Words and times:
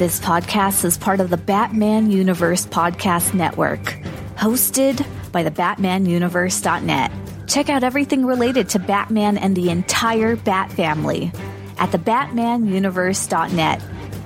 This 0.00 0.18
podcast 0.18 0.86
is 0.86 0.96
part 0.96 1.20
of 1.20 1.28
the 1.28 1.36
Batman 1.36 2.10
Universe 2.10 2.64
Podcast 2.64 3.34
Network, 3.34 3.98
hosted 4.34 5.06
by 5.30 5.42
the 5.42 5.50
BatmanUniverse.net. 5.50 7.12
Check 7.46 7.68
out 7.68 7.84
everything 7.84 8.24
related 8.24 8.70
to 8.70 8.78
Batman 8.78 9.36
and 9.36 9.54
the 9.54 9.68
entire 9.68 10.36
Bat 10.36 10.72
family 10.72 11.30
at 11.76 11.92
the 11.92 11.98
BatmanUniverse.net, 11.98 13.82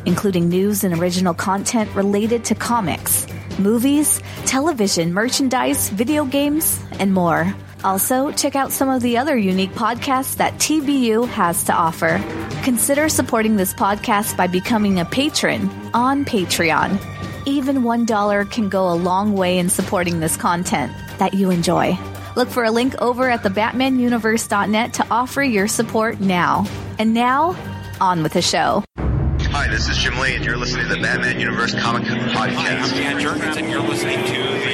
including 0.07 0.49
news 0.49 0.85
and 0.85 0.97
original 0.97 1.35
content 1.35 1.93
related 1.97 2.45
to 2.45 2.55
comics, 2.55 3.27
movies, 3.59 4.23
television, 4.47 5.13
merchandise, 5.13 5.89
video 5.89 6.25
games, 6.25 6.81
and 7.01 7.13
more. 7.13 7.53
Also, 7.85 8.33
check 8.33 8.57
out 8.57 8.73
some 8.73 8.89
of 8.89 9.03
the 9.03 9.19
other 9.19 9.37
unique 9.37 9.73
podcasts 9.73 10.37
that 10.37 10.55
TBU 10.55 11.29
has 11.29 11.65
to 11.65 11.73
offer. 11.75 12.19
Consider 12.65 13.11
supporting 13.11 13.57
this 13.57 13.75
podcast 13.75 14.39
by 14.39 14.47
becoming 14.47 14.99
a 14.99 15.05
patron 15.05 15.69
on 15.93 16.25
Patreon. 16.25 16.99
Even 17.47 17.83
$1 17.83 18.51
can 18.51 18.71
go 18.71 18.91
a 18.91 18.95
long 18.95 19.35
way 19.35 19.59
in 19.59 19.69
supporting 19.69 20.19
this 20.21 20.35
content 20.35 20.91
that 21.19 21.35
you 21.35 21.51
enjoy. 21.51 21.99
Look 22.37 22.49
for 22.49 22.65
a 22.65 22.71
link 22.71 23.01
over 23.03 23.29
at 23.29 23.43
thebatmanuniverse.net 23.43 24.95
to 24.95 25.07
offer 25.11 25.43
your 25.43 25.69
support 25.69 26.21
now. 26.21 26.67
And 26.99 27.13
now, 27.13 27.55
on 28.01 28.23
with 28.23 28.33
the 28.33 28.43
show. 28.43 28.83
Hi, 28.97 29.69
this 29.69 29.89
is 29.89 29.99
Jim 29.99 30.19
Lee, 30.19 30.35
and 30.35 30.45
you're 30.45 30.57
listening 30.57 30.89
to 30.89 30.95
the 30.97 31.01
Batman 31.03 31.39
Universe 31.39 31.75
Comic 31.79 32.05
Podcast. 32.05 32.33
Hi, 32.33 32.49
I'm 32.49 32.55
Podcast. 32.55 32.95
Dan 32.95 33.21
Jurgens, 33.21 33.57
and 33.57 33.71
you're 33.71 33.83
listening 33.83 34.25
to 34.25 34.33
the 34.33 34.33
Batman 34.33 34.53
Universe. 34.53 34.74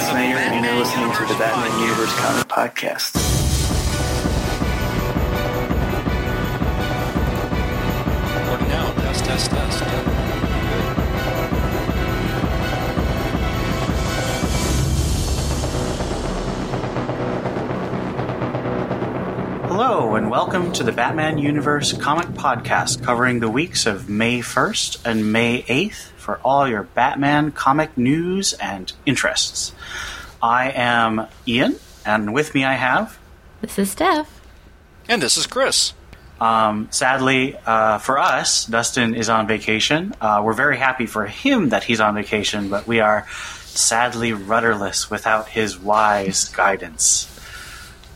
Hey, 0.00 0.06
this 0.06 0.08
is 0.08 0.14
Scott 0.14 0.32
Snyder, 0.32 0.38
and 0.38 0.64
you're 0.64 0.74
listening 0.76 1.12
to 1.12 1.24
the 1.26 1.38
Batman 1.38 1.80
Universe 1.80 2.14
Comic 2.14 2.48
Podcast. 2.48 3.14
Recording 8.34 8.68
now. 8.68 8.92
Test, 8.94 9.24
test, 9.26 9.50
test. 9.50 9.82
Hello, 19.68 20.14
and 20.14 20.30
welcome 20.30 20.72
to 20.72 20.82
the 20.82 20.92
Batman 20.92 21.36
Universe 21.36 21.92
Comic 21.92 22.28
Podcast, 22.28 23.02
covering 23.02 23.40
the 23.40 23.50
weeks 23.50 23.84
of 23.84 24.08
May 24.08 24.38
1st 24.40 25.04
and 25.04 25.30
May 25.30 25.62
8th 25.64 26.09
for 26.20 26.38
all 26.44 26.68
your 26.68 26.82
Batman 26.84 27.50
comic 27.52 27.96
news 27.98 28.52
and 28.54 28.92
interests. 29.06 29.72
I 30.42 30.70
am 30.70 31.26
Ian, 31.46 31.76
and 32.06 32.32
with 32.32 32.54
me 32.54 32.64
I 32.64 32.74
have, 32.74 33.18
This 33.60 33.78
is 33.78 33.90
Steph. 33.90 34.40
And 35.08 35.20
this 35.20 35.36
is 35.36 35.46
Chris. 35.46 35.92
um, 36.40 36.88
sadly 36.90 37.56
uh, 37.66 37.98
for 37.98 38.18
us, 38.18 38.64
Dustin 38.64 39.14
is 39.14 39.28
on 39.28 39.46
vacation. 39.46 40.14
Uh, 40.20 40.40
we're 40.44 40.54
very 40.54 40.78
happy 40.78 41.06
for 41.06 41.26
him 41.26 41.70
that 41.70 41.84
he's 41.84 42.00
on 42.00 42.14
vacation, 42.14 42.70
but 42.70 42.86
we 42.86 43.00
are 43.00 43.26
sadly 43.66 44.32
rudderless 44.32 45.10
without 45.10 45.48
his 45.48 45.78
wise 45.78 46.48
guidance. 46.48 47.26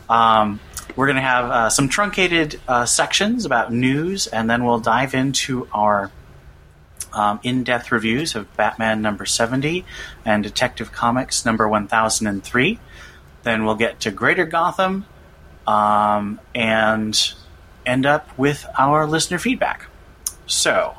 Um, 0.09 0.61
we're 0.97 1.07
going 1.07 1.17
to 1.17 1.23
have 1.23 1.45
uh, 1.51 1.71
some 1.71 1.89
truncated 1.89 2.61
uh, 2.69 2.85
sections 2.87 3.45
about 3.45 3.73
news, 3.73 4.27
and 4.29 4.49
then 4.49 4.65
we'll 4.65 4.79
dive 4.81 5.15
into 5.15 5.67
our 5.73 6.11
um, 7.15 7.41
in 7.43 7.65
depth 7.65 7.93
reviews 7.93 8.35
of 8.35 8.55
Batman 8.57 9.01
number 9.01 9.25
70 9.25 9.85
and 10.25 10.43
Detective 10.43 10.93
Comics 10.93 11.45
number 11.45 11.69
1003. 11.69 12.79
Then 13.43 13.65
we'll 13.65 13.75
get 13.77 14.01
to 14.01 14.11
Greater 14.11 14.45
Gotham 14.45 15.07
um, 15.67 16.41
and 16.55 17.33
end 17.87 18.07
up 18.07 18.37
with 18.39 18.67
our 18.79 19.07
listener 19.07 19.39
feedback. 19.39 19.87
So, 20.47 20.97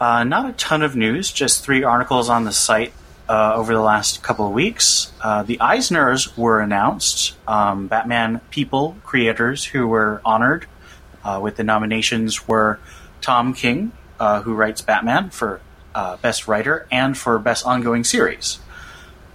uh, 0.00 0.24
not 0.24 0.48
a 0.48 0.52
ton 0.52 0.82
of 0.82 0.96
news, 0.96 1.30
just 1.30 1.64
three 1.64 1.82
articles 1.82 2.28
on 2.28 2.44
the 2.44 2.52
site 2.52 2.92
uh, 3.28 3.54
over 3.54 3.72
the 3.72 3.80
last 3.80 4.22
couple 4.22 4.46
of 4.46 4.52
weeks. 4.52 5.12
Uh, 5.22 5.42
the 5.42 5.58
Eisners 5.58 6.36
were 6.36 6.60
announced, 6.60 7.36
um, 7.46 7.86
Batman 7.86 8.40
people, 8.50 8.96
creators 9.04 9.64
who 9.64 9.86
were 9.86 10.20
honored 10.24 10.66
uh, 11.24 11.40
with 11.42 11.56
the 11.56 11.64
nominations 11.64 12.46
were 12.46 12.78
Tom 13.20 13.54
King, 13.54 13.92
uh, 14.18 14.42
who 14.42 14.54
writes 14.54 14.80
Batman 14.80 15.30
for 15.30 15.60
uh, 15.94 16.16
Best 16.18 16.48
Writer 16.48 16.86
and 16.90 17.16
for 17.16 17.38
Best 17.38 17.66
Ongoing 17.66 18.04
Series. 18.04 18.58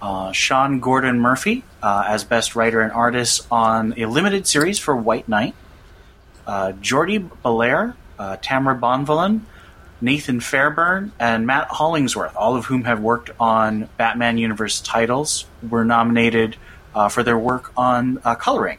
Uh, 0.02 0.32
Sean 0.32 0.80
Gordon 0.80 1.20
Murphy 1.20 1.64
uh, 1.82 2.04
as 2.06 2.24
Best 2.24 2.56
Writer 2.56 2.80
and 2.80 2.92
Artist 2.92 3.46
on 3.50 3.94
a 3.96 4.06
limited 4.06 4.46
series 4.46 4.78
for 4.78 4.96
White 4.96 5.28
Knight. 5.28 5.54
Uh, 6.46 6.72
Jordi 6.72 7.30
Bellaire, 7.42 7.94
uh, 8.18 8.36
Tamara 8.40 8.76
Bonvillain, 8.76 9.42
Nathan 10.00 10.40
Fairbairn, 10.40 11.12
and 11.18 11.46
Matt 11.46 11.68
Hollingsworth, 11.68 12.34
all 12.34 12.56
of 12.56 12.66
whom 12.66 12.84
have 12.84 13.00
worked 13.00 13.30
on 13.38 13.88
Batman 13.98 14.38
Universe 14.38 14.80
titles, 14.80 15.44
were 15.68 15.84
nominated 15.84 16.56
for 17.10 17.22
their 17.22 17.38
work 17.38 17.70
on 17.76 18.16
coloring. 18.38 18.78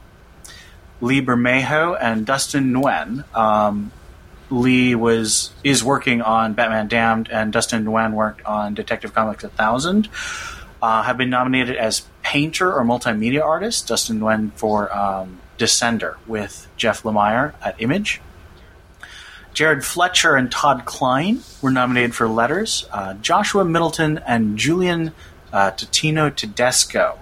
Lee 1.02 1.22
Bermejo 1.22 1.98
and 2.00 2.26
Dustin 2.26 2.72
Nguyen. 2.72 3.24
Um, 3.36 3.92
Lee 4.52 4.96
was 4.96 5.52
is 5.64 5.84
working 5.84 6.22
on 6.22 6.54
Batman 6.54 6.88
Damned, 6.88 7.30
and 7.32 7.54
Dustin 7.54 7.86
Nguyen 7.86 8.14
worked 8.14 8.46
on 8.46 8.74
Detective 8.74 9.14
Comics 9.14 9.44
1000. 9.44 10.10
Uh, 10.82 11.04
have 11.04 11.18
been 11.18 11.30
nominated 11.30 11.78
as 11.78 12.08
painter 12.24 12.74
or 12.74 12.84
multimedia 12.84 13.44
artist. 13.44 13.88
Dustin 13.88 14.20
Nguyen 14.20 14.52
for 14.54 14.96
um, 14.96 15.40
Descender 15.58 16.16
with 16.28 16.68
Jeff 16.76 17.04
Lemire 17.04 17.54
at 17.64 17.80
Image. 17.80 18.22
Jared 19.54 19.84
Fletcher 19.84 20.36
and 20.36 20.52
Todd 20.52 20.86
Klein 20.86 21.42
were 21.62 21.72
nominated 21.72 22.16
for 22.16 22.28
letters. 22.28 22.86
Uh, 22.92 23.14
Joshua 23.16 23.66
Middleton 23.66 24.20
and 24.26 24.58
Julian 24.58 25.14
uh, 25.52 25.72
Totino 25.72 26.34
Tedesco 26.34 27.20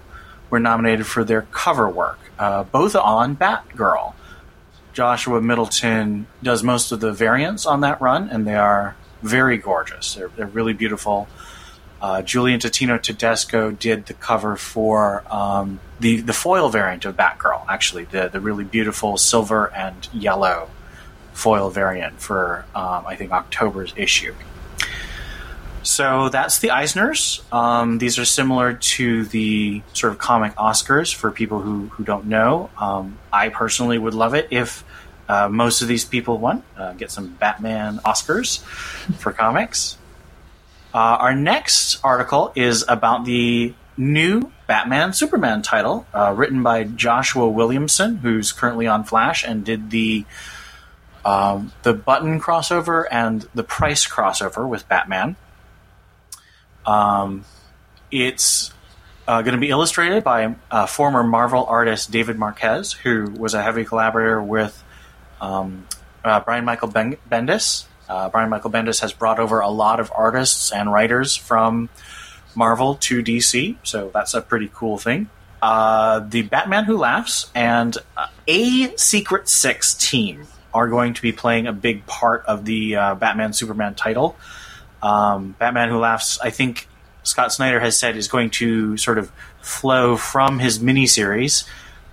were 0.50 0.60
nominated 0.60 1.08
for 1.08 1.24
their 1.24 1.44
cover 1.44 1.90
work, 1.90 2.20
uh, 2.38 2.64
both 2.64 2.96
on 2.96 3.36
Batgirl. 3.36 4.14
Joshua 4.94 5.42
Middleton 5.42 6.28
does 6.42 6.64
most 6.64 6.92
of 6.92 7.00
the 7.00 7.12
variants 7.12 7.66
on 7.66 7.82
that 7.82 8.02
run, 8.02 8.30
and 8.30 8.46
they 8.46 8.56
are 8.56 8.96
very 9.22 9.58
gorgeous. 9.58 10.16
They're, 10.16 10.30
they're 10.30 10.48
really 10.48 10.74
beautiful. 10.74 11.28
Uh, 12.02 12.22
Julian 12.22 12.60
Totino 12.60 13.02
Tedesco 13.02 13.72
did 13.72 14.06
the 14.06 14.14
cover 14.14 14.56
for 14.56 15.24
um, 15.30 15.82
the 16.00 16.22
the 16.22 16.32
foil 16.34 16.70
variant 16.70 17.04
of 17.04 17.18
Batgirl, 17.18 17.66
actually 17.68 18.06
the 18.06 18.30
the 18.30 18.40
really 18.40 18.64
beautiful 18.64 19.18
silver 19.18 19.70
and 19.74 20.08
yellow 20.14 20.70
foil 21.34 21.70
variant 21.70 22.22
for 22.22 22.66
um, 22.74 23.06
I 23.06 23.16
think 23.16 23.32
October's 23.32 23.94
issue. 23.98 24.34
So 25.84 26.30
that's 26.30 26.60
the 26.60 26.70
Eisners. 26.70 27.42
Um, 27.54 27.98
these 28.00 28.20
are 28.20 28.26
similar 28.26 28.74
to 28.74 29.26
the 29.26 29.82
sort 29.94 30.14
of 30.14 30.20
comic 30.20 30.56
Oscars 30.56 31.14
for 31.14 31.32
people 31.32 31.62
who, 31.62 31.88
who 31.88 32.04
don't 32.04 32.26
know. 32.26 32.70
Um, 32.78 33.18
I 33.32 33.50
personally 33.50 33.98
would 33.98 34.14
love 34.14 34.34
it 34.34 34.50
if 34.52 34.84
uh, 35.30 35.48
most 35.48 35.82
of 35.82 35.88
these 35.88 36.06
people 36.06 36.38
won, 36.38 36.64
uh, 36.76 36.94
get 36.94 37.12
some 37.12 37.30
Batman 37.36 38.00
Oscars 38.00 38.62
for 39.18 39.32
comics. 39.32 39.98
Uh, 40.94 40.98
our 40.98 41.36
next 41.36 42.04
article 42.04 42.52
is 42.56 42.84
about 42.88 43.26
the 43.26 43.74
new 43.96 44.52
Batman 44.66 45.14
Superman 45.14 45.62
title, 45.62 46.08
uh, 46.14 46.34
written 46.36 46.64
by 46.64 46.84
Joshua 46.84 47.48
Williamson, 47.48 48.18
who's 48.18 48.52
currently 48.52 48.88
on 48.88 49.04
Flash 49.04 49.44
and 49.46 49.64
did 49.64 49.92
the 49.92 50.26
um, 51.26 51.74
the 51.84 51.94
button 51.94 52.40
crossover 52.40 53.06
and 53.12 53.48
the 53.54 53.64
price 53.64 54.08
crossover 54.08 54.68
with 54.68 54.88
Batman. 54.88 55.36
Um, 56.86 57.46
it's 58.12 58.72
uh, 59.30 59.44
going 59.44 59.54
to 59.54 59.60
be 59.60 59.70
illustrated 59.70 60.24
by 60.24 60.56
uh, 60.72 60.88
former 60.88 61.22
Marvel 61.22 61.64
artist 61.66 62.10
David 62.10 62.40
Marquez, 62.40 62.94
who 62.94 63.30
was 63.38 63.54
a 63.54 63.62
heavy 63.62 63.86
collaborator 63.86 64.42
with 64.42 64.84
um, 65.40 65.88
uh, 66.24 66.40
Brian 66.40 66.66
Michael 66.66 66.88
ben- 66.88 67.18
Bendis. 67.30 67.86
Uh, 68.10 68.28
Brian 68.30 68.50
Michael 68.50 68.72
Bendis 68.72 69.02
has 69.02 69.14
brought 69.14 69.38
over 69.38 69.60
a 69.60 69.70
lot 69.70 70.00
of 70.00 70.12
artists 70.16 70.72
and 70.72 70.92
writers 70.92 71.36
from 71.36 71.90
Marvel 72.56 72.96
to 72.96 73.22
DC, 73.22 73.76
so 73.84 74.10
that's 74.12 74.34
a 74.34 74.42
pretty 74.42 74.72
cool 74.74 74.98
thing. 74.98 75.30
Uh, 75.62 76.22
the 76.22 76.42
Batman 76.42 76.86
Who 76.86 76.98
Laughs 76.98 77.52
and 77.54 77.96
uh, 78.18 78.28
a 78.48 78.98
Secret 78.98 79.48
Six 79.48 79.94
team 79.94 80.48
are 80.74 80.88
going 80.88 81.14
to 81.14 81.22
be 81.22 81.32
playing 81.32 81.68
a 81.68 81.74
big 81.74 82.08
part 82.08 82.46
of 82.48 82.66
the 82.66 82.94
Batman 82.94 83.54
Superman 83.54 83.94
title. 83.94 84.36
Um, 85.02 85.56
Batman 85.60 85.90
Who 85.90 85.98
Laughs, 86.00 86.40
I 86.40 86.50
think 86.50 86.88
Scott 87.24 87.54
Snyder 87.54 87.80
has 87.80 87.98
said, 87.98 88.18
is 88.18 88.28
going 88.28 88.50
to 88.52 88.98
sort 88.98 89.18
of 89.18 89.32
flow 89.62 90.18
from 90.18 90.60
his 90.60 90.80
miniseries 90.80 91.68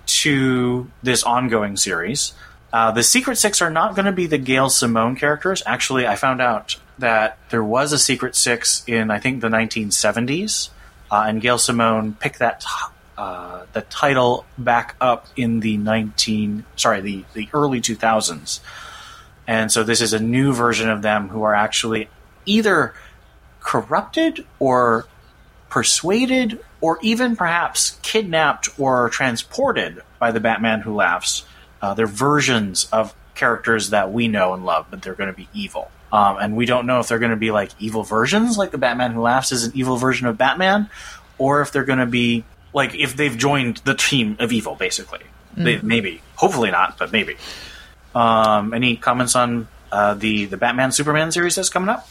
to 0.05 0.89
this 1.03 1.23
ongoing 1.23 1.77
series. 1.77 2.33
Uh, 2.71 2.91
the 2.91 3.03
Secret 3.03 3.37
Six 3.37 3.61
are 3.61 3.69
not 3.69 3.95
going 3.95 4.05
to 4.05 4.11
be 4.11 4.27
the 4.27 4.37
Gail 4.37 4.69
Simone 4.69 5.15
characters. 5.15 5.63
Actually, 5.65 6.05
I 6.05 6.15
found 6.15 6.41
out 6.41 6.77
that 6.99 7.37
there 7.49 7.63
was 7.63 7.93
a 7.93 7.99
Secret 7.99 8.35
Six 8.35 8.83
in, 8.87 9.09
I 9.09 9.19
think, 9.19 9.41
the 9.41 9.49
1970s, 9.49 10.69
uh, 11.09 11.25
and 11.27 11.41
Gail 11.41 11.57
Simone 11.57 12.13
picked 12.13 12.39
that 12.39 12.65
uh, 13.17 13.65
the 13.73 13.81
title 13.81 14.45
back 14.57 14.95
up 15.01 15.27
in 15.35 15.59
the 15.61 15.75
19 15.77 16.65
sorry 16.75 17.01
the 17.01 17.25
the 17.33 17.49
early 17.51 17.81
2000s 17.81 18.59
And 19.47 19.71
so 19.71 19.83
this 19.83 20.01
is 20.01 20.13
a 20.13 20.19
new 20.19 20.53
version 20.53 20.87
of 20.89 21.01
them 21.01 21.29
who 21.29 21.41
are 21.41 21.55
actually 21.55 22.09
either 22.47 22.93
corrupted 23.59 24.45
or 24.59 25.05
persuaded 25.69 26.59
or 26.81 26.97
even 27.01 27.35
perhaps 27.35 27.99
kidnapped 28.01 28.69
or 28.79 29.09
transported 29.09 30.01
by 30.19 30.31
the 30.31 30.39
Batman 30.39 30.81
Who 30.81 30.95
Laughs. 30.95 31.45
Uh, 31.81 31.93
they're 31.93 32.07
versions 32.07 32.87
of 32.91 33.13
characters 33.35 33.91
that 33.91 34.11
we 34.11 34.27
know 34.27 34.53
and 34.53 34.65
love, 34.65 34.87
but 34.89 35.01
they're 35.01 35.15
going 35.15 35.29
to 35.29 35.35
be 35.35 35.47
evil. 35.53 35.91
Um, 36.11 36.37
and 36.39 36.55
we 36.55 36.65
don't 36.65 36.85
know 36.87 36.99
if 36.99 37.07
they're 37.07 37.19
going 37.19 37.31
to 37.31 37.37
be 37.37 37.51
like 37.51 37.71
evil 37.79 38.03
versions, 38.03 38.57
like 38.57 38.71
the 38.71 38.77
Batman 38.77 39.11
Who 39.11 39.21
Laughs 39.21 39.51
is 39.51 39.65
an 39.65 39.73
evil 39.75 39.97
version 39.97 40.27
of 40.27 40.37
Batman, 40.37 40.89
or 41.37 41.61
if 41.61 41.71
they're 41.71 41.83
going 41.83 41.99
to 41.99 42.05
be 42.05 42.45
like 42.73 42.95
if 42.95 43.15
they've 43.15 43.37
joined 43.37 43.77
the 43.77 43.93
team 43.93 44.37
of 44.39 44.51
evil, 44.51 44.75
basically. 44.75 45.19
They, 45.55 45.79
maybe, 45.81 46.21
hopefully 46.35 46.69
not, 46.69 46.99
but 46.99 47.11
maybe. 47.11 47.35
Um, 48.13 48.73
any 48.73 48.95
comments 48.95 49.35
on 49.35 49.67
uh, 49.91 50.13
the 50.13 50.45
the 50.45 50.57
Batman 50.57 50.91
Superman 50.91 51.31
series 51.31 51.55
that's 51.55 51.69
coming 51.69 51.89
up? 51.89 52.07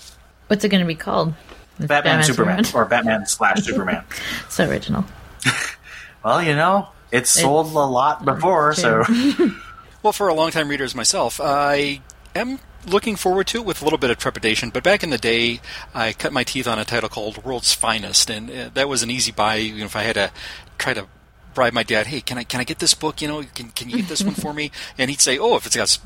What's 0.49 0.65
it 0.65 0.69
going 0.69 0.81
to 0.83 0.87
be 0.87 0.95
called? 0.95 1.35
It's 1.79 1.87
Batman, 1.87 2.23
Superman, 2.23 2.65
or 2.75 2.85
Batman 2.87 3.27
slash 3.27 3.63
Superman. 3.65 4.05
so 4.49 4.69
original. 4.69 5.05
Well, 6.25 6.43
you 6.43 6.57
know, 6.57 6.89
it's 7.13 7.31
sold 7.31 7.69
a 7.69 7.79
lot 7.79 8.25
before, 8.25 8.75
so 8.75 9.05
Well, 10.03 10.13
for 10.13 10.27
a 10.27 10.35
longtime 10.35 10.69
reader 10.69 10.83
as 10.83 10.93
myself, 10.93 11.41
I 11.41 12.01
am 12.35 12.59
looking 12.85 13.15
forward 13.15 13.47
to 13.49 13.59
it 13.59 13.65
with 13.65 13.81
a 13.81 13.85
little 13.85 13.99
bit 13.99 14.11
of 14.11 14.19
trepidation. 14.19 14.71
But 14.71 14.83
back 14.83 15.05
in 15.05 15.11
the 15.11 15.19
day, 15.19 15.61
I 15.95 16.13
cut 16.13 16.33
my 16.33 16.43
teeth 16.43 16.67
on 16.67 16.81
a 16.81 16.85
title 16.85 17.09
called 17.09 17.45
World's 17.45 17.73
Finest, 17.75 18.29
and 18.29 18.51
uh, 18.51 18.71
that 18.75 18.89
was 18.89 19.05
an 19.05 19.11
easy 19.13 19.31
buy. 19.31 19.55
You 19.57 19.79
know, 19.79 19.85
if 19.85 19.95
I 19.95 20.03
had 20.03 20.15
to 20.17 20.31
try 20.79 20.95
to 20.95 21.07
bribe 21.55 21.73
my 21.73 21.85
dad, 21.85 22.09
hey, 22.09 22.21
can 22.21 22.39
I 22.39 22.43
can 22.45 22.61
I 22.61 22.65
get 22.65 22.81
this 22.81 22.95
book? 22.95 23.23
You 23.23 23.29
know, 23.29 23.45
can 23.55 23.69
can 23.71 23.89
you 23.89 23.99
get 23.99 24.09
this 24.09 24.25
one 24.25 24.35
for 24.35 24.53
me? 24.53 24.73
And 24.99 25.11
he'd 25.11 25.21
say, 25.21 25.39
oh, 25.39 25.55
if 25.57 25.67
it's 25.67 25.77
got 25.77 25.83
s- 25.85 26.01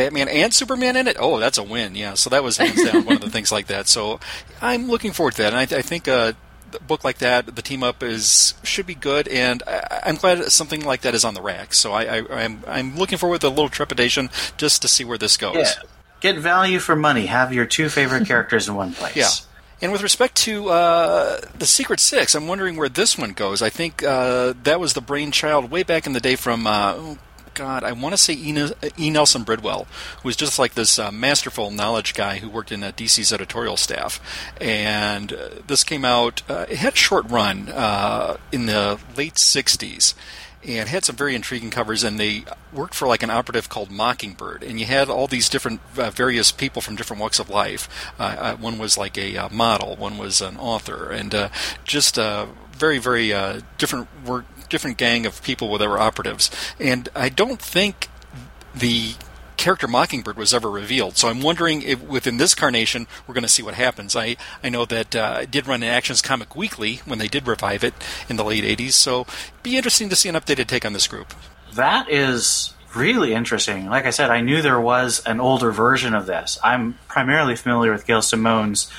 Batman 0.00 0.28
and 0.28 0.54
Superman 0.54 0.96
in 0.96 1.06
it, 1.06 1.16
oh, 1.20 1.38
that's 1.38 1.58
a 1.58 1.62
win. 1.62 1.94
Yeah, 1.94 2.14
so 2.14 2.30
that 2.30 2.42
was 2.42 2.56
hands 2.56 2.82
down 2.82 3.04
one 3.04 3.16
of 3.16 3.20
the 3.20 3.30
things 3.36 3.52
like 3.52 3.66
that. 3.66 3.86
So 3.86 4.18
I'm 4.62 4.88
looking 4.88 5.12
forward 5.12 5.34
to 5.34 5.42
that, 5.42 5.52
and 5.52 5.58
I, 5.58 5.78
I 5.78 5.82
think. 5.82 6.08
Uh, 6.08 6.32
a 6.72 6.78
book 6.84 7.02
like 7.02 7.18
that, 7.18 7.56
the 7.56 7.62
team 7.62 7.82
up 7.82 8.00
is 8.00 8.54
should 8.62 8.86
be 8.86 8.94
good, 8.94 9.26
and 9.26 9.60
I, 9.66 10.02
I'm 10.06 10.14
glad 10.14 10.52
something 10.52 10.84
like 10.84 11.00
that 11.00 11.16
is 11.16 11.24
on 11.24 11.34
the 11.34 11.42
rack. 11.42 11.74
So 11.74 11.92
I, 11.92 12.18
I, 12.18 12.44
I'm 12.44 12.62
I'm 12.64 12.96
looking 12.96 13.18
forward 13.18 13.42
with 13.42 13.44
a 13.44 13.48
little 13.48 13.68
trepidation 13.68 14.30
just 14.56 14.80
to 14.82 14.86
see 14.86 15.02
where 15.02 15.18
this 15.18 15.36
goes. 15.36 15.56
yeah. 15.56 15.72
Get 16.20 16.38
value 16.38 16.78
for 16.78 16.94
money. 16.94 17.26
Have 17.26 17.52
your 17.52 17.66
two 17.66 17.88
favorite 17.88 18.24
characters 18.24 18.68
in 18.68 18.76
one 18.76 18.92
place. 18.92 19.16
Yeah. 19.16 19.30
And 19.82 19.90
with 19.90 20.02
respect 20.02 20.36
to 20.44 20.68
uh, 20.68 21.40
the 21.58 21.66
Secret 21.66 21.98
Six, 21.98 22.34
I'm 22.36 22.46
wondering 22.46 22.76
where 22.76 22.88
this 22.88 23.18
one 23.18 23.32
goes. 23.32 23.62
I 23.62 23.70
think 23.70 24.04
uh, 24.04 24.52
that 24.62 24.78
was 24.78 24.92
the 24.92 25.00
brainchild 25.00 25.72
way 25.72 25.82
back 25.82 26.06
in 26.06 26.12
the 26.12 26.20
day 26.20 26.36
from. 26.36 26.66
Uh, 26.68 27.16
God, 27.60 27.84
I 27.84 27.92
want 27.92 28.14
to 28.14 28.16
say 28.16 28.32
E. 28.32 29.10
Nelson 29.10 29.42
Bridwell, 29.42 29.86
who 30.22 30.28
was 30.30 30.34
just 30.34 30.58
like 30.58 30.72
this 30.72 30.98
uh, 30.98 31.12
masterful 31.12 31.70
knowledge 31.70 32.14
guy 32.14 32.38
who 32.38 32.48
worked 32.48 32.72
in 32.72 32.82
uh, 32.82 32.90
DC's 32.92 33.34
editorial 33.34 33.76
staff. 33.76 34.18
And 34.58 35.30
uh, 35.30 35.48
this 35.66 35.84
came 35.84 36.02
out. 36.02 36.40
Uh, 36.48 36.64
it 36.70 36.78
had 36.78 36.94
a 36.94 36.96
short 36.96 37.28
run 37.28 37.68
uh, 37.68 38.38
in 38.50 38.64
the 38.64 38.98
late 39.14 39.34
'60s, 39.34 40.14
and 40.66 40.88
had 40.88 41.04
some 41.04 41.16
very 41.16 41.34
intriguing 41.34 41.68
covers. 41.68 42.02
And 42.02 42.18
they 42.18 42.44
worked 42.72 42.94
for 42.94 43.06
like 43.06 43.22
an 43.22 43.28
operative 43.28 43.68
called 43.68 43.90
Mockingbird, 43.90 44.62
and 44.62 44.80
you 44.80 44.86
had 44.86 45.10
all 45.10 45.26
these 45.26 45.50
different 45.50 45.82
uh, 45.98 46.08
various 46.08 46.50
people 46.50 46.80
from 46.80 46.96
different 46.96 47.20
walks 47.20 47.38
of 47.38 47.50
life. 47.50 48.10
Uh, 48.18 48.36
uh, 48.38 48.56
one 48.56 48.78
was 48.78 48.96
like 48.96 49.18
a 49.18 49.50
model, 49.52 49.96
one 49.96 50.16
was 50.16 50.40
an 50.40 50.56
author, 50.56 51.10
and 51.10 51.50
just 51.84 52.16
very 52.16 52.96
very 52.96 53.34
different 53.76 54.08
work, 54.24 54.46
different 54.70 54.96
gang 54.96 55.26
of 55.26 55.42
people 55.42 55.76
that 55.76 55.88
were 55.88 55.98
operatives. 55.98 56.50
And 56.78 57.08
I 57.14 57.28
don't 57.28 57.60
think 57.60 58.08
the 58.74 59.14
character 59.60 59.86
Mockingbird 59.86 60.38
was 60.38 60.54
ever 60.54 60.70
revealed. 60.70 61.18
So 61.18 61.28
I'm 61.28 61.42
wondering 61.42 61.82
if 61.82 62.00
within 62.00 62.38
this 62.38 62.54
carnation 62.54 63.06
we're 63.26 63.34
going 63.34 63.42
to 63.42 63.48
see 63.48 63.62
what 63.62 63.74
happens. 63.74 64.16
I, 64.16 64.36
I 64.64 64.70
know 64.70 64.86
that 64.86 65.14
uh, 65.14 65.34
I 65.40 65.44
did 65.44 65.66
run 65.66 65.82
an 65.82 65.90
Action 65.90 66.16
Comics 66.22 66.56
Weekly 66.56 67.02
when 67.04 67.18
they 67.18 67.28
did 67.28 67.46
revive 67.46 67.84
it 67.84 67.92
in 68.28 68.36
the 68.36 68.44
late 68.44 68.64
80s, 68.64 68.92
so 68.92 69.26
be 69.62 69.76
interesting 69.76 70.08
to 70.08 70.16
see 70.16 70.30
an 70.30 70.34
updated 70.34 70.66
take 70.66 70.86
on 70.86 70.94
this 70.94 71.06
group. 71.06 71.34
That 71.74 72.10
is 72.10 72.72
really 72.96 73.34
interesting. 73.34 73.86
Like 73.86 74.06
I 74.06 74.10
said, 74.10 74.30
I 74.30 74.40
knew 74.40 74.62
there 74.62 74.80
was 74.80 75.22
an 75.26 75.40
older 75.40 75.70
version 75.70 76.14
of 76.14 76.26
this. 76.26 76.58
I'm 76.64 76.98
primarily 77.06 77.54
familiar 77.54 77.92
with 77.92 78.06
Gail 78.06 78.22
Simone's 78.22 78.90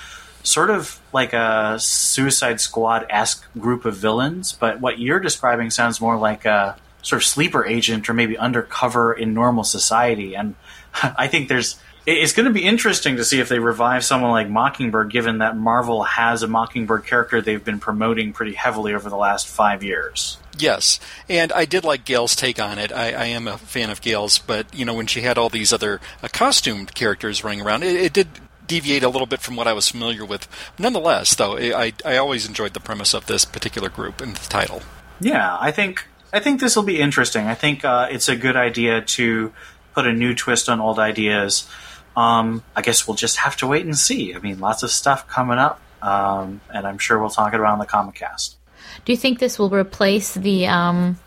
sort 0.43 0.69
of 0.69 0.99
like 1.13 1.33
a 1.33 1.77
Suicide 1.79 2.59
Squad 2.59 3.05
esque 3.09 3.45
group 3.57 3.85
of 3.85 3.95
villains, 3.95 4.53
but 4.53 4.79
what 4.79 4.99
you're 4.99 5.19
describing 5.19 5.69
sounds 5.69 6.01
more 6.01 6.17
like 6.17 6.45
a 6.45 6.77
sort 7.01 7.21
of 7.21 7.25
sleeper 7.25 7.65
agent 7.65 8.09
or 8.09 8.13
maybe 8.13 8.37
undercover 8.37 9.13
in 9.13 9.33
normal 9.33 9.63
society. 9.63 10.35
And 10.35 10.55
I 11.03 11.27
think 11.27 11.49
there's. 11.49 11.79
It's 12.03 12.33
going 12.33 12.47
to 12.47 12.51
be 12.51 12.63
interesting 12.63 13.17
to 13.17 13.23
see 13.23 13.39
if 13.39 13.47
they 13.47 13.59
revive 13.59 14.03
someone 14.03 14.31
like 14.31 14.49
Mockingbird, 14.49 15.11
given 15.11 15.37
that 15.37 15.55
Marvel 15.55 16.01
has 16.01 16.41
a 16.41 16.47
Mockingbird 16.47 17.05
character 17.05 17.41
they've 17.41 17.63
been 17.63 17.79
promoting 17.79 18.33
pretty 18.33 18.53
heavily 18.53 18.95
over 18.95 19.07
the 19.07 19.15
last 19.15 19.47
five 19.47 19.83
years. 19.83 20.39
Yes, 20.57 20.99
and 21.29 21.51
I 21.53 21.65
did 21.65 21.83
like 21.83 22.03
Gail's 22.03 22.35
take 22.35 22.59
on 22.59 22.79
it. 22.79 22.91
I, 22.91 23.11
I 23.11 23.25
am 23.25 23.47
a 23.47 23.59
fan 23.59 23.91
of 23.91 24.01
Gail's, 24.01 24.39
but 24.39 24.73
you 24.73 24.83
know 24.83 24.95
when 24.95 25.05
she 25.05 25.21
had 25.21 25.37
all 25.37 25.49
these 25.49 25.71
other 25.71 26.01
uh, 26.23 26.27
costumed 26.33 26.95
characters 26.95 27.43
running 27.43 27.61
around, 27.61 27.83
it, 27.83 27.95
it 27.95 28.13
did 28.13 28.27
deviate 28.71 29.03
a 29.03 29.09
little 29.09 29.27
bit 29.27 29.41
from 29.41 29.57
what 29.57 29.67
I 29.67 29.73
was 29.73 29.89
familiar 29.91 30.23
with. 30.23 30.47
Nonetheless, 30.79 31.35
though, 31.35 31.57
I, 31.57 31.91
I 32.05 32.15
always 32.15 32.47
enjoyed 32.47 32.73
the 32.73 32.79
premise 32.79 33.13
of 33.13 33.25
this 33.25 33.43
particular 33.43 33.89
group 33.89 34.21
and 34.21 34.33
the 34.33 34.49
title. 34.49 34.81
Yeah, 35.19 35.57
I 35.59 35.71
think 35.71 36.07
I 36.31 36.39
think 36.39 36.61
this 36.61 36.77
will 36.77 36.83
be 36.83 37.01
interesting. 37.01 37.47
I 37.47 37.55
think 37.55 37.83
uh, 37.83 38.07
it's 38.09 38.29
a 38.29 38.35
good 38.37 38.55
idea 38.55 39.01
to 39.01 39.51
put 39.93 40.07
a 40.07 40.13
new 40.13 40.33
twist 40.33 40.69
on 40.69 40.79
old 40.79 40.99
ideas. 40.99 41.67
Um, 42.15 42.63
I 42.73 42.81
guess 42.81 43.05
we'll 43.07 43.17
just 43.17 43.37
have 43.37 43.57
to 43.57 43.67
wait 43.67 43.85
and 43.85 43.97
see. 43.97 44.33
I 44.33 44.39
mean, 44.39 44.59
lots 44.59 44.83
of 44.83 44.89
stuff 44.89 45.27
coming 45.27 45.57
up, 45.57 45.81
um, 46.01 46.61
and 46.73 46.87
I'm 46.87 46.97
sure 46.97 47.19
we'll 47.19 47.29
talk 47.29 47.53
it 47.53 47.59
about 47.59 47.73
on 47.73 47.79
the 47.79 47.85
Comic 47.85 48.15
Cast. 48.15 48.55
Do 49.03 49.11
you 49.11 49.17
think 49.17 49.39
this 49.39 49.59
will 49.59 49.69
replace 49.69 50.33
the 50.33 50.67
um, 50.67 51.19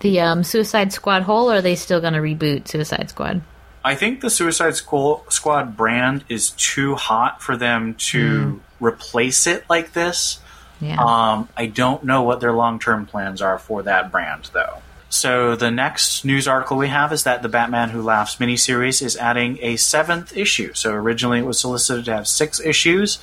the 0.00 0.20
um, 0.20 0.42
Suicide 0.42 0.92
Squad 0.94 1.22
hole, 1.22 1.50
or 1.50 1.56
are 1.56 1.62
they 1.62 1.76
still 1.76 2.00
going 2.00 2.14
to 2.14 2.20
reboot 2.20 2.66
Suicide 2.66 3.10
Squad? 3.10 3.42
I 3.88 3.94
think 3.94 4.20
the 4.20 4.28
Suicide 4.28 4.76
Squad 4.76 5.74
brand 5.74 6.22
is 6.28 6.50
too 6.50 6.94
hot 6.94 7.42
for 7.42 7.56
them 7.56 7.94
to 7.94 8.60
replace 8.80 9.46
it 9.46 9.64
like 9.70 9.94
this. 9.94 10.40
Yeah. 10.78 11.02
Um, 11.02 11.48
I 11.56 11.66
don't 11.66 12.04
know 12.04 12.22
what 12.22 12.40
their 12.40 12.52
long 12.52 12.80
term 12.80 13.06
plans 13.06 13.40
are 13.40 13.58
for 13.58 13.82
that 13.84 14.12
brand, 14.12 14.50
though. 14.52 14.82
So 15.08 15.56
the 15.56 15.70
next 15.70 16.26
news 16.26 16.46
article 16.46 16.76
we 16.76 16.88
have 16.88 17.14
is 17.14 17.24
that 17.24 17.40
the 17.40 17.48
Batman 17.48 17.88
Who 17.88 18.02
Laughs 18.02 18.36
miniseries 18.36 19.00
is 19.00 19.16
adding 19.16 19.58
a 19.62 19.76
seventh 19.76 20.36
issue. 20.36 20.74
So 20.74 20.92
originally 20.92 21.38
it 21.38 21.46
was 21.46 21.58
solicited 21.58 22.04
to 22.04 22.12
have 22.12 22.28
six 22.28 22.60
issues. 22.60 23.18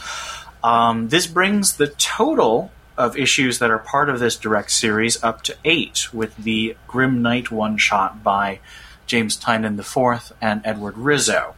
Um, 0.63 1.09
this 1.09 1.27
brings 1.27 1.77
the 1.77 1.89
total 1.89 2.71
of 2.97 3.15
issues 3.15 3.59
that 3.59 3.69
are 3.69 3.77
part 3.77 4.09
of 4.09 4.19
this 4.19 4.35
direct 4.35 4.71
series 4.71 5.23
up 5.23 5.43
to 5.43 5.55
eight, 5.63 6.11
with 6.11 6.35
the 6.37 6.75
Grim 6.87 7.21
Knight 7.21 7.51
one 7.51 7.77
shot 7.77 8.23
by 8.23 8.61
James 9.05 9.35
Tynan 9.35 9.79
IV 9.79 10.33
and 10.41 10.61
Edward 10.63 10.95
Risso. 10.95 11.53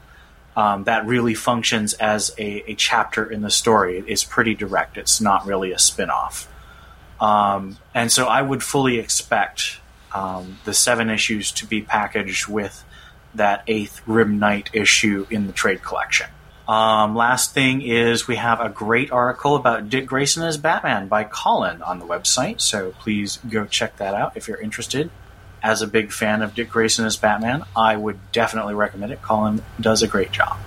Um, 0.56 0.86
that 0.86 1.06
really 1.06 1.36
functions 1.36 1.94
as 1.94 2.32
a, 2.40 2.72
a 2.72 2.76
chapter 2.76 3.30
in 3.30 3.42
the 3.42 3.52
story. 3.52 4.04
It's 4.08 4.24
pretty 4.24 4.56
direct. 4.56 4.98
It's 4.98 5.22
not 5.22 5.46
really 5.46 5.72
a 5.72 5.78
spin 5.78 6.10
off. 6.10 6.48
Um, 7.22 7.78
and 7.94 8.12
so 8.12 8.28
I 8.28 8.42
would 8.42 8.64
fully 8.64 8.98
expect 9.00 9.80
um, 10.14 10.58
the 10.66 10.74
seven 10.74 11.10
issues 11.10 11.52
to 11.54 11.68
be 11.68 11.82
packaged 11.82 12.48
with 12.48 12.84
that 13.36 13.64
eighth 13.68 14.02
Grim 14.06 14.40
Knight 14.40 14.70
issue 14.74 15.28
in 15.30 15.48
the 15.48 15.54
trade 15.54 15.84
collection. 15.84 16.28
Um, 16.68 17.16
last 17.16 17.54
thing 17.54 17.82
is 17.82 18.28
we 18.28 18.36
have 18.36 18.60
a 18.60 18.68
great 18.68 19.12
article 19.12 19.56
about 19.56 19.90
Dick 19.90 20.06
Grayson 20.06 20.44
as 20.44 20.58
Batman 20.58 21.08
by 21.08 21.24
Colin 21.24 21.82
on 21.82 22.00
the 22.00 22.06
website, 22.06 22.60
so 22.60 22.92
please 23.00 23.40
go 23.50 23.66
check 23.66 23.98
that 23.98 24.14
out 24.14 24.36
if 24.36 24.48
you're 24.48 24.60
interested. 24.60 25.10
As 25.68 25.82
a 25.82 25.88
big 25.88 26.14
fan 26.14 26.44
of 26.44 26.56
Dick 26.56 26.70
Grayson 26.70 27.06
as 27.06 27.18
Batman, 27.18 27.66
I 27.76 27.98
would 27.98 28.32
definitely 28.32 28.74
recommend 28.74 29.12
it. 29.12 29.22
Colin 29.22 29.62
does 29.82 30.02
a 30.02 30.08
great 30.08 30.32
job. 30.32 30.58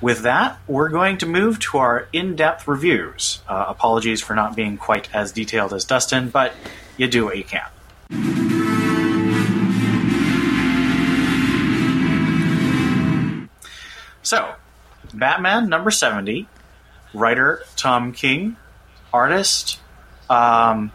With 0.00 0.22
that, 0.22 0.58
we're 0.66 0.88
going 0.88 1.18
to 1.18 1.26
move 1.26 1.60
to 1.60 1.78
our 1.78 2.08
in 2.12 2.34
depth 2.34 2.66
reviews. 2.66 3.38
Uh, 3.46 3.66
apologies 3.68 4.20
for 4.20 4.34
not 4.34 4.56
being 4.56 4.76
quite 4.76 5.14
as 5.14 5.30
detailed 5.30 5.72
as 5.72 5.84
Dustin, 5.84 6.28
but 6.28 6.54
you 6.96 7.06
do 7.06 7.24
what 7.24 7.38
you 7.38 7.44
can. 7.44 7.68
So, 14.24 14.56
Batman 15.14 15.68
number 15.68 15.92
70, 15.92 16.48
writer 17.14 17.62
Tom 17.76 18.10
King, 18.10 18.56
artist, 19.12 19.78
um, 20.28 20.90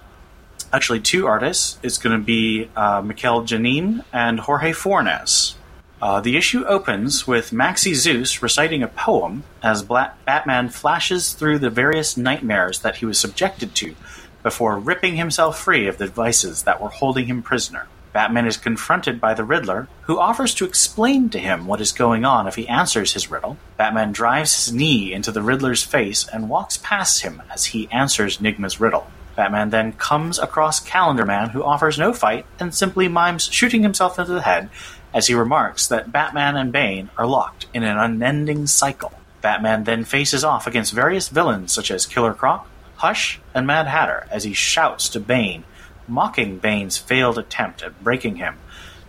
actually 0.74 1.00
two 1.00 1.28
artists. 1.28 1.78
It's 1.84 2.00
going 2.00 2.18
to 2.20 2.26
be 2.26 2.70
uh, 2.76 3.02
Mikel 3.02 3.44
Janin 3.44 4.04
and 4.12 4.40
Jorge 4.40 4.74
Fornes. 4.74 5.56
Uh, 6.02 6.20
the 6.20 6.36
issue 6.36 6.66
opens 6.66 7.26
with 7.26 7.54
Maxie 7.54 7.94
Zeus 7.94 8.42
reciting 8.42 8.84
a 8.84 8.90
poem 8.90 9.46
as 9.62 9.84
Bla- 9.84 10.14
Batman 10.26 10.68
flashes 10.68 11.32
through 11.32 11.60
the 11.60 11.70
various 11.70 12.18
nightmares 12.18 12.80
that 12.80 12.98
he 12.98 13.06
was 13.06 13.18
subjected 13.18 13.74
to 13.76 13.96
before 14.42 14.78
ripping 14.78 15.16
himself 15.16 15.58
free 15.58 15.88
of 15.88 15.98
the 15.98 16.08
devices 16.08 16.64
that 16.64 16.82
were 16.82 16.90
holding 16.90 17.28
him 17.28 17.42
prisoner. 17.42 17.88
Batman 18.12 18.46
is 18.46 18.58
confronted 18.58 19.22
by 19.22 19.34
the 19.34 19.46
Riddler, 19.46 19.88
who 20.02 20.20
offers 20.20 20.54
to 20.56 20.66
explain 20.66 21.30
to 21.30 21.40
him 21.40 21.66
what 21.66 21.82
is 21.82 21.92
going 21.92 22.26
on 22.26 22.48
if 22.48 22.56
he 22.56 22.68
answers 22.68 23.14
his 23.14 23.32
riddle. 23.32 23.58
Batman 23.78 24.12
drives 24.12 24.66
his 24.66 24.74
knee 24.74 25.14
into 25.14 25.32
the 25.32 25.42
Riddler's 25.42 25.84
face 25.84 26.28
and 26.28 26.50
walks 26.50 26.78
past 26.78 27.22
him 27.22 27.42
as 27.52 27.68
he 27.68 27.90
answers 27.92 28.38
Nygma's 28.38 28.80
riddle. 28.80 29.08
Batman 29.36 29.70
then 29.70 29.94
comes 29.94 30.38
across 30.40 30.80
Calendar 30.80 31.26
Man, 31.26 31.50
who 31.50 31.64
offers 31.64 31.98
no 31.98 32.14
fight 32.14 32.46
and 32.60 32.74
simply 32.74 33.08
mimes 33.08 33.46
shooting 33.46 33.84
himself 33.84 34.20
into 34.20 34.34
the 34.34 34.42
head 34.42 34.70
as 35.14 35.28
he 35.28 35.34
remarks 35.34 35.88
that 35.88 36.12
Batman 36.12 36.56
and 36.56 36.72
Bane 36.72 37.10
are 37.18 37.28
locked 37.28 37.68
in 37.74 37.84
an 37.84 37.98
unending 37.98 38.68
cycle. 38.68 39.14
Batman 39.42 39.84
then 39.84 40.04
faces 40.04 40.44
off 40.44 40.68
against 40.68 40.94
various 40.94 41.30
villains 41.30 41.72
such 41.72 41.92
as 41.92 42.06
Killer 42.06 42.34
Croc, 42.34 42.68
Hush, 42.96 43.40
and 43.54 43.68
Mad 43.68 43.88
Hatter 43.88 44.28
as 44.32 44.44
he 44.44 44.54
shouts 44.54 45.10
to 45.10 45.20
Bane 45.20 45.64
mocking 46.08 46.58
Bane's 46.58 46.98
failed 46.98 47.38
attempt 47.38 47.82
at 47.82 48.04
breaking 48.04 48.38
him, 48.38 48.58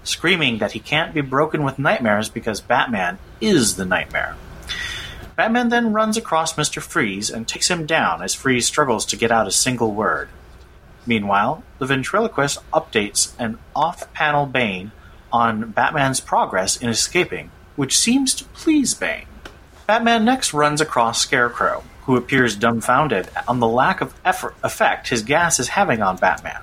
screaming 0.02 0.58
that 0.58 0.72
he 0.72 0.80
can't 0.80 1.14
be 1.14 1.20
broken 1.20 1.64
with 1.64 1.78
nightmares 1.78 2.28
because 2.28 2.60
Batman 2.60 3.18
is 3.40 3.76
the 3.76 3.84
nightmare. 3.84 4.36
Batman 5.36 5.68
then 5.68 5.92
runs 5.92 6.16
across 6.16 6.54
Mr. 6.54 6.80
Freeze 6.80 7.30
and 7.30 7.46
takes 7.46 7.70
him 7.70 7.86
down 7.86 8.22
as 8.22 8.34
Freeze 8.34 8.66
struggles 8.66 9.04
to 9.06 9.16
get 9.16 9.32
out 9.32 9.48
a 9.48 9.52
single 9.52 9.92
word. 9.92 10.28
Meanwhile, 11.06 11.62
the 11.78 11.86
ventriloquist 11.86 12.58
updates 12.70 13.32
an 13.38 13.58
off 13.74 14.12
panel 14.12 14.46
Bane 14.46 14.92
on 15.32 15.70
Batman's 15.72 16.20
progress 16.20 16.76
in 16.76 16.88
escaping, 16.88 17.50
which 17.76 17.98
seems 17.98 18.34
to 18.34 18.44
please 18.44 18.94
Bane. 18.94 19.26
Batman 19.86 20.24
next 20.24 20.54
runs 20.54 20.80
across 20.80 21.20
Scarecrow, 21.20 21.82
who 22.04 22.16
appears 22.16 22.56
dumbfounded 22.56 23.28
on 23.48 23.60
the 23.60 23.68
lack 23.68 24.00
of 24.00 24.14
effort, 24.24 24.54
effect 24.62 25.08
his 25.08 25.22
gas 25.22 25.58
is 25.58 25.68
having 25.68 26.00
on 26.00 26.16
Batman 26.16 26.62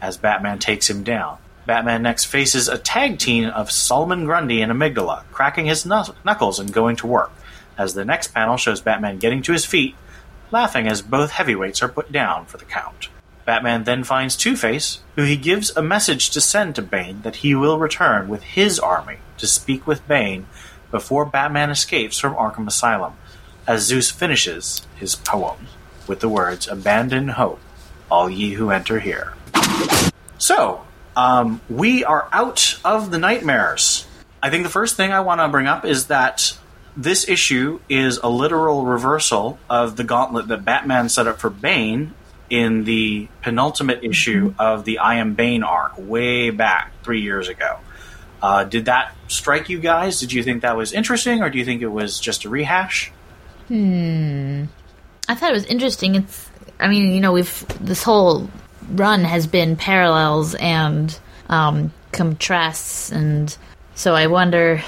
as 0.00 0.16
Batman 0.16 0.58
takes 0.58 0.90
him 0.90 1.02
down. 1.02 1.38
Batman 1.66 2.02
next 2.02 2.26
faces 2.26 2.68
a 2.68 2.78
tag 2.78 3.18
team 3.18 3.48
of 3.48 3.72
Solomon 3.72 4.24
Grundy 4.24 4.62
and 4.62 4.70
Amygdala, 4.70 5.24
cracking 5.32 5.66
his 5.66 5.84
knuckles 5.84 6.60
and 6.60 6.72
going 6.72 6.96
to 6.96 7.06
work, 7.06 7.32
as 7.78 7.94
the 7.94 8.04
next 8.04 8.28
panel 8.28 8.56
shows 8.56 8.80
Batman 8.80 9.18
getting 9.18 9.42
to 9.42 9.52
his 9.52 9.64
feet, 9.64 9.94
laughing 10.50 10.86
as 10.86 11.02
both 11.02 11.32
heavyweights 11.32 11.82
are 11.82 11.88
put 11.88 12.12
down 12.12 12.46
for 12.46 12.56
the 12.56 12.64
count. 12.64 13.08
Batman 13.44 13.84
then 13.84 14.02
finds 14.02 14.36
Two 14.36 14.56
Face, 14.56 15.00
who 15.14 15.22
he 15.22 15.36
gives 15.36 15.74
a 15.76 15.82
message 15.82 16.30
to 16.30 16.40
send 16.40 16.74
to 16.74 16.82
Bane 16.82 17.22
that 17.22 17.36
he 17.36 17.54
will 17.54 17.78
return 17.78 18.28
with 18.28 18.42
his 18.42 18.80
army 18.80 19.18
to 19.38 19.46
speak 19.46 19.86
with 19.86 20.06
Bane 20.08 20.46
before 20.90 21.24
Batman 21.24 21.70
escapes 21.70 22.18
from 22.18 22.34
Arkham 22.34 22.66
Asylum, 22.66 23.14
as 23.66 23.82
Zeus 23.82 24.10
finishes 24.10 24.86
his 24.96 25.14
poem 25.14 25.68
with 26.06 26.20
the 26.20 26.28
words 26.28 26.66
Abandon 26.66 27.28
hope, 27.28 27.60
all 28.10 28.28
ye 28.28 28.54
who 28.54 28.70
enter 28.70 29.00
here. 29.00 29.34
So, 30.38 30.84
um, 31.16 31.60
we 31.68 32.04
are 32.04 32.28
out 32.32 32.78
of 32.84 33.10
the 33.10 33.18
nightmares. 33.18 34.06
I 34.42 34.50
think 34.50 34.64
the 34.64 34.70
first 34.70 34.96
thing 34.96 35.12
I 35.12 35.20
want 35.20 35.40
to 35.40 35.48
bring 35.48 35.66
up 35.66 35.84
is 35.84 36.06
that 36.06 36.56
this 36.96 37.28
issue 37.28 37.80
is 37.88 38.18
a 38.18 38.28
literal 38.28 38.84
reversal 38.84 39.58
of 39.68 39.96
the 39.96 40.04
gauntlet 40.04 40.48
that 40.48 40.64
Batman 40.64 41.08
set 41.08 41.26
up 41.26 41.38
for 41.38 41.50
Bane 41.50 42.14
in 42.48 42.84
the 42.84 43.28
penultimate 43.42 44.02
issue 44.04 44.54
of 44.58 44.84
the 44.84 44.98
I 44.98 45.16
Am 45.16 45.34
Bane 45.34 45.62
arc 45.62 45.94
way 45.98 46.50
back 46.50 46.92
three 47.02 47.20
years 47.20 47.48
ago. 47.48 47.78
Uh, 48.40 48.64
did 48.64 48.86
that 48.86 49.14
strike 49.28 49.68
you 49.68 49.78
guys? 49.78 50.20
Did 50.20 50.32
you 50.32 50.42
think 50.42 50.62
that 50.62 50.76
was 50.76 50.92
interesting, 50.92 51.42
or 51.42 51.50
do 51.50 51.58
you 51.58 51.64
think 51.64 51.82
it 51.82 51.88
was 51.88 52.20
just 52.20 52.44
a 52.44 52.48
rehash? 52.48 53.10
Hmm. 53.68 54.64
I 55.28 55.34
thought 55.34 55.50
it 55.50 55.54
was 55.54 55.64
interesting. 55.66 56.14
It's. 56.14 56.50
I 56.78 56.88
mean, 56.88 57.12
you 57.12 57.20
know, 57.20 57.32
we've 57.32 57.66
this 57.80 58.02
whole 58.02 58.48
run 58.90 59.24
has 59.24 59.46
been 59.46 59.76
parallels 59.76 60.54
and 60.54 61.18
um, 61.48 61.92
contrasts, 62.12 63.10
and 63.10 63.56
so 63.94 64.14
I 64.14 64.28
wonder. 64.28 64.82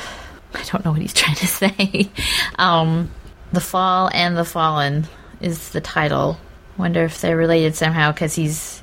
I 0.54 0.62
don't 0.64 0.84
know 0.84 0.92
what 0.92 1.00
he's 1.00 1.12
trying 1.14 1.36
to 1.36 1.46
say. 1.46 2.10
um, 2.58 3.10
the 3.52 3.60
Fall 3.60 4.10
and 4.12 4.36
the 4.36 4.44
Fallen 4.44 5.06
is 5.40 5.70
the 5.70 5.80
title. 5.80 6.38
Wonder 6.76 7.04
if 7.04 7.20
they're 7.20 7.36
related 7.36 7.74
somehow 7.74 8.12
because 8.12 8.34
he's 8.34 8.82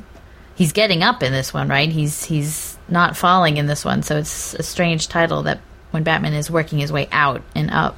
he's 0.56 0.74
getting 0.74 1.04
up 1.04 1.24
in 1.24 1.32
this 1.32 1.54
one, 1.54 1.68
right? 1.68 1.90
He's 1.90 2.24
he's 2.26 2.78
not 2.90 3.16
falling 3.16 3.58
in 3.58 3.68
this 3.68 3.86
one, 3.86 4.04
so 4.04 4.18
it's 4.18 4.54
a 4.56 4.64
strange 4.64 5.08
title 5.08 5.44
that 5.44 5.60
when 5.92 6.04
Batman 6.04 6.34
is 6.34 6.52
working 6.52 6.80
his 6.80 6.92
way 6.92 7.08
out 7.12 7.42
and 7.56 7.72
up 7.72 7.96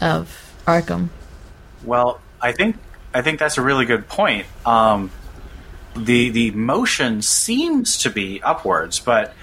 of 0.00 0.54
Arkham. 0.66 1.08
Well, 1.84 2.20
I 2.40 2.52
think 2.52 2.76
I 3.12 3.22
think 3.22 3.38
that's 3.38 3.58
a 3.58 3.62
really 3.62 3.84
good 3.84 4.08
point. 4.08 4.46
Um, 4.64 5.10
the 5.96 6.30
the 6.30 6.50
motion 6.52 7.22
seems 7.22 7.98
to 7.98 8.10
be 8.10 8.42
upwards, 8.42 9.00
but 9.00 9.34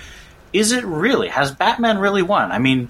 is 0.57 0.71
it 0.71 0.83
really? 0.83 1.27
Has 1.27 1.51
Batman 1.51 1.99
really 1.99 2.23
won? 2.23 2.51
I 2.51 2.57
mean, 2.57 2.89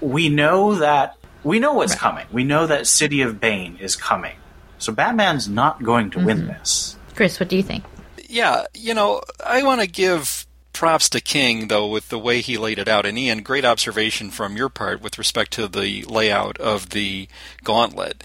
we 0.00 0.28
know 0.28 0.74
that 0.74 1.16
we 1.44 1.60
know 1.60 1.74
what's 1.74 1.92
right. 1.92 2.00
coming. 2.00 2.26
We 2.32 2.42
know 2.42 2.66
that 2.66 2.86
City 2.86 3.22
of 3.22 3.40
Bane 3.40 3.76
is 3.80 3.94
coming. 3.94 4.36
So 4.78 4.92
Batman's 4.92 5.48
not 5.48 5.82
going 5.82 6.10
to 6.10 6.18
mm-hmm. 6.18 6.26
win 6.26 6.46
this. 6.48 6.96
Chris, 7.14 7.38
what 7.38 7.48
do 7.48 7.56
you 7.56 7.62
think? 7.62 7.84
Yeah, 8.28 8.64
you 8.74 8.94
know, 8.94 9.22
I 9.44 9.62
want 9.62 9.80
to 9.80 9.86
give 9.86 10.46
props 10.72 11.08
to 11.10 11.20
King 11.20 11.68
though 11.68 11.86
with 11.86 12.08
the 12.08 12.18
way 12.18 12.40
he 12.40 12.56
laid 12.58 12.78
it 12.78 12.88
out. 12.88 13.06
And 13.06 13.18
Ian, 13.18 13.42
great 13.42 13.64
observation 13.64 14.30
from 14.30 14.56
your 14.56 14.68
part 14.68 15.00
with 15.00 15.18
respect 15.18 15.52
to 15.52 15.68
the 15.68 16.02
layout 16.04 16.58
of 16.58 16.90
the 16.90 17.28
gauntlet. 17.62 18.24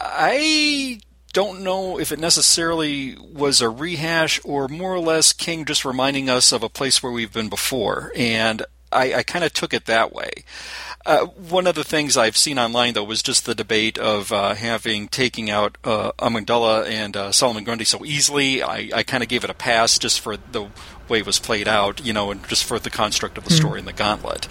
I 0.00 1.00
don't 1.32 1.62
know 1.62 1.98
if 1.98 2.12
it 2.12 2.18
necessarily 2.18 3.16
was 3.16 3.60
a 3.60 3.68
rehash 3.68 4.40
or 4.44 4.68
more 4.68 4.94
or 4.94 5.00
less 5.00 5.32
King 5.32 5.64
just 5.64 5.84
reminding 5.84 6.28
us 6.28 6.52
of 6.52 6.62
a 6.62 6.68
place 6.68 7.02
where 7.02 7.12
we've 7.12 7.32
been 7.32 7.48
before. 7.48 8.12
And 8.14 8.62
I, 8.92 9.14
I 9.14 9.22
kind 9.22 9.44
of 9.44 9.52
took 9.52 9.72
it 9.72 9.86
that 9.86 10.12
way. 10.12 10.30
Uh, 11.04 11.26
one 11.26 11.66
of 11.66 11.74
the 11.74 11.82
things 11.82 12.16
I've 12.16 12.36
seen 12.36 12.58
online, 12.58 12.94
though, 12.94 13.02
was 13.02 13.22
just 13.22 13.44
the 13.44 13.54
debate 13.54 13.98
of 13.98 14.30
uh, 14.30 14.54
having 14.54 15.08
taking 15.08 15.50
out 15.50 15.76
uh, 15.82 16.12
and 16.20 17.16
uh, 17.16 17.32
Solomon 17.32 17.64
Grundy 17.64 17.84
so 17.84 18.04
easily. 18.04 18.62
I, 18.62 18.90
I 18.94 19.02
kind 19.02 19.22
of 19.22 19.28
gave 19.28 19.42
it 19.42 19.50
a 19.50 19.54
pass 19.54 19.98
just 19.98 20.20
for 20.20 20.36
the 20.36 20.68
way 21.08 21.18
it 21.18 21.26
was 21.26 21.40
played 21.40 21.66
out, 21.66 22.04
you 22.04 22.12
know, 22.12 22.30
and 22.30 22.46
just 22.48 22.64
for 22.64 22.78
the 22.78 22.90
construct 22.90 23.36
of 23.36 23.44
the 23.44 23.50
hmm. 23.50 23.56
story 23.56 23.76
mm. 23.76 23.80
in 23.80 23.84
the 23.86 23.92
Gauntlet. 23.92 24.46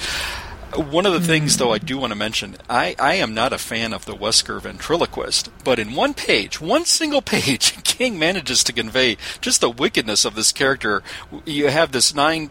One 0.76 1.06
of 1.06 1.14
the 1.14 1.20
things, 1.20 1.56
mm. 1.56 1.60
though, 1.60 1.74
I 1.74 1.78
do 1.78 1.98
want 1.98 2.12
to 2.12 2.18
mention, 2.18 2.56
I, 2.70 2.96
I 3.00 3.16
am 3.16 3.34
not 3.34 3.54
a 3.54 3.58
fan 3.58 3.94
of 3.94 4.06
the 4.06 4.16
Wesker 4.16 4.62
ventriloquist, 4.62 5.50
but 5.64 5.80
in 5.80 5.96
one 5.96 6.14
page, 6.14 6.62
one 6.62 6.86
single 6.86 7.22
page, 7.22 7.84
King 7.84 8.18
manages 8.18 8.64
to 8.64 8.74
convey 8.74 9.18
just 9.42 9.62
the 9.62 9.70
wickedness 9.70 10.26
of 10.26 10.36
this 10.36 10.52
character. 10.52 11.04
You 11.46 11.68
have 11.68 11.92
this 11.92 12.16
nine 12.16 12.50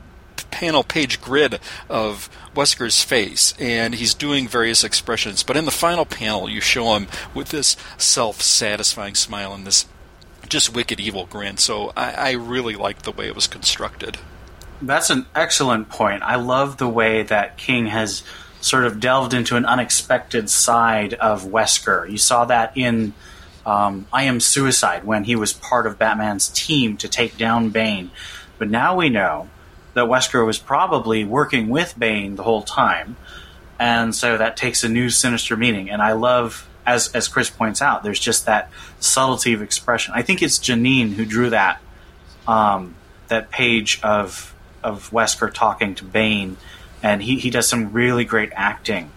panel 0.51 0.83
page 0.83 1.21
grid 1.21 1.61
of 1.89 2.29
Wesker's 2.55 3.03
face, 3.03 3.55
and 3.59 3.95
he's 3.95 4.15
doing 4.15 4.49
various 4.49 4.85
expressions. 4.85 5.43
But 5.43 5.57
in 5.57 5.65
the 5.65 5.71
final 5.71 6.05
panel, 6.05 6.49
you 6.49 6.61
show 6.61 6.95
him 6.97 7.09
with 7.35 7.51
this 7.51 7.77
self 7.97 8.43
satisfying 8.43 9.15
smile 9.15 9.55
and 9.55 9.67
this 9.67 9.87
just 10.49 10.75
wicked 10.75 11.01
evil 11.01 11.27
grin. 11.27 11.57
So 11.57 11.93
I, 11.97 12.13
I 12.13 12.31
really 12.33 12.75
liked 12.75 13.05
the 13.05 13.13
way 13.13 13.27
it 13.27 13.35
was 13.35 13.47
constructed. 13.47 14.19
That's 14.83 15.11
an 15.11 15.27
excellent 15.35 15.89
point. 15.89 16.23
I 16.23 16.37
love 16.37 16.79
the 16.79 16.89
way 16.89 17.23
that 17.25 17.57
King 17.57 17.87
has 17.87 18.23
sort 18.61 18.85
of 18.85 19.01
delved 19.01 19.35
into 19.35 19.57
an 19.57 19.65
unexpected 19.65 20.51
side 20.51 21.15
of 21.15 21.45
Wesker. 21.45 22.11
You 22.11 22.19
saw 22.19 22.45
that 22.47 22.77
in 22.77 23.13
um, 23.65 24.07
I 24.13 24.25
Am 24.25 24.41
Suicide 24.41 25.05
when 25.05 25.25
he 25.25 25.37
was 25.37 25.53
part 25.53 25.87
of 25.87 25.99
Batman's 25.99 26.49
team 26.49 26.97
to 26.99 27.09
take 27.09 27.37
down 27.37 27.71
Bane. 27.71 28.11
But 28.59 28.71
now 28.71 28.97
we 28.97 29.09
know 29.09 29.49
that 29.95 30.05
Wesker 30.05 30.45
was 30.45 30.59
probably 30.59 31.25
working 31.25 31.69
with 31.69 31.99
Bane 31.99 32.37
the 32.37 32.43
whole 32.43 32.63
time. 32.63 33.17
And 33.79 34.15
so 34.15 34.37
that 34.37 34.57
takes 34.57 34.85
a 34.85 34.89
new 34.89 35.09
sinister 35.09 35.57
meaning. 35.57 35.91
And 35.91 36.03
I 36.03 36.13
love, 36.13 36.69
as, 36.87 37.09
as 37.13 37.29
Chris 37.29 37.49
points 37.49 37.81
out, 37.81 38.03
there's 38.03 38.21
just 38.21 38.47
that 38.47 38.71
subtlety 38.99 39.55
of 39.55 39.63
expression. 39.63 40.13
I 40.15 40.23
think 40.23 40.43
it's 40.43 40.59
Janin 40.59 41.13
who 41.13 41.25
drew 41.25 41.51
that 41.51 41.81
um, 42.47 42.95
that 43.29 43.51
page 43.51 44.01
of 44.03 44.55
of 44.83 45.11
Wesker 45.11 45.53
talking 45.53 45.95
to 45.97 46.05
Bane, 46.05 46.57
and 47.03 47.23
he, 47.23 47.39
he 47.39 47.51
does 47.51 47.69
some 47.69 47.93
really 47.93 48.25
great 48.25 48.51
acting, 48.55 49.11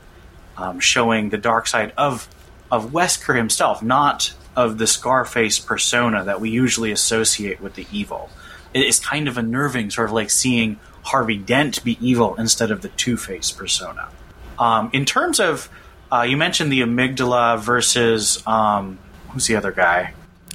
um, 0.57 0.79
showing 0.79 1.29
the 1.29 1.37
dark 1.37 1.67
side 1.67 1.93
of 1.97 2.27
of 2.71 2.91
Wesker 2.91 3.35
himself, 3.35 3.83
not 3.83 4.33
of 4.55 4.77
the 4.79 4.87
Scarface 4.87 5.59
persona 5.59 6.23
that 6.23 6.41
we 6.41 6.49
usually 6.49 6.91
associate 6.91 7.61
with 7.61 7.75
the 7.75 7.85
evil. 7.91 8.29
It 8.73 8.85
is 8.85 8.99
kind 8.99 9.27
of 9.27 9.37
unnerving, 9.37 9.91
sort 9.91 10.09
of 10.09 10.13
like 10.13 10.31
seeing 10.31 10.79
Harvey 11.03 11.37
Dent 11.37 11.83
be 11.83 11.97
evil 12.01 12.35
instead 12.35 12.71
of 12.71 12.81
the 12.81 12.89
Two 12.89 13.17
Face 13.17 13.51
persona. 13.51 14.09
Um, 14.57 14.89
in 14.93 15.05
terms 15.05 15.39
of, 15.39 15.69
uh, 16.11 16.23
you 16.23 16.37
mentioned 16.37 16.71
the 16.71 16.81
amygdala 16.81 17.59
versus 17.59 18.41
um, 18.47 18.97
who's 19.29 19.45
the 19.45 19.55
other 19.55 19.71
guy? 19.71 20.13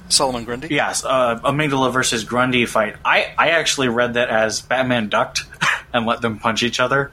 Solomon 0.09 0.43
Grundy? 0.43 0.67
Yes, 0.69 1.05
uh, 1.05 1.39
Amygdala 1.39 1.93
versus 1.93 2.23
Grundy 2.23 2.65
fight. 2.65 2.95
I, 3.05 3.33
I 3.37 3.51
actually 3.51 3.89
read 3.89 4.15
that 4.15 4.29
as 4.29 4.61
Batman 4.61 5.09
ducked 5.09 5.43
and 5.93 6.05
let 6.05 6.21
them 6.21 6.39
punch 6.39 6.63
each 6.63 6.79
other. 6.79 7.11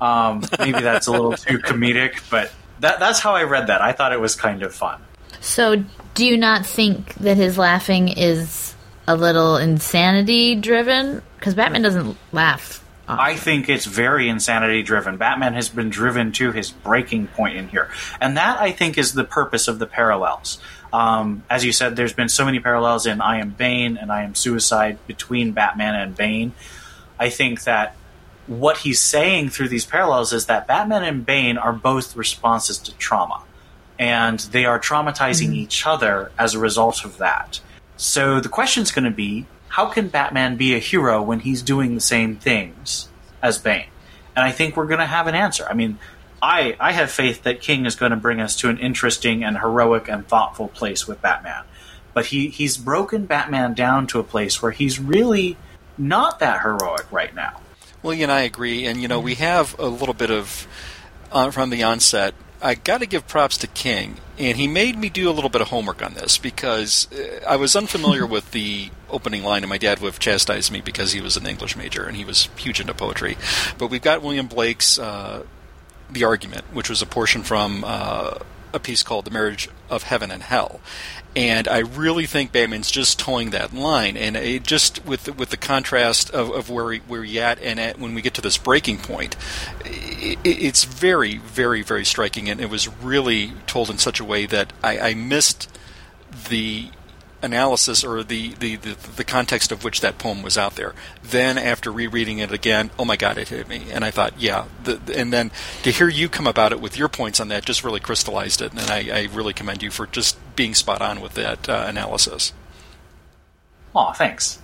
Um, 0.00 0.42
maybe 0.58 0.80
that's 0.80 1.06
a 1.06 1.12
little 1.12 1.32
too 1.32 1.58
comedic, 1.58 2.28
but 2.30 2.52
that, 2.80 2.98
that's 2.98 3.20
how 3.20 3.34
I 3.34 3.44
read 3.44 3.68
that. 3.68 3.80
I 3.80 3.92
thought 3.92 4.12
it 4.12 4.20
was 4.20 4.34
kind 4.34 4.62
of 4.62 4.74
fun. 4.74 5.00
So, 5.40 5.84
do 6.14 6.26
you 6.26 6.36
not 6.36 6.66
think 6.66 7.14
that 7.14 7.36
his 7.36 7.56
laughing 7.56 8.08
is 8.08 8.74
a 9.06 9.16
little 9.16 9.56
insanity 9.56 10.56
driven? 10.56 11.22
because 11.42 11.56
Batman 11.56 11.82
doesn't 11.82 12.16
laugh. 12.30 12.84
I 13.08 13.34
think 13.34 13.68
it's 13.68 13.84
very 13.84 14.28
insanity 14.28 14.84
driven. 14.84 15.16
Batman 15.16 15.54
has 15.54 15.68
been 15.68 15.90
driven 15.90 16.30
to 16.32 16.52
his 16.52 16.70
breaking 16.70 17.26
point 17.26 17.56
in 17.56 17.66
here. 17.66 17.90
And 18.20 18.36
that, 18.36 18.60
I 18.60 18.70
think, 18.70 18.96
is 18.96 19.12
the 19.12 19.24
purpose 19.24 19.66
of 19.66 19.80
the 19.80 19.86
parallels. 19.86 20.58
Um, 20.92 21.44
as 21.48 21.64
you 21.64 21.72
said, 21.72 21.96
there's 21.96 22.12
been 22.12 22.28
so 22.28 22.44
many 22.44 22.60
parallels 22.60 23.06
in 23.06 23.20
I 23.20 23.38
Am 23.38 23.50
Bane 23.50 23.96
and 23.96 24.12
I 24.12 24.24
Am 24.24 24.34
Suicide 24.34 24.98
between 25.06 25.52
Batman 25.52 25.94
and 25.94 26.16
Bane. 26.16 26.52
I 27.18 27.30
think 27.30 27.64
that 27.64 27.96
what 28.46 28.78
he's 28.78 29.00
saying 29.00 29.50
through 29.50 29.68
these 29.68 29.86
parallels 29.86 30.32
is 30.32 30.46
that 30.46 30.66
Batman 30.66 31.04
and 31.04 31.24
Bane 31.24 31.56
are 31.56 31.72
both 31.72 32.16
responses 32.16 32.78
to 32.78 32.92
trauma. 32.98 33.42
And 33.98 34.40
they 34.40 34.64
are 34.64 34.80
traumatizing 34.80 35.54
each 35.54 35.86
other 35.86 36.32
as 36.38 36.54
a 36.54 36.58
result 36.58 37.04
of 37.04 37.18
that. 37.18 37.60
So 37.96 38.40
the 38.40 38.48
question's 38.48 38.90
going 38.90 39.04
to 39.04 39.10
be 39.10 39.46
how 39.68 39.86
can 39.86 40.08
Batman 40.08 40.56
be 40.56 40.74
a 40.74 40.78
hero 40.78 41.22
when 41.22 41.40
he's 41.40 41.62
doing 41.62 41.94
the 41.94 42.00
same 42.00 42.36
things 42.36 43.08
as 43.40 43.58
Bane? 43.58 43.86
And 44.36 44.44
I 44.44 44.50
think 44.50 44.76
we're 44.76 44.86
going 44.86 45.00
to 45.00 45.06
have 45.06 45.26
an 45.28 45.34
answer. 45.34 45.66
I 45.68 45.74
mean, 45.74 45.98
I, 46.42 46.76
I 46.80 46.90
have 46.90 47.10
faith 47.10 47.44
that 47.44 47.60
King 47.60 47.86
is 47.86 47.94
going 47.94 48.10
to 48.10 48.16
bring 48.16 48.40
us 48.40 48.56
to 48.56 48.68
an 48.68 48.78
interesting 48.78 49.44
and 49.44 49.56
heroic 49.58 50.08
and 50.08 50.26
thoughtful 50.26 50.68
place 50.68 51.06
with 51.06 51.22
Batman. 51.22 51.62
But 52.14 52.26
he, 52.26 52.48
he's 52.48 52.76
broken 52.76 53.26
Batman 53.26 53.74
down 53.74 54.08
to 54.08 54.18
a 54.18 54.24
place 54.24 54.60
where 54.60 54.72
he's 54.72 54.98
really 54.98 55.56
not 55.96 56.40
that 56.40 56.62
heroic 56.62 57.10
right 57.12 57.32
now. 57.32 57.60
Well, 58.02 58.12
you 58.12 58.24
and 58.24 58.32
I 58.32 58.40
agree, 58.40 58.86
and 58.86 59.00
you 59.00 59.06
know 59.06 59.20
we 59.20 59.36
have 59.36 59.78
a 59.78 59.86
little 59.86 60.14
bit 60.14 60.30
of 60.30 60.66
uh, 61.30 61.52
from 61.52 61.70
the 61.70 61.84
onset. 61.84 62.34
I 62.60 62.74
got 62.74 62.98
to 62.98 63.06
give 63.06 63.28
props 63.28 63.56
to 63.58 63.68
King, 63.68 64.16
and 64.38 64.56
he 64.56 64.66
made 64.66 64.98
me 64.98 65.08
do 65.08 65.30
a 65.30 65.32
little 65.32 65.50
bit 65.50 65.60
of 65.60 65.68
homework 65.68 66.02
on 66.02 66.14
this 66.14 66.38
because 66.38 67.08
uh, 67.12 67.44
I 67.46 67.56
was 67.56 67.76
unfamiliar 67.76 68.26
with 68.26 68.50
the 68.50 68.90
opening 69.08 69.44
line, 69.44 69.62
and 69.62 69.70
my 69.70 69.78
dad 69.78 70.00
would 70.00 70.08
have 70.08 70.18
chastised 70.18 70.72
me 70.72 70.80
because 70.80 71.12
he 71.12 71.20
was 71.20 71.36
an 71.36 71.46
English 71.46 71.76
major 71.76 72.04
and 72.04 72.16
he 72.16 72.24
was 72.24 72.48
huge 72.56 72.80
into 72.80 72.94
poetry. 72.94 73.36
But 73.78 73.88
we've 73.88 74.02
got 74.02 74.22
William 74.22 74.48
Blake's 74.48 74.98
uh, 74.98 75.44
"The 76.12 76.24
Argument," 76.24 76.64
which 76.72 76.88
was 76.88 77.02
a 77.02 77.06
portion 77.06 77.42
from 77.42 77.84
uh, 77.86 78.38
a 78.72 78.78
piece 78.78 79.02
called 79.02 79.24
"The 79.24 79.30
Marriage 79.30 79.68
of 79.90 80.04
Heaven 80.04 80.30
and 80.30 80.42
Hell," 80.42 80.80
and 81.34 81.66
I 81.68 81.78
really 81.78 82.26
think 82.26 82.52
Batman's 82.52 82.90
just 82.90 83.18
towing 83.18 83.50
that 83.50 83.72
line, 83.72 84.16
and 84.16 84.36
it 84.36 84.64
just 84.64 85.04
with 85.04 85.24
the, 85.24 85.32
with 85.32 85.50
the 85.50 85.56
contrast 85.56 86.30
of, 86.30 86.50
of 86.50 86.70
where 86.70 86.92
he, 86.92 86.98
where 87.00 87.24
he 87.24 87.40
at, 87.40 87.58
and 87.62 87.80
at, 87.80 87.98
when 87.98 88.14
we 88.14 88.22
get 88.22 88.34
to 88.34 88.40
this 88.40 88.58
breaking 88.58 88.98
point, 88.98 89.36
it, 89.84 90.38
it's 90.44 90.84
very 90.84 91.38
very 91.38 91.82
very 91.82 92.04
striking, 92.04 92.48
and 92.48 92.60
it 92.60 92.70
was 92.70 92.88
really 92.88 93.52
told 93.66 93.90
in 93.90 93.98
such 93.98 94.20
a 94.20 94.24
way 94.24 94.46
that 94.46 94.72
I, 94.82 94.98
I 94.98 95.14
missed 95.14 95.68
the 96.48 96.90
analysis 97.42 98.04
or 98.04 98.22
the, 98.22 98.54
the, 98.54 98.76
the, 98.76 98.96
the 99.16 99.24
context 99.24 99.72
of 99.72 99.84
which 99.84 100.00
that 100.00 100.18
poem 100.18 100.42
was 100.42 100.56
out 100.56 100.76
there. 100.76 100.94
Then, 101.22 101.58
after 101.58 101.90
rereading 101.90 102.38
it 102.38 102.52
again, 102.52 102.90
oh 102.98 103.04
my 103.04 103.16
God, 103.16 103.38
it 103.38 103.48
hit 103.48 103.68
me. 103.68 103.86
And 103.90 104.04
I 104.04 104.10
thought, 104.10 104.34
yeah. 104.38 104.66
The, 104.84 105.00
and 105.14 105.32
then 105.32 105.50
to 105.82 105.90
hear 105.90 106.08
you 106.08 106.28
come 106.28 106.46
about 106.46 106.72
it 106.72 106.80
with 106.80 106.96
your 106.96 107.08
points 107.08 107.40
on 107.40 107.48
that 107.48 107.64
just 107.64 107.84
really 107.84 108.00
crystallized 108.00 108.62
it. 108.62 108.72
And 108.72 108.90
I, 108.90 109.22
I 109.22 109.28
really 109.32 109.52
commend 109.52 109.82
you 109.82 109.90
for 109.90 110.06
just 110.06 110.38
being 110.56 110.74
spot 110.74 111.02
on 111.02 111.20
with 111.20 111.34
that 111.34 111.68
uh, 111.68 111.84
analysis. 111.86 112.52
Aw, 113.94 114.12
thanks. 114.12 114.60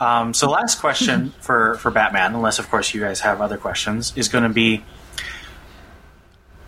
Um, 0.00 0.34
so, 0.34 0.50
last 0.50 0.80
question 0.80 1.30
for, 1.40 1.76
for 1.76 1.90
Batman, 1.90 2.34
unless, 2.34 2.58
of 2.58 2.70
course, 2.70 2.94
you 2.94 3.00
guys 3.00 3.20
have 3.20 3.40
other 3.40 3.58
questions, 3.58 4.12
is 4.16 4.28
going 4.28 4.44
to 4.44 4.50
be 4.50 4.82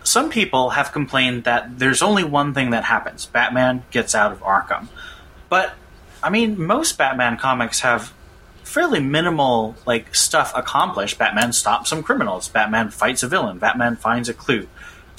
some 0.05 0.29
people 0.29 0.69
have 0.71 0.91
complained 0.91 1.43
that 1.45 1.79
there's 1.79 2.01
only 2.01 2.23
one 2.23 2.53
thing 2.53 2.69
that 2.69 2.83
happens 2.83 3.25
Batman 3.25 3.83
gets 3.91 4.13
out 4.15 4.31
of 4.31 4.39
Arkham. 4.41 4.87
But 5.55 5.73
I 6.21 6.29
mean, 6.29 6.61
most 6.61 6.97
Batman 6.97 7.37
comics 7.37 7.79
have 7.79 8.11
fairly 8.65 8.99
minimal 8.99 9.77
like 9.85 10.13
stuff 10.13 10.51
accomplished. 10.53 11.17
Batman 11.17 11.53
stops 11.53 11.89
some 11.91 12.03
criminals. 12.03 12.49
Batman 12.49 12.89
fights 12.89 13.23
a 13.23 13.29
villain. 13.29 13.57
Batman 13.57 13.95
finds 13.95 14.27
a 14.27 14.33
clue. 14.33 14.67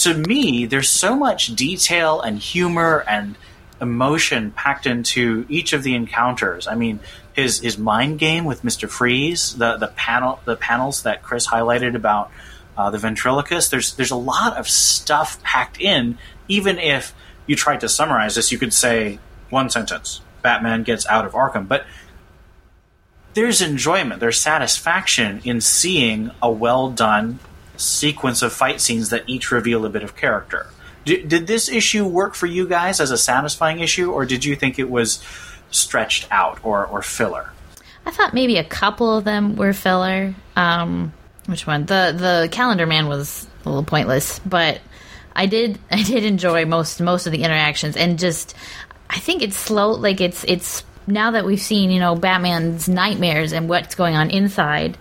To 0.04 0.12
me, 0.12 0.66
there's 0.66 0.90
so 0.90 1.16
much 1.16 1.56
detail 1.56 2.20
and 2.20 2.38
humor 2.38 3.02
and 3.08 3.36
emotion 3.80 4.50
packed 4.50 4.86
into 4.86 5.46
each 5.48 5.72
of 5.72 5.82
the 5.82 5.94
encounters. 5.94 6.68
I 6.68 6.74
mean, 6.74 7.00
his 7.32 7.60
his 7.60 7.78
mind 7.78 8.18
game 8.18 8.44
with 8.44 8.62
Mister 8.62 8.88
Freeze, 8.88 9.56
the 9.56 9.78
the 9.78 9.88
panel 9.88 10.40
the 10.44 10.56
panels 10.56 11.04
that 11.04 11.22
Chris 11.22 11.46
highlighted 11.46 11.94
about 11.94 12.30
uh, 12.76 12.90
the 12.90 12.98
ventriloquist. 12.98 13.70
There's 13.70 13.94
there's 13.94 14.10
a 14.10 14.16
lot 14.34 14.58
of 14.58 14.68
stuff 14.68 15.42
packed 15.42 15.80
in. 15.80 16.18
Even 16.46 16.78
if 16.78 17.14
you 17.46 17.56
tried 17.56 17.80
to 17.80 17.88
summarize 17.88 18.34
this, 18.34 18.52
you 18.52 18.58
could 18.58 18.74
say 18.74 19.18
one 19.48 19.70
sentence: 19.70 20.20
Batman 20.46 20.84
gets 20.84 21.04
out 21.08 21.24
of 21.26 21.32
Arkham. 21.32 21.66
But 21.66 21.86
there's 23.34 23.60
enjoyment, 23.60 24.20
there's 24.20 24.38
satisfaction 24.38 25.40
in 25.42 25.60
seeing 25.60 26.30
a 26.40 26.48
well 26.48 26.88
done 26.88 27.40
sequence 27.76 28.42
of 28.42 28.52
fight 28.52 28.80
scenes 28.80 29.10
that 29.10 29.24
each 29.26 29.50
reveal 29.50 29.84
a 29.84 29.88
bit 29.90 30.04
of 30.04 30.14
character. 30.14 30.68
D- 31.04 31.24
did 31.24 31.48
this 31.48 31.68
issue 31.68 32.06
work 32.06 32.36
for 32.36 32.46
you 32.46 32.68
guys 32.68 33.00
as 33.00 33.10
a 33.10 33.18
satisfying 33.18 33.80
issue, 33.80 34.12
or 34.12 34.24
did 34.24 34.44
you 34.44 34.54
think 34.54 34.78
it 34.78 34.88
was 34.88 35.20
stretched 35.72 36.28
out 36.30 36.60
or, 36.62 36.86
or 36.86 37.02
filler? 37.02 37.50
I 38.06 38.12
thought 38.12 38.32
maybe 38.32 38.56
a 38.56 38.64
couple 38.64 39.18
of 39.18 39.24
them 39.24 39.56
were 39.56 39.72
filler. 39.72 40.32
Um, 40.54 41.12
which 41.46 41.66
one? 41.66 41.86
The 41.86 42.14
the 42.16 42.48
Calendar 42.52 42.86
Man 42.86 43.08
was 43.08 43.48
a 43.64 43.68
little 43.68 43.82
pointless, 43.82 44.38
but 44.46 44.80
I 45.34 45.46
did 45.46 45.78
I 45.90 46.04
did 46.04 46.24
enjoy 46.24 46.64
most 46.64 47.00
most 47.00 47.26
of 47.26 47.32
the 47.32 47.42
interactions 47.42 47.96
and 47.96 48.16
just 48.16 48.54
I 49.08 49.18
think 49.18 49.42
it's 49.42 49.56
slow. 49.56 49.92
Like 49.92 50.20
it's 50.20 50.44
it's 50.44 50.84
now 51.06 51.32
that 51.32 51.44
we've 51.44 51.60
seen 51.60 51.90
you 51.90 52.00
know 52.00 52.14
Batman's 52.14 52.88
nightmares 52.88 53.52
and 53.52 53.68
what's 53.68 53.94
going 53.94 54.16
on 54.16 54.30
inside. 54.30 54.92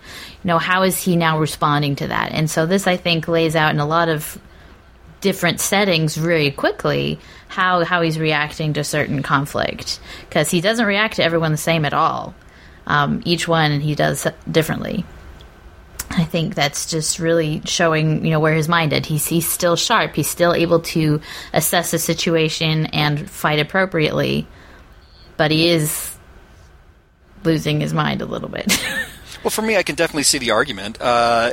You 0.42 0.48
know 0.48 0.58
how 0.58 0.82
is 0.82 1.02
he 1.02 1.16
now 1.16 1.38
responding 1.38 1.96
to 1.96 2.08
that? 2.08 2.32
And 2.32 2.50
so 2.50 2.66
this 2.66 2.86
I 2.86 2.96
think 2.96 3.28
lays 3.28 3.56
out 3.56 3.74
in 3.74 3.80
a 3.80 3.86
lot 3.86 4.08
of 4.08 4.38
different 5.20 5.60
settings 5.60 6.14
very 6.14 6.50
quickly 6.50 7.18
how 7.48 7.84
how 7.84 8.02
he's 8.02 8.18
reacting 8.18 8.74
to 8.74 8.84
certain 8.84 9.22
conflict 9.22 9.98
because 10.20 10.50
he 10.50 10.60
doesn't 10.60 10.86
react 10.86 11.16
to 11.16 11.24
everyone 11.24 11.52
the 11.52 11.58
same 11.58 11.84
at 11.84 11.94
all. 11.94 12.34
Um, 12.86 13.22
each 13.24 13.48
one 13.48 13.80
he 13.80 13.94
does 13.94 14.26
differently. 14.50 15.04
I 16.10 16.24
think 16.24 16.54
that's 16.54 16.86
just 16.86 17.18
really 17.18 17.62
showing, 17.64 18.24
you 18.24 18.30
know, 18.30 18.40
where 18.40 18.54
his 18.54 18.68
mind 18.68 18.92
is. 18.92 19.06
He's, 19.06 19.26
he's 19.26 19.48
still 19.48 19.76
sharp. 19.76 20.14
He's 20.14 20.28
still 20.28 20.54
able 20.54 20.80
to 20.80 21.20
assess 21.52 21.92
a 21.92 21.98
situation 21.98 22.86
and 22.86 23.28
fight 23.28 23.58
appropriately, 23.58 24.46
but 25.36 25.50
he 25.50 25.68
is 25.68 26.16
losing 27.44 27.80
his 27.80 27.92
mind 27.92 28.22
a 28.22 28.26
little 28.26 28.48
bit. 28.48 28.80
well, 29.42 29.50
for 29.50 29.62
me, 29.62 29.76
I 29.76 29.82
can 29.82 29.94
definitely 29.94 30.24
see 30.24 30.38
the 30.38 30.52
argument. 30.52 31.00
Uh, 31.00 31.52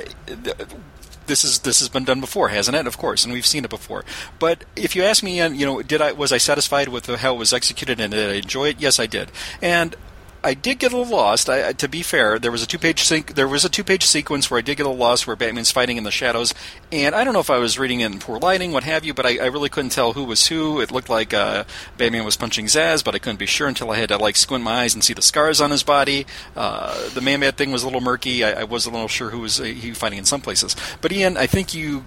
this 1.26 1.44
is 1.44 1.60
this 1.60 1.80
has 1.80 1.90
been 1.90 2.04
done 2.04 2.20
before, 2.20 2.50
hasn't 2.50 2.76
it? 2.76 2.88
Of 2.88 2.98
course, 2.98 3.24
and 3.24 3.34
we've 3.34 3.46
seen 3.46 3.64
it 3.64 3.70
before. 3.70 4.04
But 4.40 4.66
if 4.76 4.96
you 4.96 5.04
ask 5.04 5.24
me, 5.24 5.38
you 5.42 5.66
know, 5.66 5.82
did 5.82 6.02
I 6.02 6.12
was 6.12 6.32
I 6.32 6.38
satisfied 6.38 6.90
with 6.90 7.06
how 7.08 7.36
it 7.36 7.38
was 7.38 7.54
executed 7.54 8.00
and 8.00 8.12
did 8.12 8.30
I 8.30 8.34
enjoy 8.36 8.70
it? 8.70 8.80
Yes, 8.80 9.00
I 9.00 9.06
did. 9.06 9.32
And 9.62 9.96
I 10.44 10.54
did 10.54 10.80
get 10.80 10.92
a 10.92 10.98
little 10.98 11.16
lost. 11.16 11.50
I, 11.50 11.72
to 11.72 11.88
be 11.88 12.04
fair, 12.04 12.38
there 12.38 12.52
was 12.52 12.62
a 12.62 12.68
two 12.68 12.78
page 12.78 13.08
there 13.08 13.48
was 13.48 13.64
a 13.64 13.70
two 13.70 13.84
page 13.84 14.04
sequence 14.04 14.52
where 14.52 14.58
I 14.58 14.62
did 14.62 14.76
get 14.76 14.86
a 14.86 14.90
little 14.90 15.00
lost, 15.00 15.26
where 15.26 15.36
Batman's 15.36 15.72
fighting 15.72 15.98
in 15.98 16.04
the 16.04 16.12
shadows, 16.12 16.54
and 16.92 17.16
I 17.16 17.24
don't 17.24 17.34
know 17.34 17.40
if 17.40 17.50
I 17.50 17.60
was 17.60 17.80
reading 17.80 18.02
in 18.02 18.20
poor 18.20 18.40
lighting, 18.40 18.74
what 18.74 18.84
have 18.84 19.06
you, 19.06 19.14
but 19.14 19.26
I, 19.26 19.38
I 19.38 19.46
really 19.46 19.70
couldn't 19.70 19.92
tell 19.92 20.14
who 20.14 20.26
was 20.26 20.48
who. 20.48 20.82
It 20.82 20.92
looked 20.92 21.10
like 21.10 21.34
uh, 21.34 21.64
Batman 21.98 22.26
was 22.26 22.36
punching 22.36 22.66
Zsasz, 22.66 23.04
but 23.04 23.16
I 23.16 23.20
couldn't 23.20 23.40
be 23.40 23.46
sure 23.46 23.68
until 23.68 23.90
I 23.92 23.98
had 23.98 24.10
to 24.10 24.18
like 24.18 24.36
squint 24.36 24.64
my 24.64 24.82
eyes 24.82 24.94
and 24.94 25.04
see 25.04 25.14
the 25.14 25.22
scars 25.22 25.62
on 25.62 25.72
his 25.72 25.84
body. 25.84 26.26
Uh, 26.56 27.10
the 27.10 27.22
Man 27.22 27.40
Bat 27.40 27.58
thing 27.58 27.72
was 27.72 27.84
a 27.84 27.86
little 27.86 28.02
murky. 28.02 28.44
I, 28.44 28.62
I 28.62 28.64
was 28.66 28.86
a 28.86 28.90
little 28.90 29.08
sure 29.08 29.30
who 29.30 29.40
was 29.40 29.62
uh, 29.62 29.64
he 29.64 29.92
fighting 29.94 30.20
in 30.20 30.26
some 30.26 30.42
places. 30.42 30.76
But 31.00 31.14
Ian, 31.14 31.38
I 31.38 31.48
think 31.48 31.74
you 31.74 32.04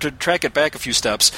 to 0.00 0.10
track 0.10 0.44
it 0.44 0.52
back 0.52 0.74
a 0.74 0.78
few 0.78 0.92
steps, 0.92 1.30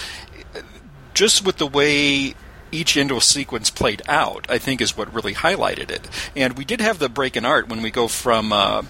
just 1.15 1.45
with 1.45 1.59
the 1.59 1.67
way 1.67 2.35
each 2.73 2.97
Indo 2.97 3.19
sequence 3.19 3.71
played 3.71 4.03
out, 4.09 4.47
I 4.49 4.59
think, 4.59 4.81
is 4.81 4.97
what 4.97 5.13
really 5.13 5.35
highlighted 5.35 5.91
it. 5.91 6.09
And 6.37 6.57
we 6.57 6.65
did 6.65 6.81
have 6.81 6.99
the 6.99 7.09
break 7.09 7.37
in 7.37 7.45
art 7.45 7.69
when 7.69 7.83
we 7.83 7.91
go 7.91 8.09
from. 8.09 8.53
Uh, 8.53 8.83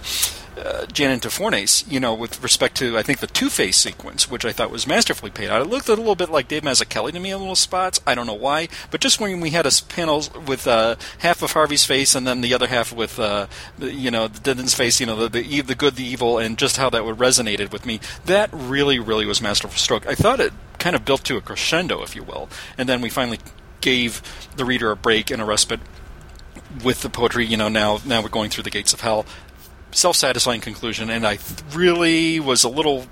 uh, 0.59 0.87
to 0.87 1.31
Fornes, 1.31 1.85
you 1.89 2.01
know, 2.01 2.15
with 2.15 2.43
respect 2.43 2.77
to 2.77 2.99
I 2.99 3.03
think 3.03 3.21
the 3.21 3.27
Two 3.27 3.49
Face 3.49 3.77
sequence, 3.77 4.31
which 4.31 4.45
I 4.45 4.53
thought 4.53 4.71
was 4.71 4.87
masterfully 4.87 5.31
paid 5.31 5.49
out. 5.49 5.63
It 5.63 5.69
looked 5.69 5.89
a 5.89 5.95
little 5.95 6.15
bit 6.15 6.31
like 6.31 6.49
Dave 6.49 6.63
Mazzucchelli 6.63 7.13
to 7.13 7.21
me 7.21 7.31
in 7.31 7.39
little 7.39 7.57
spots. 7.57 8.01
I 8.07 8.15
don't 8.15 8.27
know 8.27 8.35
why, 8.35 8.69
but 8.91 9.01
just 9.01 9.21
when 9.21 9.41
we 9.41 9.51
had 9.51 9.67
a 9.67 9.71
panel 9.89 10.25
with 10.47 10.67
uh, 10.67 10.97
half 11.19 11.43
of 11.43 11.53
Harvey's 11.53 11.85
face 11.85 12.15
and 12.15 12.27
then 12.27 12.41
the 12.41 12.55
other 12.55 12.67
half 12.67 12.93
with 12.93 13.19
uh, 13.19 13.47
the, 13.79 13.93
you 13.93 14.11
know 14.11 14.29
Denton's 14.29 14.75
face, 14.75 15.01
you 15.01 15.07
know, 15.07 15.29
the, 15.29 15.29
the 15.29 15.61
the 15.61 15.75
good, 15.75 15.97
the 15.97 16.05
evil, 16.05 16.39
and 16.39 16.59
just 16.59 16.77
how 16.77 16.91
that 16.91 17.05
would 17.05 17.19
resonated 17.19 17.73
with 17.73 17.87
me. 17.87 18.01
That 18.27 18.51
really, 18.53 18.99
really 18.99 19.27
was 19.27 19.41
masterful 19.41 19.79
stroke. 19.79 20.07
I 20.07 20.15
thought 20.15 20.41
it 20.41 20.53
kind 20.79 20.97
of 20.97 21.05
built 21.05 21.25
to 21.25 21.37
a 21.37 21.41
crescendo, 21.41 22.03
if 22.03 22.15
you 22.15 22.23
will, 22.23 22.49
and 22.77 22.89
then 22.89 23.01
we 23.01 23.09
finally 23.09 23.39
gave 23.81 24.23
the 24.57 24.65
reader 24.65 24.91
a 24.91 24.97
break 24.97 25.31
and 25.31 25.41
a 25.41 25.45
respite 25.45 25.81
with 26.85 27.03
the 27.03 27.09
poetry. 27.11 27.47
You 27.47 27.57
know, 27.57 27.69
now 27.69 28.01
now 28.05 28.23
we're 28.23 28.29
going 28.29 28.51
through 28.51 28.65
the 28.65 28.71
gates 28.71 28.93
of 28.93 29.01
hell. 29.01 29.27
Self-satisfying 29.91 30.61
conclusion, 30.61 31.09
and 31.09 31.27
I 31.27 31.39
really 31.73 32.39
was 32.41 32.63
a 32.63 32.69
little 32.69 33.07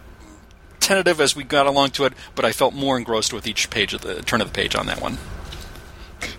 tentative 0.79 1.21
as 1.23 1.35
we 1.35 1.43
got 1.43 1.67
along 1.67 1.91
to 1.91 2.05
it, 2.05 2.13
but 2.35 2.45
I 2.45 2.53
felt 2.53 2.75
more 2.75 2.99
engrossed 2.99 3.33
with 3.33 3.47
each 3.47 3.71
page 3.71 3.95
of 3.95 4.03
the 4.03 4.21
turn 4.23 4.41
of 4.43 4.49
the 4.49 4.53
page 4.53 4.75
on 4.77 4.87
that 4.87 5.01
one. 5.01 5.17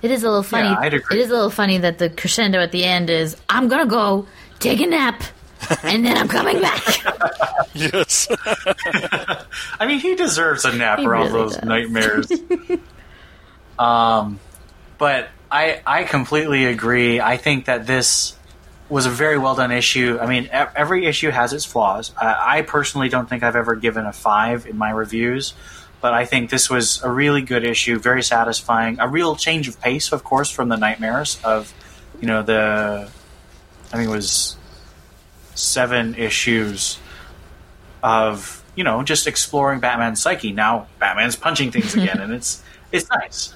It 0.03 0.11
is 0.11 0.23
a 0.23 0.27
little 0.27 0.43
funny. 0.43 0.69
Yeah, 0.69 0.77
I'd 0.79 0.93
agree. 0.93 1.17
It 1.19 1.23
is 1.23 1.29
a 1.31 1.33
little 1.33 1.49
funny 1.49 1.79
that 1.79 1.97
the 1.97 2.09
crescendo 2.11 2.59
at 2.59 2.71
the 2.71 2.83
end 2.83 3.09
is 3.09 3.35
"I'm 3.49 3.67
gonna 3.67 3.87
go 3.87 4.27
take 4.59 4.79
a 4.79 4.85
nap." 4.87 5.23
and 5.83 6.05
then 6.05 6.15
I'm 6.15 6.27
coming 6.27 6.61
back. 6.61 6.83
yes. 7.73 8.27
I 9.79 9.87
mean, 9.87 9.99
he 9.99 10.13
deserves 10.15 10.65
a 10.65 10.71
nap 10.75 10.99
He 10.99 11.05
around 11.07 11.31
really 11.31 11.39
those 11.45 11.55
does. 11.57 11.65
nightmares. 11.65 12.31
um, 13.79 14.39
but 14.97 15.29
I 15.51 15.81
I 15.85 16.03
completely 16.03 16.65
agree. 16.65 17.19
I 17.19 17.37
think 17.37 17.65
that 17.65 17.87
this 17.87 18.35
was 18.89 19.05
a 19.05 19.09
very 19.09 19.37
well 19.37 19.55
done 19.55 19.71
issue. 19.71 20.17
I 20.19 20.27
mean, 20.27 20.49
every 20.51 21.05
issue 21.05 21.29
has 21.29 21.53
its 21.53 21.65
flaws. 21.65 22.13
I, 22.19 22.59
I 22.59 22.61
personally 22.61 23.09
don't 23.09 23.27
think 23.29 23.43
I've 23.43 23.55
ever 23.55 23.75
given 23.75 24.05
a 24.05 24.13
five 24.13 24.65
in 24.65 24.77
my 24.77 24.91
reviews, 24.91 25.53
but 25.99 26.13
I 26.13 26.25
think 26.25 26.49
this 26.49 26.69
was 26.69 27.01
a 27.03 27.11
really 27.11 27.41
good 27.41 27.65
issue, 27.65 27.99
very 27.99 28.23
satisfying. 28.23 28.99
A 28.99 29.07
real 29.07 29.35
change 29.35 29.67
of 29.67 29.79
pace, 29.81 30.11
of 30.11 30.23
course, 30.23 30.49
from 30.49 30.69
the 30.69 30.77
nightmares 30.77 31.39
of, 31.43 31.73
you 32.21 32.27
know, 32.27 32.43
the 32.43 33.09
I 33.91 33.97
think 33.97 34.09
it 34.09 34.11
was 34.11 34.55
seven 35.55 36.15
issues 36.15 36.99
of 38.03 38.63
you 38.75 38.83
know 38.83 39.01
just 39.03 39.27
exploring 39.27 39.79
Batman's 39.79 40.21
psyche. 40.21 40.51
Now 40.51 40.87
Batman's 40.99 41.35
punching 41.35 41.71
things 41.71 41.95
again, 41.95 42.19
and 42.21 42.33
it's 42.33 42.63
it's 42.91 43.09
nice. 43.09 43.53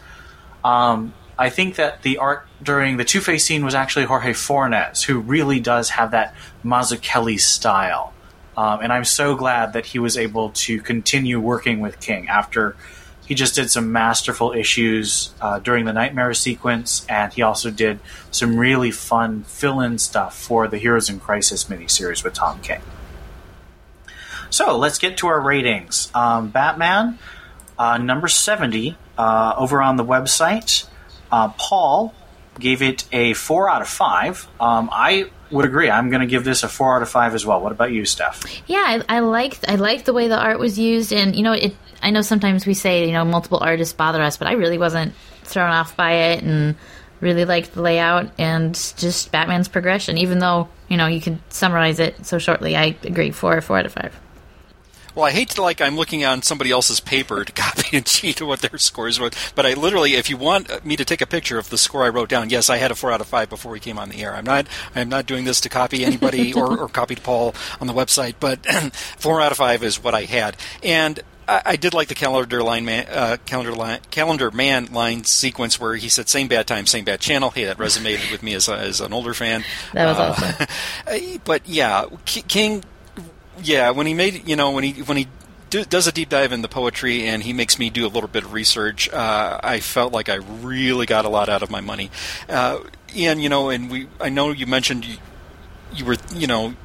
Um, 0.64 1.14
I 1.38 1.50
think 1.50 1.76
that 1.76 2.04
the 2.04 2.18
art 2.18 2.46
during 2.62 2.98
the 2.98 3.06
Two 3.06 3.22
Face 3.22 3.44
scene 3.46 3.66
was 3.66 3.74
actually 3.74 4.06
Jorge 4.06 4.34
Fornes, 4.34 5.04
who 5.04 5.20
really 5.20 5.60
does 5.60 5.90
have 5.92 6.12
that 6.12 6.36
Mazzucchelli 6.64 7.40
style. 7.40 8.14
Um, 8.56 8.82
and 8.82 8.94
I'm 8.94 9.06
so 9.06 9.36
glad 9.36 9.74
that 9.74 9.88
he 9.88 10.00
was 10.00 10.18
able 10.18 10.52
to 10.52 10.82
continue 10.82 11.40
working 11.40 11.80
with 11.80 12.00
King 12.00 12.28
after 12.28 12.76
he 13.26 13.36
just 13.36 13.56
did 13.56 13.72
some 13.72 13.94
masterful 13.94 14.52
issues 14.52 15.34
uh, 15.40 15.60
during 15.60 15.86
the 15.86 15.94
Nightmare 15.94 16.34
sequence, 16.34 17.06
and 17.08 17.32
he 17.32 17.42
also 17.42 17.72
did 17.72 18.00
some 18.30 18.58
really 18.58 18.92
fun 18.92 19.44
fill-in 19.44 20.00
stuff 20.00 20.38
for 20.38 20.68
the 20.68 20.78
Heroes 20.78 21.10
in 21.10 21.20
Crisis 21.20 21.64
miniseries 21.64 22.26
with 22.26 22.34
Tom 22.34 22.60
King. 22.60 22.82
So 24.50 24.78
let's 24.78 24.98
get 24.98 25.16
to 25.20 25.28
our 25.28 25.40
ratings. 25.40 26.12
Um, 26.14 26.50
Batman, 26.50 27.20
uh, 27.80 27.98
number 27.98 28.28
70, 28.28 28.98
uh, 29.22 29.54
over 29.56 29.82
on 29.84 29.98
the 29.98 30.06
website. 30.06 30.88
Uh, 31.32 31.50
Paul 31.50 32.12
gave 32.60 32.82
it 32.82 33.08
a 33.12 33.34
4 33.34 33.70
out 33.70 33.82
of 33.84 33.88
5. 33.88 34.48
Um, 34.60 34.90
I 34.92 35.30
would 35.52 35.64
agree. 35.64 35.92
I'm 35.92 36.10
going 36.10 36.22
to 36.22 36.28
give 36.28 36.44
this 36.44 36.64
a 36.64 36.68
4 36.68 36.96
out 36.96 37.02
of 37.04 37.10
5 37.10 37.36
as 37.36 37.46
well. 37.46 37.62
What 37.62 37.72
about 37.72 37.92
you, 37.92 38.04
Steph? 38.06 38.44
Yeah, 38.68 38.84
I, 39.08 39.18
I 39.18 39.20
liked 39.20 39.66
I 39.68 39.76
liked 39.76 40.06
the 40.06 40.14
way 40.14 40.28
the 40.28 40.40
art 40.40 40.58
was 40.58 40.80
used, 40.80 41.14
and 41.14 41.36
you 41.36 41.44
know, 41.44 41.54
it. 41.54 41.76
I 42.02 42.10
know 42.10 42.24
sometimes 42.24 42.66
we 42.66 42.74
say 42.74 43.06
you 43.06 43.12
know 43.12 43.24
multiple 43.24 43.60
artists 43.62 43.94
bother 43.94 44.24
us, 44.24 44.38
but 44.38 44.48
I 44.48 44.54
really 44.54 44.80
wasn't 44.80 45.14
thrown 45.44 45.70
off 45.70 45.96
by 45.96 46.14
it, 46.14 46.44
and 46.44 46.76
really 47.20 47.46
liked 47.46 47.74
the 47.76 47.82
layout 47.84 48.32
and 48.40 48.74
just 48.98 49.32
Batman's 49.32 49.68
progression. 49.68 50.18
Even 50.18 50.40
though 50.40 50.68
you 50.88 50.98
know 50.98 51.06
you 51.06 51.22
can 51.22 51.40
summarize 51.50 52.00
it 52.00 52.26
so 52.26 52.40
shortly, 52.40 52.76
I 52.76 52.96
agree 53.04 53.30
four 53.30 53.62
four 53.62 53.78
out 53.78 53.86
of 53.86 53.94
five. 53.94 54.20
Well, 55.16 55.26
I 55.26 55.32
hate 55.32 55.50
to 55.52 55.62
like 55.62 55.82
I'm 55.82 55.96
looking 55.96 56.24
on 56.26 56.42
somebody 56.42 56.72
else's 56.72 57.00
paper 57.00 57.44
to 57.44 57.52
copy 57.62 57.98
and 57.98 58.06
cheat 58.06 58.42
what 58.42 58.62
their 58.62 58.78
scores 58.78 59.20
were, 59.20 59.32
but 59.56 59.66
I 59.66 59.74
literally, 59.74 60.16
if 60.16 60.30
you 60.30 60.38
want 60.38 60.86
me 60.86 60.96
to 60.96 61.06
take 61.06 61.22
a 61.22 61.26
picture 61.28 61.58
of 61.58 61.70
the 61.70 61.78
score 61.78 62.04
I 62.06 62.10
wrote 62.10 62.30
down, 62.30 62.50
yes, 62.50 62.70
I 62.70 62.78
had 62.78 62.92
a 62.92 62.96
four 62.96 63.12
out 63.12 63.22
of 63.22 63.28
five 63.28 63.50
before 63.50 63.72
we 63.72 63.80
came 63.80 64.00
on 64.00 64.10
the 64.10 64.22
air. 64.24 64.34
I'm 64.36 64.46
not, 64.46 64.68
I'm 64.96 65.10
not 65.10 65.26
doing 65.26 65.44
this 65.46 65.62
to 65.62 65.70
copy 65.70 66.06
anybody 66.06 66.54
or, 66.56 66.78
or 66.78 66.88
copy 66.88 67.16
Paul 67.16 67.54
on 67.80 67.88
the 67.88 67.94
website, 67.94 68.36
but 68.40 68.66
four 68.96 69.42
out 69.42 69.52
of 69.52 69.58
five 69.58 69.84
is 69.84 70.02
what 70.04 70.14
I 70.14 70.24
had, 70.24 70.58
and. 70.84 71.20
I 71.20 71.62
I 71.66 71.76
did 71.76 71.94
like 71.96 72.08
the 72.08 72.16
calendar 72.16 72.62
line 72.62 72.86
man, 72.86 73.08
uh, 73.10 73.38
calendar 73.48 73.74
line, 73.74 74.00
calendar 74.12 74.52
man 74.52 74.86
line 74.94 75.24
sequence 75.24 75.80
where 75.80 75.96
he 75.96 76.08
said 76.08 76.30
same 76.30 76.48
bad 76.48 76.68
time, 76.68 76.86
same 76.86 77.04
bad 77.04 77.20
channel. 77.20 77.50
Hey, 77.50 77.66
that 77.66 77.78
resonated 77.80 78.32
with 78.32 78.44
me 78.44 78.54
as, 78.54 78.70
a, 78.70 78.78
as 78.78 79.02
an 79.02 79.12
older 79.12 79.34
fan. 79.34 79.64
That 79.94 80.06
was 80.06 80.18
Uh, 80.18 80.68
awesome. 81.08 81.40
but 81.44 81.68
yeah, 81.68 82.06
King, 82.26 82.84
yeah, 83.64 83.92
when 83.92 84.08
he 84.08 84.14
made 84.14 84.48
you 84.48 84.56
know 84.56 84.72
when 84.72 84.84
he 84.84 85.02
when 85.04 85.18
he 85.18 85.28
do, 85.72 85.84
does 85.86 86.06
a 86.06 86.12
deep 86.12 86.30
dive 86.30 86.52
in 86.52 86.62
the 86.62 86.68
poetry 86.68 87.26
and 87.26 87.42
he 87.42 87.54
makes 87.54 87.80
me 87.80 87.90
do 87.90 88.06
a 88.06 88.10
little 88.10 88.30
bit 88.30 88.44
of 88.44 88.54
research, 88.54 89.10
uh, 89.10 89.60
I 89.64 89.80
felt 89.80 90.14
like 90.14 90.30
I 90.30 90.36
really 90.36 91.08
got 91.08 91.26
a 91.26 91.30
lot 91.30 91.50
out 91.50 91.64
of 91.64 91.72
my 91.72 91.82
money. 91.82 92.12
Uh, 92.48 92.80
and 93.18 93.42
you 93.42 93.50
know, 93.50 93.70
and 93.70 93.90
we 93.90 94.08
I 94.20 94.30
know 94.30 94.52
you 94.52 94.68
mentioned 94.68 95.06
you, 95.06 95.18
you 95.94 96.06
were 96.06 96.18
you 96.36 96.46
know. 96.46 96.76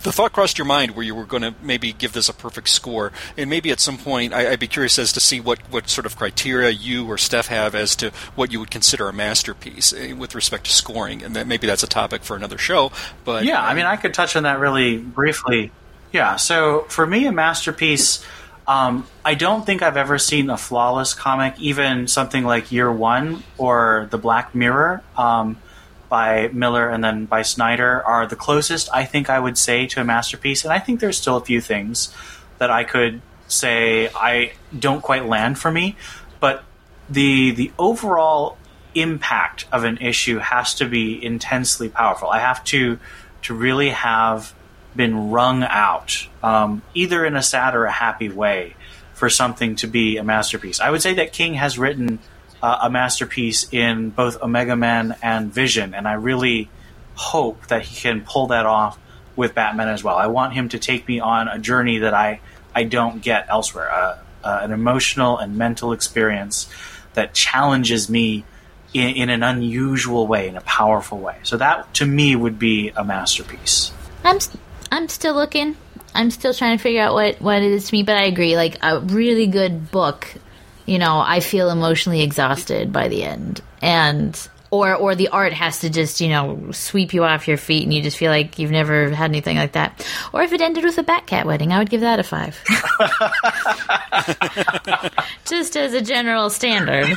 The 0.00 0.12
thought 0.12 0.32
crossed 0.32 0.58
your 0.58 0.64
mind 0.64 0.92
where 0.92 1.04
you 1.04 1.12
were 1.12 1.24
going 1.24 1.42
to 1.42 1.56
maybe 1.60 1.92
give 1.92 2.12
this 2.12 2.28
a 2.28 2.32
perfect 2.32 2.68
score, 2.68 3.10
and 3.36 3.50
maybe 3.50 3.72
at 3.72 3.80
some 3.80 3.98
point 3.98 4.32
I, 4.32 4.52
I'd 4.52 4.60
be 4.60 4.68
curious 4.68 4.96
as 4.96 5.12
to 5.14 5.20
see 5.20 5.40
what, 5.40 5.58
what 5.72 5.90
sort 5.90 6.06
of 6.06 6.16
criteria 6.16 6.70
you 6.70 7.04
or 7.04 7.18
Steph 7.18 7.48
have 7.48 7.74
as 7.74 7.96
to 7.96 8.12
what 8.36 8.52
you 8.52 8.60
would 8.60 8.70
consider 8.70 9.08
a 9.08 9.12
masterpiece 9.12 9.92
eh, 9.92 10.12
with 10.12 10.36
respect 10.36 10.66
to 10.66 10.70
scoring, 10.70 11.24
and 11.24 11.34
that 11.34 11.48
maybe 11.48 11.66
that's 11.66 11.82
a 11.82 11.88
topic 11.88 12.22
for 12.22 12.36
another 12.36 12.58
show. 12.58 12.92
But 13.24 13.44
Yeah, 13.44 13.60
I 13.60 13.74
mean, 13.74 13.86
I 13.86 13.96
could 13.96 14.14
touch 14.14 14.36
on 14.36 14.44
that 14.44 14.60
really 14.60 14.98
briefly. 14.98 15.72
Yeah, 16.12 16.36
so 16.36 16.86
for 16.88 17.06
me, 17.06 17.26
a 17.26 17.32
masterpiece. 17.32 18.24
Um, 18.66 19.06
I 19.24 19.34
don't 19.34 19.64
think 19.64 19.82
I've 19.82 19.96
ever 19.96 20.18
seen 20.18 20.50
a 20.50 20.56
flawless 20.56 21.14
comic, 21.14 21.58
even 21.58 22.06
something 22.06 22.44
like 22.44 22.70
Year 22.70 22.92
One 22.92 23.42
or 23.56 24.08
The 24.10 24.18
Black 24.18 24.54
Mirror 24.54 25.02
um, 25.16 25.56
by 26.08 26.48
Miller 26.48 26.88
and 26.88 27.02
then 27.02 27.24
by 27.26 27.42
Snyder 27.42 28.02
are 28.04 28.26
the 28.26 28.36
closest 28.36 28.88
I 28.92 29.04
think 29.04 29.30
I 29.30 29.38
would 29.38 29.56
say 29.56 29.86
to 29.88 30.00
a 30.00 30.04
masterpiece. 30.04 30.64
And 30.64 30.72
I 30.72 30.78
think 30.78 31.00
there's 31.00 31.18
still 31.18 31.36
a 31.36 31.44
few 31.44 31.60
things 31.60 32.14
that 32.58 32.70
I 32.70 32.84
could 32.84 33.20
say 33.46 34.08
I 34.14 34.52
don't 34.78 35.02
quite 35.02 35.26
land 35.26 35.58
for 35.58 35.70
me, 35.70 35.96
but 36.40 36.64
the 37.08 37.52
the 37.52 37.72
overall 37.78 38.58
impact 38.94 39.66
of 39.72 39.84
an 39.84 39.98
issue 39.98 40.38
has 40.38 40.74
to 40.74 40.86
be 40.86 41.22
intensely 41.24 41.88
powerful. 41.88 42.28
I 42.28 42.40
have 42.40 42.62
to 42.64 42.98
to 43.42 43.54
really 43.54 43.90
have 43.90 44.52
been 44.98 45.30
wrung 45.30 45.62
out, 45.62 46.26
um, 46.42 46.82
either 46.92 47.24
in 47.24 47.36
a 47.36 47.42
sad 47.42 47.76
or 47.76 47.86
a 47.86 47.92
happy 47.92 48.28
way, 48.28 48.74
for 49.14 49.30
something 49.30 49.76
to 49.76 49.86
be 49.86 50.18
a 50.18 50.24
masterpiece. 50.24 50.80
I 50.80 50.90
would 50.90 51.00
say 51.00 51.14
that 51.14 51.32
King 51.32 51.54
has 51.54 51.78
written 51.78 52.18
uh, 52.60 52.80
a 52.82 52.90
masterpiece 52.90 53.72
in 53.72 54.10
both 54.10 54.42
Omega 54.42 54.76
Man 54.76 55.16
and 55.22 55.54
Vision, 55.54 55.94
and 55.94 56.06
I 56.06 56.14
really 56.14 56.68
hope 57.14 57.68
that 57.68 57.82
he 57.82 58.00
can 58.00 58.22
pull 58.22 58.48
that 58.48 58.66
off 58.66 58.98
with 59.36 59.54
Batman 59.54 59.88
as 59.88 60.02
well. 60.02 60.16
I 60.16 60.26
want 60.26 60.52
him 60.52 60.68
to 60.70 60.78
take 60.78 61.06
me 61.06 61.20
on 61.20 61.46
a 61.48 61.58
journey 61.58 61.98
that 61.98 62.12
I 62.12 62.40
I 62.74 62.82
don't 62.84 63.22
get 63.22 63.46
elsewhere, 63.48 63.90
uh, 63.90 64.18
uh, 64.44 64.60
an 64.62 64.72
emotional 64.72 65.38
and 65.38 65.56
mental 65.56 65.92
experience 65.92 66.68
that 67.14 67.34
challenges 67.34 68.10
me 68.10 68.44
in, 68.92 69.10
in 69.16 69.30
an 69.30 69.42
unusual 69.42 70.26
way, 70.26 70.48
in 70.48 70.56
a 70.56 70.60
powerful 70.62 71.18
way. 71.18 71.36
So 71.44 71.56
that 71.56 71.94
to 71.94 72.06
me 72.06 72.34
would 72.34 72.58
be 72.58 72.90
a 72.96 73.04
masterpiece. 73.04 73.92
I'm 74.24 74.38
I'm 74.90 75.08
still 75.08 75.34
looking. 75.34 75.76
I'm 76.14 76.30
still 76.30 76.54
trying 76.54 76.76
to 76.76 76.82
figure 76.82 77.02
out 77.02 77.14
what 77.14 77.40
what 77.40 77.62
it 77.62 77.70
is 77.70 77.88
to 77.88 77.94
me, 77.94 78.02
but 78.02 78.16
I 78.16 78.24
agree. 78.24 78.56
Like 78.56 78.78
a 78.82 79.00
really 79.00 79.46
good 79.46 79.90
book, 79.90 80.34
you 80.86 80.98
know, 80.98 81.18
I 81.24 81.40
feel 81.40 81.70
emotionally 81.70 82.22
exhausted 82.22 82.92
by 82.92 83.08
the 83.08 83.24
end, 83.24 83.60
and 83.82 84.48
or 84.70 84.94
or 84.94 85.14
the 85.14 85.28
art 85.28 85.52
has 85.52 85.80
to 85.80 85.90
just 85.90 86.20
you 86.20 86.28
know 86.28 86.70
sweep 86.72 87.12
you 87.14 87.24
off 87.24 87.48
your 87.48 87.56
feet, 87.56 87.84
and 87.84 87.92
you 87.92 88.02
just 88.02 88.16
feel 88.16 88.30
like 88.30 88.58
you've 88.58 88.70
never 88.70 89.10
had 89.10 89.30
anything 89.30 89.56
like 89.56 89.72
that. 89.72 90.06
Or 90.32 90.42
if 90.42 90.52
it 90.52 90.60
ended 90.60 90.84
with 90.84 90.98
a 90.98 91.04
Batcat 91.04 91.44
wedding, 91.44 91.72
I 91.72 91.78
would 91.78 91.90
give 91.90 92.00
that 92.02 92.18
a 92.18 92.22
five. 92.22 92.58
just 95.44 95.76
as 95.76 95.94
a 95.94 96.00
general 96.00 96.50
standard. 96.50 97.16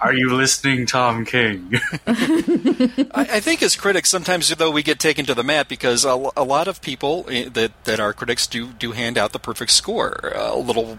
Are 0.00 0.14
you 0.14 0.34
listening, 0.34 0.86
Tom 0.86 1.24
King? 1.24 1.74
I, 2.06 3.04
I 3.14 3.40
think 3.40 3.62
as 3.62 3.76
critics, 3.76 4.08
sometimes 4.08 4.48
though 4.56 4.70
we 4.70 4.82
get 4.82 4.98
taken 4.98 5.26
to 5.26 5.34
the 5.34 5.44
mat 5.44 5.68
because 5.68 6.04
a, 6.04 6.30
a 6.36 6.44
lot 6.44 6.68
of 6.68 6.80
people 6.80 7.26
eh, 7.30 7.48
that 7.52 7.84
that 7.84 8.00
are 8.00 8.12
critics 8.12 8.46
do 8.46 8.72
do 8.72 8.92
hand 8.92 9.18
out 9.18 9.32
the 9.32 9.38
perfect 9.38 9.72
score, 9.72 10.32
a 10.34 10.56
little 10.56 10.98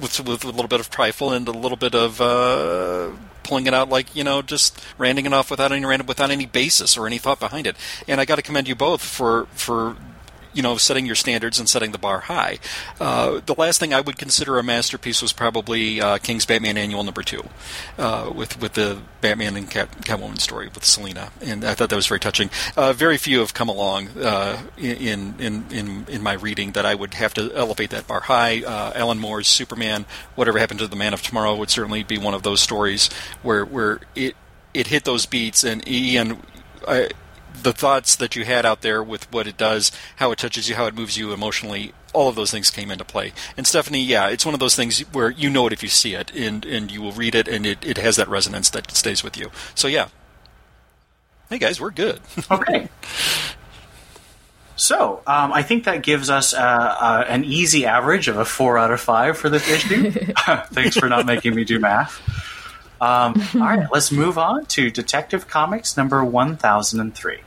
with 0.00 0.20
with 0.20 0.44
a 0.44 0.48
little 0.48 0.68
bit 0.68 0.80
of 0.80 0.90
trifle 0.90 1.32
and 1.32 1.48
a 1.48 1.52
little 1.52 1.76
bit 1.76 1.94
of 1.94 2.20
uh, 2.20 3.10
pulling 3.44 3.66
it 3.66 3.74
out 3.74 3.88
like 3.88 4.14
you 4.14 4.24
know 4.24 4.42
just 4.42 4.80
ranting 4.98 5.26
it 5.26 5.32
off 5.32 5.50
without 5.50 5.72
any 5.72 5.84
random 5.84 6.06
without 6.06 6.30
any 6.30 6.46
basis 6.46 6.96
or 6.96 7.06
any 7.06 7.18
thought 7.18 7.40
behind 7.40 7.66
it. 7.66 7.76
And 8.08 8.20
I 8.20 8.24
got 8.24 8.36
to 8.36 8.42
commend 8.42 8.68
you 8.68 8.74
both 8.74 9.02
for 9.02 9.46
for 9.52 9.96
you 10.52 10.62
know, 10.62 10.76
setting 10.76 11.06
your 11.06 11.14
standards 11.14 11.58
and 11.58 11.68
setting 11.68 11.92
the 11.92 11.98
bar 11.98 12.20
high. 12.20 12.58
Uh, 13.00 13.40
the 13.44 13.54
last 13.54 13.80
thing 13.80 13.92
I 13.94 14.00
would 14.00 14.18
consider 14.18 14.58
a 14.58 14.62
masterpiece 14.62 15.22
was 15.22 15.32
probably 15.32 16.00
uh, 16.00 16.18
King's 16.18 16.46
Batman 16.46 16.76
Annual 16.76 17.04
Number 17.04 17.22
Two, 17.22 17.44
uh, 17.98 18.32
with 18.34 18.60
with 18.60 18.74
the 18.74 18.98
Batman 19.20 19.56
and 19.56 19.70
Cat, 19.70 19.90
Catwoman 20.02 20.40
story 20.40 20.68
with 20.74 20.84
Selina, 20.84 21.30
and 21.40 21.64
I 21.64 21.74
thought 21.74 21.90
that 21.90 21.96
was 21.96 22.06
very 22.06 22.20
touching. 22.20 22.50
Uh, 22.76 22.92
very 22.92 23.16
few 23.16 23.40
have 23.40 23.54
come 23.54 23.68
along 23.68 24.08
uh, 24.18 24.62
in, 24.76 25.34
in 25.38 25.64
in 25.70 26.06
in 26.08 26.22
my 26.22 26.34
reading 26.34 26.72
that 26.72 26.86
I 26.86 26.94
would 26.94 27.14
have 27.14 27.34
to 27.34 27.52
elevate 27.54 27.90
that 27.90 28.06
bar 28.06 28.20
high. 28.20 28.62
Alan 28.62 29.18
Moore's 29.18 29.48
Superman, 29.48 30.06
Whatever 30.34 30.58
Happened 30.58 30.80
to 30.80 30.86
the 30.86 30.96
Man 30.96 31.14
of 31.14 31.22
Tomorrow, 31.22 31.56
would 31.56 31.70
certainly 31.70 32.02
be 32.02 32.18
one 32.18 32.34
of 32.34 32.42
those 32.42 32.60
stories 32.60 33.08
where 33.42 33.64
where 33.64 34.00
it 34.14 34.36
it 34.74 34.88
hit 34.88 35.04
those 35.04 35.26
beats 35.26 35.64
and 35.64 35.86
Ian. 35.88 36.42
I, 36.86 37.10
the 37.62 37.72
thoughts 37.72 38.16
that 38.16 38.36
you 38.36 38.44
had 38.44 38.64
out 38.66 38.82
there 38.82 39.02
with 39.02 39.30
what 39.32 39.46
it 39.46 39.56
does, 39.56 39.92
how 40.16 40.30
it 40.32 40.38
touches 40.38 40.68
you, 40.68 40.74
how 40.74 40.86
it 40.86 40.94
moves 40.94 41.16
you 41.16 41.32
emotionally, 41.32 41.92
all 42.12 42.28
of 42.28 42.34
those 42.34 42.50
things 42.50 42.70
came 42.70 42.90
into 42.90 43.04
play. 43.04 43.32
And 43.56 43.66
Stephanie, 43.66 44.02
yeah, 44.02 44.28
it's 44.28 44.44
one 44.44 44.54
of 44.54 44.60
those 44.60 44.76
things 44.76 45.00
where 45.12 45.30
you 45.30 45.48
know 45.50 45.66
it 45.66 45.72
if 45.72 45.82
you 45.82 45.88
see 45.88 46.14
it, 46.14 46.30
and, 46.34 46.64
and 46.64 46.90
you 46.90 47.00
will 47.00 47.12
read 47.12 47.34
it, 47.34 47.48
and 47.48 47.66
it, 47.66 47.84
it 47.86 47.98
has 47.98 48.16
that 48.16 48.28
resonance 48.28 48.70
that 48.70 48.90
stays 48.90 49.22
with 49.24 49.36
you. 49.36 49.50
So, 49.74 49.88
yeah. 49.88 50.08
Hey, 51.48 51.58
guys, 51.58 51.80
we're 51.80 51.90
good. 51.90 52.20
okay. 52.50 52.88
So 54.76 55.22
um, 55.26 55.52
I 55.52 55.62
think 55.62 55.84
that 55.84 56.02
gives 56.02 56.30
us 56.30 56.54
uh, 56.54 56.58
uh, 56.58 57.24
an 57.28 57.44
easy 57.44 57.86
average 57.86 58.28
of 58.28 58.36
a 58.38 58.44
four 58.44 58.78
out 58.78 58.90
of 58.90 59.00
five 59.00 59.38
for 59.38 59.48
this 59.48 59.68
issue. 59.68 60.10
Thanks 60.72 60.96
for 60.96 61.08
not 61.08 61.26
making 61.26 61.54
me 61.54 61.64
do 61.64 61.78
math. 61.78 62.20
Um, 63.02 63.34
all 63.54 63.60
right, 63.60 63.88
let's 63.92 64.12
move 64.12 64.38
on 64.38 64.64
to 64.66 64.88
Detective 64.88 65.48
Comics 65.48 65.96
number 65.96 66.24
1003. 66.24 67.40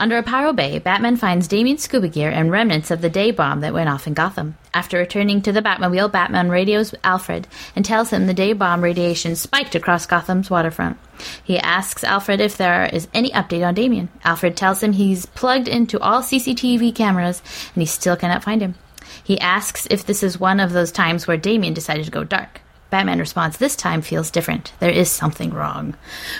Under 0.00 0.22
Aparo 0.22 0.54
Bay, 0.54 0.78
Batman 0.78 1.16
finds 1.16 1.48
Damian's 1.48 1.82
scuba 1.82 2.06
gear 2.06 2.30
and 2.30 2.52
remnants 2.52 2.92
of 2.92 3.00
the 3.00 3.10
day 3.10 3.32
bomb 3.32 3.60
that 3.60 3.74
went 3.74 3.88
off 3.88 4.06
in 4.06 4.14
Gotham. 4.14 4.56
After 4.72 4.98
returning 4.98 5.42
to 5.42 5.50
the 5.50 5.62
Batmobile, 5.62 6.12
Batman 6.12 6.50
radios 6.50 6.94
Alfred 7.02 7.48
and 7.74 7.84
tells 7.84 8.10
him 8.10 8.26
the 8.26 8.34
day 8.34 8.52
bomb 8.52 8.82
radiation 8.82 9.34
spiked 9.34 9.74
across 9.74 10.06
Gotham's 10.06 10.50
waterfront. 10.50 10.98
He 11.42 11.58
asks 11.58 12.04
Alfred 12.04 12.40
if 12.40 12.56
there 12.56 12.86
is 12.86 13.08
any 13.12 13.30
update 13.32 13.66
on 13.66 13.74
Damian. 13.74 14.08
Alfred 14.22 14.56
tells 14.56 14.82
him 14.82 14.92
he's 14.92 15.26
plugged 15.26 15.66
into 15.66 15.98
all 15.98 16.22
CCTV 16.22 16.94
cameras 16.94 17.42
and 17.74 17.82
he 17.82 17.86
still 17.86 18.16
cannot 18.16 18.44
find 18.44 18.62
him. 18.62 18.76
He 19.28 19.38
asks 19.40 19.86
if 19.90 20.06
this 20.06 20.22
is 20.22 20.40
one 20.40 20.58
of 20.58 20.72
those 20.72 20.90
times 20.90 21.26
where 21.26 21.36
Damian 21.36 21.74
decided 21.74 22.06
to 22.06 22.10
go 22.10 22.24
dark. 22.24 22.62
Batman 22.88 23.18
responds, 23.18 23.58
This 23.58 23.76
time 23.76 24.00
feels 24.00 24.30
different. 24.30 24.72
There 24.80 24.88
is 24.88 25.10
something 25.10 25.50
wrong. 25.50 25.96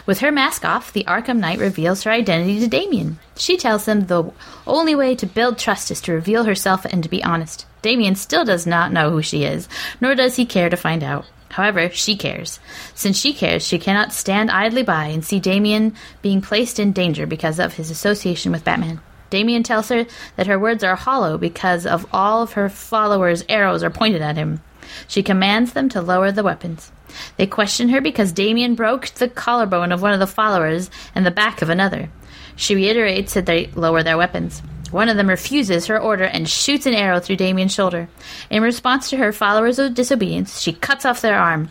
With 0.07 0.21
her 0.21 0.33
mask 0.33 0.65
off, 0.65 0.91
the 0.91 1.05
Arkham 1.05 1.37
Knight 1.37 1.59
reveals 1.59 2.05
her 2.05 2.11
identity 2.11 2.61
to 2.61 2.67
Damian. 2.67 3.19
She 3.37 3.59
tells 3.59 3.87
him 3.87 4.07
the 4.07 4.33
only 4.67 4.95
way 4.95 5.15
to 5.17 5.27
build 5.27 5.59
trust 5.59 5.91
is 5.91 6.01
to 6.01 6.15
reveal 6.15 6.45
herself 6.45 6.87
and 6.87 7.03
to 7.03 7.11
be 7.11 7.23
honest. 7.23 7.67
Damian 7.83 8.15
still 8.15 8.47
does 8.47 8.67
not 8.67 8.91
know 8.91 9.11
who 9.11 9.21
she 9.21 9.45
is, 9.45 9.69
nor 10.01 10.15
does 10.15 10.37
he 10.37 10.47
care 10.47 10.71
to 10.71 10.77
find 10.79 11.05
out. 11.05 11.27
However, 11.51 11.91
she 11.91 12.17
cares. 12.17 12.59
Since 12.95 13.19
she 13.19 13.35
cares, 13.35 13.67
she 13.67 13.79
cannot 13.79 14.15
stand 14.15 14.51
idly 14.51 14.83
by 14.83 15.09
and 15.09 15.23
see 15.23 15.41
Damian 15.41 15.95
being 16.23 16.41
placed 16.41 16.79
in 16.79 16.93
danger 16.93 17.27
because 17.27 17.59
of 17.59 17.75
his 17.75 17.91
association 17.91 18.51
with 18.51 18.65
Batman. 18.65 19.03
Damian 19.31 19.63
tells 19.63 19.89
her 19.89 20.07
that 20.37 20.47
her 20.47 20.59
words 20.59 20.83
are 20.83 20.97
hollow 20.97 21.39
because 21.39 21.87
of 21.87 22.07
all 22.13 22.43
of 22.43 22.53
her 22.53 22.69
followers' 22.69 23.45
arrows 23.49 23.83
are 23.83 23.91
pointed 23.91 24.23
at 24.23 24.37
him. 24.37 24.61
She 25.07 25.23
commands 25.23 25.73
them 25.73 25.89
to 25.91 26.01
lower 26.01 26.33
the 26.33 26.43
weapons. 26.43 26.93
They 27.37 27.47
question 27.47 27.89
her 27.91 28.01
because 28.01 28.33
Damian 28.33 28.75
broke 28.75 29.07
the 29.09 29.29
collarbone 29.29 29.93
of 29.93 30.03
one 30.03 30.13
of 30.13 30.21
the 30.21 30.27
followers 30.27 30.91
and 31.15 31.25
the 31.25 31.31
back 31.31 31.63
of 31.63 31.69
another. 31.69 32.09
She 32.57 32.75
reiterates 32.75 33.35
that 33.35 33.47
they 33.47 33.67
lower 33.75 34.03
their 34.03 34.17
weapons. 34.17 34.63
One 34.91 35.09
of 35.09 35.17
them 35.17 35.29
refuses 35.29 35.87
her 35.87 36.01
order 36.01 36.25
and 36.25 36.49
shoots 36.49 36.87
an 36.87 36.95
arrow 36.95 37.21
through 37.21 37.37
Damian's 37.37 37.75
shoulder. 37.75 38.09
In 38.49 38.63
response 38.63 39.11
to 39.11 39.19
her 39.19 39.33
followers' 39.33 39.77
disobedience, 39.91 40.61
she 40.61 40.73
cuts 40.73 41.05
off 41.05 41.21
their 41.21 41.39
arm. 41.39 41.71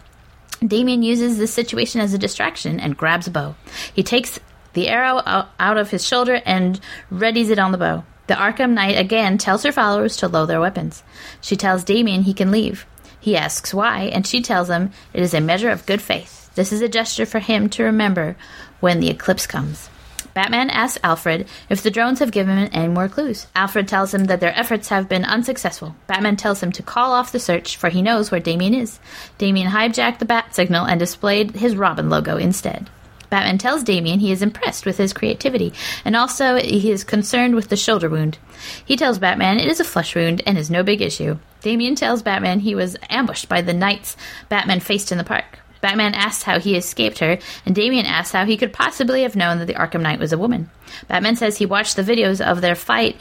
Damian 0.65 1.03
uses 1.03 1.37
this 1.37 1.53
situation 1.53 2.01
as 2.01 2.13
a 2.13 2.17
distraction 2.17 2.79
and 2.79 2.97
grabs 2.97 3.27
a 3.27 3.31
bow. 3.31 3.55
He 3.93 4.03
takes 4.03 4.39
the 4.77 4.89
arrow 4.89 5.23
out 5.25 5.77
of 5.77 5.89
his 5.89 6.05
shoulder 6.05 6.39
and 6.45 6.79
readies 7.11 7.49
it 7.49 7.57
on 7.57 7.71
the 7.71 7.79
bow. 7.79 8.03
The 8.27 8.35
Arkham 8.35 8.73
Knight 8.73 8.95
again 8.95 9.39
tells 9.39 9.63
her 9.63 9.71
followers 9.71 10.15
to 10.17 10.27
lower 10.27 10.45
their 10.45 10.61
weapons. 10.61 11.01
She 11.41 11.55
tells 11.55 11.83
Damian 11.83 12.21
he 12.21 12.33
can 12.35 12.51
leave. 12.51 12.85
He 13.19 13.35
asks 13.35 13.73
why, 13.73 14.03
and 14.03 14.27
she 14.27 14.39
tells 14.39 14.69
him 14.69 14.91
it 15.13 15.23
is 15.23 15.33
a 15.33 15.41
measure 15.41 15.71
of 15.71 15.87
good 15.87 15.99
faith. 15.99 16.53
This 16.53 16.71
is 16.71 16.83
a 16.83 16.87
gesture 16.87 17.25
for 17.25 17.39
him 17.39 17.69
to 17.71 17.85
remember 17.85 18.37
when 18.79 18.99
the 18.99 19.09
eclipse 19.09 19.47
comes. 19.47 19.89
Batman 20.35 20.69
asks 20.69 20.99
Alfred 21.03 21.47
if 21.71 21.81
the 21.81 21.89
drones 21.89 22.19
have 22.19 22.29
given 22.29 22.59
him 22.59 22.69
any 22.71 22.87
more 22.87 23.09
clues. 23.09 23.47
Alfred 23.55 23.87
tells 23.87 24.13
him 24.13 24.25
that 24.25 24.41
their 24.41 24.55
efforts 24.55 24.89
have 24.89 25.09
been 25.09 25.25
unsuccessful. 25.25 25.95
Batman 26.05 26.35
tells 26.35 26.61
him 26.61 26.71
to 26.73 26.83
call 26.83 27.13
off 27.13 27.31
the 27.31 27.39
search, 27.39 27.77
for 27.77 27.89
he 27.89 28.03
knows 28.03 28.29
where 28.29 28.39
Damian 28.39 28.75
is. 28.75 28.99
Damian 29.39 29.71
hijacked 29.71 30.19
the 30.19 30.25
bat 30.25 30.53
signal 30.53 30.85
and 30.85 30.99
displayed 30.99 31.55
his 31.55 31.75
Robin 31.75 32.11
logo 32.11 32.37
instead. 32.37 32.91
Batman 33.29 33.57
tells 33.57 33.83
Damian 33.83 34.19
he 34.19 34.31
is 34.31 34.41
impressed 34.41 34.85
with 34.85 34.97
his 34.97 35.13
creativity, 35.13 35.73
and 36.05 36.15
also 36.15 36.55
he 36.55 36.91
is 36.91 37.03
concerned 37.03 37.55
with 37.55 37.69
the 37.69 37.75
shoulder 37.75 38.09
wound. 38.09 38.37
He 38.85 38.95
tells 38.95 39.19
Batman 39.19 39.59
it 39.59 39.67
is 39.67 39.79
a 39.79 39.85
flesh 39.85 40.15
wound 40.15 40.41
and 40.45 40.57
is 40.57 40.71
no 40.71 40.83
big 40.83 41.01
issue. 41.01 41.37
Damian 41.61 41.95
tells 41.95 42.21
Batman 42.21 42.59
he 42.59 42.75
was 42.75 42.95
ambushed 43.09 43.49
by 43.49 43.61
the 43.61 43.73
knights 43.73 44.15
Batman 44.49 44.79
faced 44.79 45.11
in 45.11 45.17
the 45.17 45.23
park. 45.23 45.59
Batman 45.81 46.13
asks 46.15 46.43
how 46.43 46.59
he 46.59 46.75
escaped 46.75 47.19
her, 47.19 47.37
and 47.65 47.75
Damian 47.75 48.05
asks 48.05 48.33
how 48.33 48.45
he 48.45 48.57
could 48.57 48.73
possibly 48.73 49.23
have 49.23 49.35
known 49.35 49.59
that 49.59 49.65
the 49.65 49.75
Arkham 49.75 50.01
Knight 50.01 50.19
was 50.19 50.33
a 50.33 50.37
woman. 50.37 50.69
Batman 51.07 51.35
says 51.35 51.57
he 51.57 51.65
watched 51.65 51.95
the 51.95 52.03
videos 52.03 52.43
of 52.43 52.61
their 52.61 52.75
fight 52.75 53.17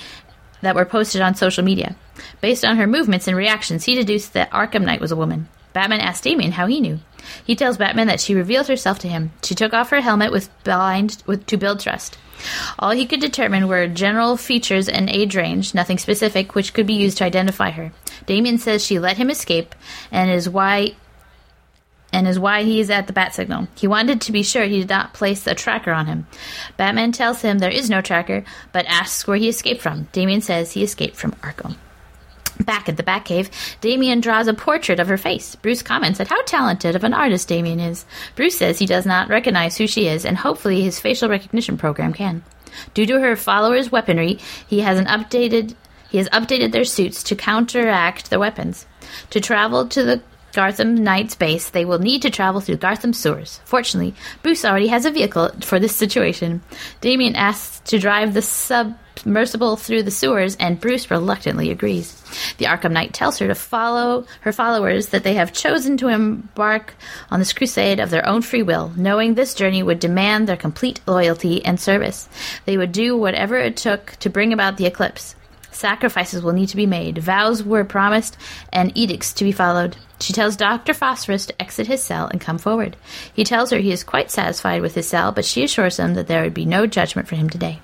that 0.62 0.74
were 0.74 0.84
posted 0.84 1.20
on 1.20 1.34
social 1.34 1.64
media. 1.64 1.96
Based 2.40 2.64
on 2.64 2.76
her 2.76 2.86
movements 2.86 3.28
and 3.28 3.36
reactions, 3.36 3.84
he 3.84 3.94
deduced 3.94 4.32
that 4.32 4.50
Arkham 4.50 4.84
Knight 4.84 5.00
was 5.00 5.12
a 5.12 5.16
woman. 5.16 5.48
Batman 5.72 6.00
asks 6.00 6.22
Damian 6.22 6.52
how 6.52 6.66
he 6.66 6.80
knew. 6.80 6.98
He 7.44 7.56
tells 7.56 7.76
Batman 7.76 8.06
that 8.08 8.20
she 8.20 8.34
revealed 8.34 8.68
herself 8.68 8.98
to 9.00 9.08
him. 9.08 9.32
She 9.42 9.54
took 9.54 9.72
off 9.72 9.90
her 9.90 10.00
helmet 10.00 10.32
with 10.32 10.50
blind 10.64 11.22
with, 11.26 11.46
to 11.46 11.56
build 11.56 11.80
trust. 11.80 12.18
All 12.78 12.90
he 12.90 13.06
could 13.06 13.20
determine 13.20 13.68
were 13.68 13.86
general 13.88 14.36
features 14.36 14.88
and 14.88 15.08
age 15.08 15.36
range, 15.36 15.74
nothing 15.74 15.98
specific, 15.98 16.54
which 16.54 16.74
could 16.74 16.86
be 16.86 16.94
used 16.94 17.18
to 17.18 17.24
identify 17.24 17.70
her. 17.70 17.92
Damian 18.26 18.58
says 18.58 18.84
she 18.84 18.98
let 18.98 19.16
him 19.16 19.30
escape, 19.30 19.74
and 20.10 20.30
is 20.30 20.48
why 20.48 20.94
and 22.12 22.26
is 22.28 22.38
why 22.38 22.62
he 22.62 22.80
is 22.80 22.88
at 22.88 23.06
the 23.08 23.12
bat 23.12 23.34
signal. 23.34 23.68
He 23.76 23.86
wanted 23.86 24.22
to 24.22 24.32
be 24.32 24.42
sure 24.42 24.64
he 24.64 24.80
did 24.80 24.88
not 24.88 25.12
place 25.12 25.46
a 25.46 25.54
tracker 25.54 25.92
on 25.92 26.06
him. 26.06 26.26
Batman 26.76 27.12
tells 27.12 27.42
him 27.42 27.58
there 27.58 27.70
is 27.70 27.90
no 27.90 28.00
tracker, 28.00 28.44
but 28.72 28.86
asks 28.86 29.26
where 29.26 29.36
he 29.36 29.48
escaped 29.48 29.82
from. 29.82 30.08
Damian 30.12 30.40
says 30.40 30.72
he 30.72 30.82
escaped 30.82 31.16
from 31.16 31.32
Arkham. 31.42 31.76
Back 32.64 32.88
at 32.88 32.96
the 32.96 33.02
Batcave, 33.02 33.50
Damian 33.80 34.20
draws 34.20 34.48
a 34.48 34.54
portrait 34.54 34.98
of 34.98 35.08
her 35.08 35.18
face. 35.18 35.56
Bruce 35.56 35.82
comments 35.82 36.20
at 36.20 36.28
how 36.28 36.42
talented 36.42 36.96
of 36.96 37.04
an 37.04 37.14
artist 37.14 37.48
Damian 37.48 37.80
is. 37.80 38.06
Bruce 38.34 38.58
says 38.58 38.78
he 38.78 38.86
does 38.86 39.06
not 39.06 39.28
recognize 39.28 39.76
who 39.76 39.86
she 39.86 40.08
is, 40.08 40.24
and 40.24 40.38
hopefully 40.38 40.82
his 40.82 40.98
facial 41.00 41.28
recognition 41.28 41.76
program 41.76 42.12
can. 42.12 42.42
Due 42.94 43.06
to 43.06 43.20
her 43.20 43.36
followers' 43.36 43.92
weaponry, 43.92 44.38
he 44.66 44.80
has 44.80 44.98
an 44.98 45.06
updated 45.06 45.74
he 46.08 46.18
has 46.18 46.28
updated 46.28 46.72
their 46.72 46.84
suits 46.84 47.22
to 47.24 47.34
counteract 47.34 48.30
the 48.30 48.38
weapons. 48.38 48.86
To 49.30 49.40
travel 49.40 49.88
to 49.88 50.04
the 50.04 50.22
Gotham 50.56 50.94
Knight's 50.94 51.34
base, 51.34 51.68
they 51.68 51.84
will 51.84 51.98
need 51.98 52.22
to 52.22 52.30
travel 52.30 52.62
through 52.62 52.78
Gotham 52.78 53.12
sewers. 53.12 53.60
Fortunately, 53.66 54.14
Bruce 54.42 54.64
already 54.64 54.86
has 54.86 55.04
a 55.04 55.10
vehicle 55.10 55.50
for 55.60 55.78
this 55.78 55.94
situation. 55.94 56.62
Damian 57.02 57.36
asks 57.36 57.80
to 57.90 57.98
drive 57.98 58.32
the 58.32 58.40
submersible 58.40 59.76
through 59.76 60.02
the 60.02 60.10
sewers, 60.10 60.56
and 60.56 60.80
Bruce 60.80 61.10
reluctantly 61.10 61.70
agrees. 61.70 62.22
The 62.56 62.64
Arkham 62.64 62.92
Knight 62.92 63.12
tells 63.12 63.38
her 63.38 63.46
to 63.48 63.54
follow 63.54 64.24
her 64.40 64.52
followers 64.52 65.08
that 65.08 65.24
they 65.24 65.34
have 65.34 65.52
chosen 65.52 65.98
to 65.98 66.08
embark 66.08 66.94
on 67.30 67.38
this 67.38 67.52
crusade 67.52 68.00
of 68.00 68.08
their 68.08 68.26
own 68.26 68.40
free 68.40 68.62
will, 68.62 68.94
knowing 68.96 69.34
this 69.34 69.52
journey 69.52 69.82
would 69.82 70.00
demand 70.00 70.48
their 70.48 70.56
complete 70.56 71.02
loyalty 71.06 71.62
and 71.66 71.78
service. 71.78 72.30
They 72.64 72.78
would 72.78 72.92
do 72.92 73.14
whatever 73.14 73.58
it 73.58 73.76
took 73.76 74.12
to 74.20 74.30
bring 74.30 74.54
about 74.54 74.78
the 74.78 74.86
eclipse. 74.86 75.36
Sacrifices 75.76 76.42
will 76.42 76.54
need 76.54 76.70
to 76.70 76.76
be 76.76 76.86
made, 76.86 77.18
vows 77.18 77.62
were 77.62 77.84
promised, 77.84 78.38
and 78.72 78.96
edicts 78.96 79.34
to 79.34 79.44
be 79.44 79.52
followed. 79.52 79.98
She 80.20 80.32
tells 80.32 80.56
Dr. 80.56 80.94
Phosphorus 80.94 81.44
to 81.46 81.62
exit 81.62 81.86
his 81.86 82.02
cell 82.02 82.28
and 82.28 82.40
come 82.40 82.56
forward. 82.56 82.96
He 83.34 83.44
tells 83.44 83.70
her 83.70 83.78
he 83.78 83.92
is 83.92 84.02
quite 84.02 84.30
satisfied 84.30 84.80
with 84.80 84.94
his 84.94 85.06
cell, 85.06 85.32
but 85.32 85.44
she 85.44 85.64
assures 85.64 85.98
him 85.98 86.14
that 86.14 86.28
there 86.28 86.42
would 86.42 86.54
be 86.54 86.64
no 86.64 86.86
judgment 86.86 87.28
for 87.28 87.36
him 87.36 87.50
today. 87.50 87.80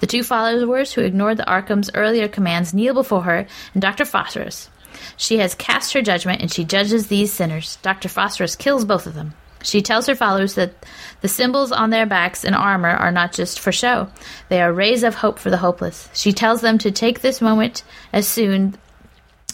The 0.00 0.06
two 0.06 0.22
followers 0.22 0.94
who 0.94 1.02
ignored 1.02 1.36
the 1.36 1.50
Arkham's 1.50 1.90
earlier 1.92 2.26
commands 2.26 2.72
kneel 2.72 2.94
before 2.94 3.24
her 3.24 3.46
and 3.74 3.82
Dr. 3.82 4.06
Phosphorus. 4.06 4.70
She 5.18 5.38
has 5.38 5.54
cast 5.54 5.92
her 5.92 6.00
judgment 6.00 6.40
and 6.40 6.50
she 6.50 6.64
judges 6.64 7.08
these 7.08 7.32
sinners. 7.32 7.76
Dr. 7.82 8.08
Phosphorus 8.08 8.56
kills 8.56 8.86
both 8.86 9.06
of 9.06 9.14
them. 9.14 9.34
She 9.62 9.82
tells 9.82 10.06
her 10.06 10.14
followers 10.14 10.54
that 10.54 10.72
the 11.20 11.28
symbols 11.28 11.72
on 11.72 11.90
their 11.90 12.06
backs 12.06 12.44
and 12.44 12.54
armor 12.54 12.88
are 12.88 13.12
not 13.12 13.32
just 13.32 13.60
for 13.60 13.72
show, 13.72 14.08
they 14.48 14.60
are 14.60 14.72
rays 14.72 15.02
of 15.02 15.16
hope 15.16 15.38
for 15.38 15.50
the 15.50 15.58
hopeless. 15.58 16.08
She 16.14 16.32
tells 16.32 16.60
them 16.60 16.78
to 16.78 16.90
take 16.90 17.20
this 17.20 17.40
moment 17.40 17.82
as 18.12 18.26
soon 18.26 18.76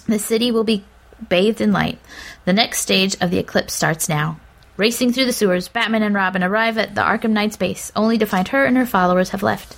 the 0.07 0.19
city 0.19 0.51
will 0.51 0.64
be 0.64 0.85
bathed 1.29 1.61
in 1.61 1.73
light. 1.73 1.99
The 2.45 2.53
next 2.53 2.81
stage 2.81 3.16
of 3.21 3.31
the 3.31 3.38
eclipse 3.38 3.75
starts 3.75 4.09
now. 4.09 4.38
Racing 4.77 5.12
through 5.12 5.25
the 5.25 5.33
sewers, 5.33 5.69
Batman 5.69 6.03
and 6.03 6.14
Robin 6.14 6.45
arrive 6.45 6.77
at 6.77 6.95
the 6.95 7.01
Arkham 7.01 7.31
Knight's 7.31 7.57
base, 7.57 7.90
only 7.97 8.19
to 8.19 8.27
find 8.27 8.47
her 8.49 8.64
and 8.64 8.77
her 8.77 8.87
followers 8.87 9.31
have 9.31 9.42
left. 9.42 9.77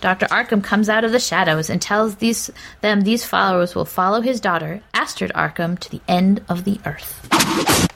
Dr. 0.00 0.26
Arkham 0.26 0.62
comes 0.62 0.88
out 0.88 1.04
of 1.04 1.12
the 1.12 1.18
shadows 1.18 1.68
and 1.68 1.82
tells 1.82 2.16
these, 2.16 2.50
them 2.80 3.00
these 3.00 3.26
followers 3.26 3.74
will 3.74 3.84
follow 3.84 4.20
his 4.20 4.40
daughter, 4.40 4.80
Astrid 4.94 5.32
Arkham, 5.34 5.78
to 5.80 5.90
the 5.90 6.00
end 6.08 6.42
of 6.48 6.64
the 6.64 6.80
earth. 6.86 7.92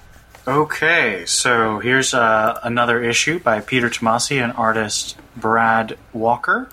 Okay, 0.48 1.26
so 1.26 1.80
here's 1.80 2.14
uh, 2.14 2.58
another 2.62 3.02
issue 3.02 3.38
by 3.38 3.60
Peter 3.60 3.90
Tomasi 3.90 4.42
and 4.42 4.54
artist 4.54 5.18
Brad 5.36 5.98
Walker. 6.14 6.70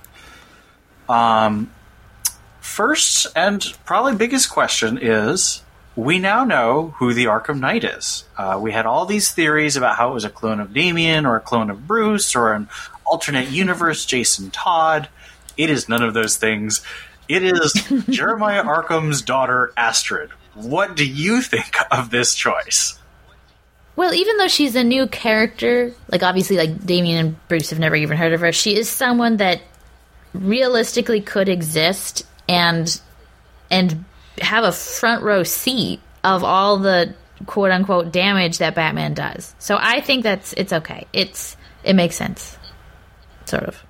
Um, 1.09 1.69
first 2.61 3.27
and 3.35 3.61
probably 3.83 4.15
biggest 4.15 4.49
question 4.49 4.97
is 5.01 5.63
we 5.97 6.17
now 6.17 6.45
know 6.45 6.93
who 6.97 7.13
the 7.13 7.25
Arkham 7.25 7.59
Knight 7.59 7.83
is. 7.83 8.23
Uh, 8.37 8.57
we 8.61 8.71
had 8.71 8.85
all 8.85 9.05
these 9.05 9.31
theories 9.31 9.75
about 9.75 9.97
how 9.97 10.11
it 10.11 10.13
was 10.13 10.23
a 10.23 10.29
clone 10.29 10.61
of 10.61 10.73
Damian 10.73 11.25
or 11.25 11.35
a 11.35 11.41
clone 11.41 11.69
of 11.69 11.85
Bruce 11.85 12.37
or 12.37 12.53
an 12.53 12.69
alternate 13.03 13.49
universe 13.49 14.05
Jason 14.05 14.49
Todd. 14.49 15.09
It 15.57 15.69
is 15.69 15.89
none 15.89 16.03
of 16.03 16.13
those 16.13 16.37
things. 16.37 16.81
It 17.27 17.43
is 17.43 17.73
Jeremiah 18.09 18.63
Arkham's 18.63 19.21
daughter, 19.21 19.73
Astrid. 19.75 20.29
What 20.53 20.95
do 20.95 21.05
you 21.05 21.41
think 21.41 21.75
of 21.91 22.11
this 22.11 22.33
choice? 22.33 22.97
Well, 23.97 24.13
even 24.13 24.37
though 24.37 24.47
she's 24.47 24.75
a 24.75 24.83
new 24.83 25.07
character, 25.07 25.91
like 26.11 26.21
obviously, 26.21 26.55
like 26.55 26.85
Damian 26.85 27.25
and 27.25 27.47
Bruce 27.47 27.71
have 27.71 27.79
never 27.79 27.95
even 27.95 28.15
heard 28.15 28.31
of 28.31 28.41
her, 28.41 28.51
she 28.51 28.77
is 28.77 28.87
someone 28.87 29.37
that 29.37 29.59
realistically 30.35 31.19
could 31.19 31.49
exist 31.49 32.23
and 32.47 33.01
and 33.71 34.05
have 34.39 34.63
a 34.63 34.71
front 34.71 35.23
row 35.23 35.41
seat 35.41 35.99
of 36.23 36.43
all 36.43 36.77
the 36.77 37.15
quote 37.47 37.71
unquote 37.71 38.11
damage 38.11 38.59
that 38.59 38.75
Batman 38.75 39.15
does. 39.15 39.55
So 39.57 39.79
I 39.81 39.99
think 39.99 40.21
that's 40.21 40.53
it's 40.53 40.73
okay. 40.73 41.07
It's 41.11 41.57
it 41.83 41.93
makes 41.93 42.15
sense, 42.15 42.55
sort 43.45 43.63
of. 43.63 43.83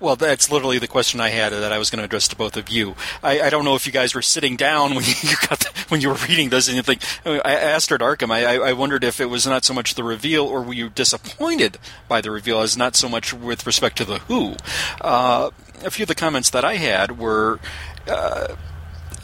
Well, 0.00 0.14
that's 0.14 0.50
literally 0.50 0.78
the 0.78 0.86
question 0.86 1.20
I 1.20 1.30
had 1.30 1.52
that 1.52 1.72
I 1.72 1.78
was 1.78 1.90
going 1.90 1.98
to 1.98 2.04
address 2.04 2.28
to 2.28 2.36
both 2.36 2.56
of 2.56 2.68
you. 2.68 2.94
I, 3.22 3.40
I 3.40 3.50
don't 3.50 3.64
know 3.64 3.74
if 3.74 3.84
you 3.84 3.92
guys 3.92 4.14
were 4.14 4.22
sitting 4.22 4.56
down 4.56 4.90
when 4.94 5.04
you 5.04 5.36
got 5.48 5.60
the, 5.60 5.70
when 5.88 6.00
you 6.00 6.08
were 6.10 6.18
reading 6.28 6.50
this 6.50 6.68
and 6.68 6.76
you 6.76 6.82
think. 6.82 7.02
I 7.26 7.54
asked 7.54 7.90
at 7.90 8.00
Arkham. 8.00 8.30
I, 8.30 8.56
I 8.56 8.72
wondered 8.72 9.02
if 9.02 9.20
it 9.20 9.26
was 9.26 9.46
not 9.46 9.64
so 9.64 9.74
much 9.74 9.94
the 9.94 10.04
reveal, 10.04 10.46
or 10.46 10.62
were 10.62 10.74
you 10.74 10.88
disappointed 10.88 11.78
by 12.06 12.20
the 12.20 12.30
reveal, 12.30 12.60
as 12.60 12.76
not 12.76 12.94
so 12.94 13.08
much 13.08 13.34
with 13.34 13.66
respect 13.66 13.96
to 13.98 14.04
the 14.04 14.18
Who. 14.20 14.54
Uh, 15.00 15.50
a 15.84 15.90
few 15.90 16.04
of 16.04 16.08
the 16.08 16.14
comments 16.14 16.50
that 16.50 16.64
I 16.64 16.76
had 16.76 17.18
were. 17.18 17.58
Uh, 18.06 18.54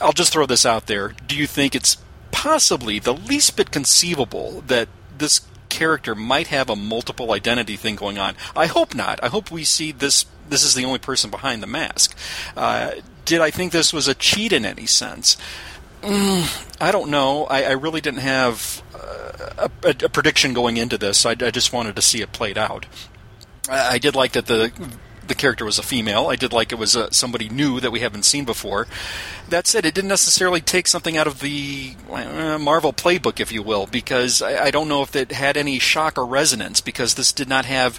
I'll 0.01 0.13
just 0.13 0.33
throw 0.33 0.45
this 0.45 0.67
out 0.67 0.87
there. 0.87 1.15
Do 1.27 1.37
you 1.37 1.47
think 1.47 1.75
it's 1.75 1.99
possibly 2.33 2.99
the 2.99 3.15
least 3.15 3.57
bit 3.57 3.71
conceivable 3.71 4.63
that 4.67 4.89
this 5.17 5.43
character 5.69 6.15
might 6.15 6.49
have 6.49 6.69
a 6.69 6.77
multiple 6.77 7.33
identity 7.33 7.77
thing 7.77 7.95
going 7.95 8.19
on? 8.19 8.35
I 8.57 8.67
hope 8.67 8.95
not. 8.95 9.23
I 9.23 9.29
hope 9.29 9.51
we 9.51 9.65
see 9.65 9.93
this 9.93 10.27
this 10.49 10.63
is 10.63 10.75
the 10.75 10.85
only 10.85 10.99
person 10.99 11.31
behind 11.31 11.63
the 11.63 11.67
mask. 11.67 12.17
Uh, 12.57 12.93
did 13.25 13.41
I 13.41 13.51
think 13.51 13.73
this 13.73 13.93
was 13.93 14.09
a 14.09 14.15
cheat 14.15 14.53
in 14.53 14.65
any 14.65 14.87
sense? 14.87 15.37
Mm, 16.03 16.67
I 16.81 16.93
don't 16.93 17.11
know. 17.11 17.45
I, 17.47 17.63
I 17.63 17.71
really 17.73 18.01
didn't 18.01 18.21
have 18.21 18.83
uh, 18.95 19.69
a, 19.83 19.89
a, 20.05 20.09
prediction 20.11 20.53
going 20.53 20.77
into 20.77 20.99
this. 20.99 21.25
I, 21.25 21.31
I, 21.31 21.51
just 21.51 21.73
wanted 21.73 21.97
to 21.97 22.03
see 22.03 22.21
it 22.21 22.33
played 22.33 22.59
out. 22.59 22.85
I, 23.71 23.95
I 23.95 23.99
did 23.99 24.15
like 24.15 24.33
that 24.33 24.45
the 24.45 24.71
the 25.27 25.35
character 25.35 25.65
was 25.65 25.79
a 25.79 25.83
female. 25.83 26.27
I 26.27 26.37
did 26.37 26.53
like 26.53 26.73
it 26.73 26.79
was 26.79 26.97
uh, 26.97 27.11
somebody 27.11 27.49
new 27.49 27.81
that 27.81 27.91
we 27.91 28.01
haven't 28.01 28.25
seen 28.25 28.45
before. 28.45 28.87
That 29.49 29.67
said, 29.67 29.87
it 29.87 29.95
didn't 29.95 30.09
necessarily 30.09 30.61
take 30.61 30.87
something 30.87 31.17
out 31.17 31.27
of 31.27 31.41
the 31.41 31.95
uh, 32.11 32.59
Marvel 32.59 32.93
playbook, 32.93 33.41
if 33.41 33.53
you 33.53 33.63
will, 33.63 33.87
because 33.87 34.43
I, 34.43 34.65
I, 34.65 34.71
don't 34.71 34.89
know 34.89 35.03
if 35.03 35.17
it 35.17 35.33
had 35.33 35.57
any 35.57 35.79
shock 35.79 36.19
or 36.19 36.27
resonance, 36.27 36.81
because 36.81 37.15
this 37.15 37.33
did 37.33 37.49
not 37.49 37.65
have 37.65 37.99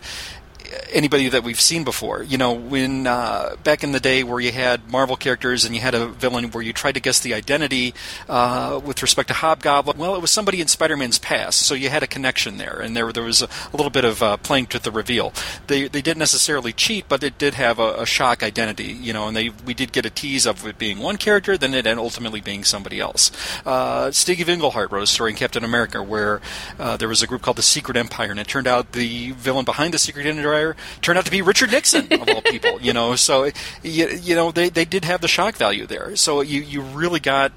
anybody 0.92 1.30
that 1.30 1.44
we've 1.44 1.60
seen 1.60 1.84
before. 1.84 2.24
You 2.24 2.38
know, 2.38 2.54
when 2.54 3.08
uh, 3.08 3.56
back 3.64 3.84
in 3.84 3.92
the 3.92 4.00
day 4.00 4.24
where 4.24 4.40
you 4.40 4.52
had 4.52 4.90
Marvel 4.90 5.16
characters 5.16 5.66
and 5.66 5.76
you 5.76 5.82
had 5.82 5.94
a 5.94 6.08
villain 6.08 6.52
where 6.52 6.64
you 6.64 6.74
tried 6.74 6.94
to 6.94 7.00
guess 7.00 7.20
the 7.20 7.34
identity 7.34 7.94
uh, 8.30 8.80
with 8.84 9.02
respect 9.02 9.28
to 9.30 9.34
Hobgoblin. 9.34 9.98
Well, 9.98 10.16
it 10.16 10.22
was 10.22 10.32
somebody 10.32 10.62
in 10.62 10.68
Spider-Man's 10.68 11.20
past, 11.20 11.60
so 11.60 11.74
you 11.74 11.90
had 11.90 12.04
a 12.04 12.08
connection 12.08 12.58
there, 12.58 12.80
and 12.80 12.96
there 12.96 13.12
there 13.12 13.24
was 13.24 13.42
a, 13.42 13.46
a 13.46 13.78
little 13.78 13.90
bit 13.90 14.06
of 14.06 14.22
uh, 14.24 14.38
playing 14.38 14.68
to 14.68 14.80
the 14.80 14.92
reveal. 14.92 15.34
They 15.68 15.88
they 15.88 16.02
didn't 16.02 16.20
necessarily 16.20 16.74
cheat, 16.74 17.08
but 17.08 17.24
it 17.24 17.38
did 17.38 17.54
have 17.56 17.80
a, 17.80 18.02
a, 18.02 18.06
shock 18.06 18.44
identity. 18.44 18.94
You 18.94 19.14
know, 19.14 19.28
and 19.28 19.36
they 19.36 19.50
we 19.50 19.74
did 19.74 19.92
get 19.92 20.06
a 20.06 20.10
tease 20.10 20.46
of 20.46 20.66
it 20.66 20.78
being 20.78 21.00
one 21.00 21.18
character, 21.18 21.58
then 21.58 21.74
it 21.74 21.86
ultimately 21.86 22.42
being 22.42 22.64
somebody 22.64 23.00
else. 23.00 23.32
Uh, 23.66 24.12
Steve 24.12 24.50
Englehart 24.50 24.92
wrote 24.92 25.04
a 25.04 25.08
story 25.08 25.32
in 25.32 25.38
Captain 25.38 25.64
America 25.64 26.02
where 26.02 26.42
uh, 26.80 26.98
there 26.98 27.08
was 27.08 27.22
a 27.22 27.28
group 27.28 27.42
called 27.42 27.58
the 27.58 27.64
Secret 27.64 27.98
Empire, 27.98 28.32
and 28.32 28.40
it 28.40 28.48
turned 28.48 28.68
out 28.68 28.94
the 28.94 29.32
villain 29.32 29.66
behind 29.66 29.94
the 29.94 30.00
Secret 30.00 30.26
Empire 30.26 30.65
turned 31.02 31.20
out 31.20 31.26
to 31.26 31.32
be 31.32 31.42
Richard 31.42 31.72
Nixon 31.72 32.12
of 32.12 32.28
all 32.30 32.42
people. 32.54 32.80
You 32.82 32.94
know, 32.94 33.16
so 33.16 33.52
you, 33.84 34.08
you 34.08 34.36
know 34.36 34.52
they 34.52 34.70
they 34.70 34.86
did 34.86 35.06
have 35.06 35.22
the 35.22 35.28
shock 35.28 35.56
value 35.56 35.86
there. 35.86 36.16
So 36.16 36.42
you 36.42 36.62
you 36.62 36.82
really 36.82 37.20
got 37.20 37.52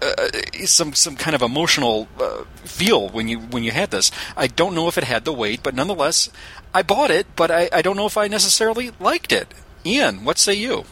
uh, 0.00 0.28
some 0.64 0.92
some 0.94 1.16
kind 1.16 1.34
of 1.34 1.42
emotional 1.42 2.08
uh, 2.20 2.44
feel 2.64 3.08
when 3.08 3.28
you 3.28 3.38
when 3.38 3.64
you 3.64 3.70
had 3.70 3.90
this. 3.90 4.10
I 4.36 4.46
don't 4.46 4.74
know 4.74 4.88
if 4.88 4.98
it 4.98 5.04
had 5.04 5.24
the 5.24 5.32
weight, 5.32 5.62
but 5.62 5.74
nonetheless, 5.74 6.30
I 6.74 6.82
bought 6.82 7.10
it. 7.10 7.26
But 7.36 7.50
I, 7.50 7.68
I 7.72 7.82
don't 7.82 7.96
know 7.96 8.06
if 8.06 8.16
I 8.16 8.28
necessarily 8.28 8.92
liked 9.00 9.32
it. 9.32 9.52
Ian, 9.84 10.24
what 10.24 10.38
say 10.38 10.54
you? 10.54 10.84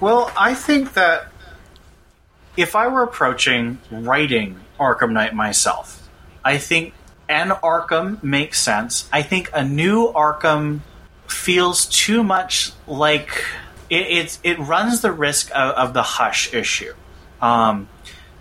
Well, 0.00 0.32
I 0.36 0.54
think 0.54 0.94
that 0.94 1.30
if 2.56 2.74
I 2.74 2.88
were 2.88 3.02
approaching 3.02 3.78
writing 3.90 4.60
Arkham 4.78 5.12
Knight 5.12 5.34
myself, 5.34 6.08
I 6.44 6.58
think 6.58 6.94
and 7.30 7.52
Arkham 7.52 8.22
makes 8.22 8.60
sense. 8.60 9.08
I 9.12 9.22
think 9.22 9.50
a 9.54 9.64
new 9.64 10.12
Arkham 10.12 10.80
feels 11.28 11.86
too 11.86 12.24
much 12.24 12.72
like 12.88 13.44
it, 13.88 14.38
it 14.42 14.58
runs 14.58 15.00
the 15.00 15.12
risk 15.12 15.50
of, 15.54 15.74
of 15.74 15.94
the 15.94 16.02
hush 16.02 16.52
issue. 16.52 16.92
Um, 17.40 17.88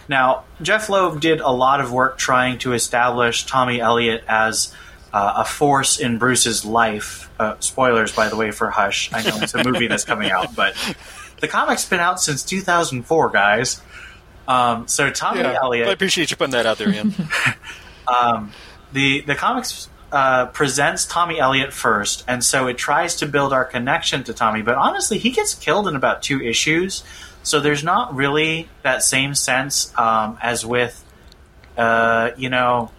now, 0.07 0.45
Jeph 0.61 0.89
Loeb 0.89 1.21
did 1.21 1.39
a 1.39 1.51
lot 1.51 1.81
of 1.81 1.91
work 1.91 2.17
trying 2.17 2.57
to 2.59 2.73
establish 2.73 3.45
Tommy 3.45 3.79
Elliot 3.79 4.23
as 4.27 4.73
uh, 5.13 5.33
a 5.37 5.45
force 5.45 5.99
in 5.99 6.17
Bruce's 6.17 6.65
life. 6.65 7.29
Uh, 7.39 7.55
spoilers, 7.59 8.11
by 8.11 8.27
the 8.27 8.35
way, 8.35 8.49
for 8.49 8.71
Hush. 8.71 9.13
I 9.13 9.21
know 9.21 9.37
it's 9.37 9.53
a 9.53 9.63
movie 9.63 9.87
that's 9.87 10.03
coming 10.03 10.31
out, 10.31 10.55
but 10.55 10.75
the 11.39 11.47
comic's 11.47 11.85
been 11.85 11.99
out 11.99 12.19
since 12.19 12.43
2004, 12.43 13.29
guys. 13.29 13.81
Um, 14.47 14.87
so 14.87 15.11
Tommy 15.11 15.41
yeah, 15.41 15.59
Elliot. 15.61 15.87
I 15.87 15.91
appreciate 15.91 16.31
you 16.31 16.37
putting 16.37 16.53
that 16.53 16.65
out 16.65 16.79
there, 16.79 16.89
Ian. 16.89 17.13
um, 18.07 18.51
the 18.91 19.21
the 19.21 19.35
comics 19.35 19.89
uh, 20.11 20.47
presents 20.47 21.05
Tommy 21.05 21.39
Elliot 21.39 21.71
first, 21.71 22.23
and 22.27 22.43
so 22.43 22.67
it 22.67 22.77
tries 22.77 23.17
to 23.17 23.25
build 23.25 23.53
our 23.53 23.65
connection 23.65 24.23
to 24.23 24.33
Tommy. 24.33 24.61
But 24.61 24.75
honestly, 24.75 25.17
he 25.17 25.29
gets 25.29 25.53
killed 25.53 25.87
in 25.87 25.95
about 25.95 26.23
two 26.23 26.41
issues, 26.41 27.03
so 27.43 27.59
there's 27.59 27.83
not 27.83 28.15
really 28.15 28.69
that 28.83 29.03
same 29.03 29.35
sense 29.35 29.93
um, 29.97 30.37
as 30.41 30.65
with, 30.65 31.03
uh, 31.77 32.31
you 32.37 32.49
know, 32.49 32.91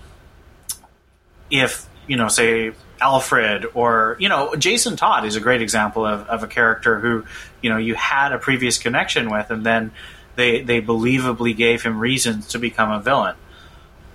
if 1.50 1.86
you 2.06 2.16
know, 2.16 2.28
say 2.28 2.72
Alfred 3.00 3.66
or 3.74 4.16
you 4.20 4.28
know, 4.28 4.54
Jason 4.54 4.96
Todd 4.96 5.24
is 5.24 5.36
a 5.36 5.40
great 5.40 5.62
example 5.62 6.06
of, 6.06 6.28
of 6.28 6.42
a 6.42 6.46
character 6.46 7.00
who 7.00 7.24
you 7.60 7.70
know 7.70 7.76
you 7.76 7.94
had 7.94 8.32
a 8.32 8.38
previous 8.38 8.78
connection 8.78 9.30
with, 9.30 9.50
and 9.50 9.66
then 9.66 9.90
they 10.36 10.62
they 10.62 10.80
believably 10.80 11.56
gave 11.56 11.82
him 11.82 11.98
reasons 11.98 12.48
to 12.48 12.58
become 12.58 12.90
a 12.90 13.00
villain. 13.00 13.34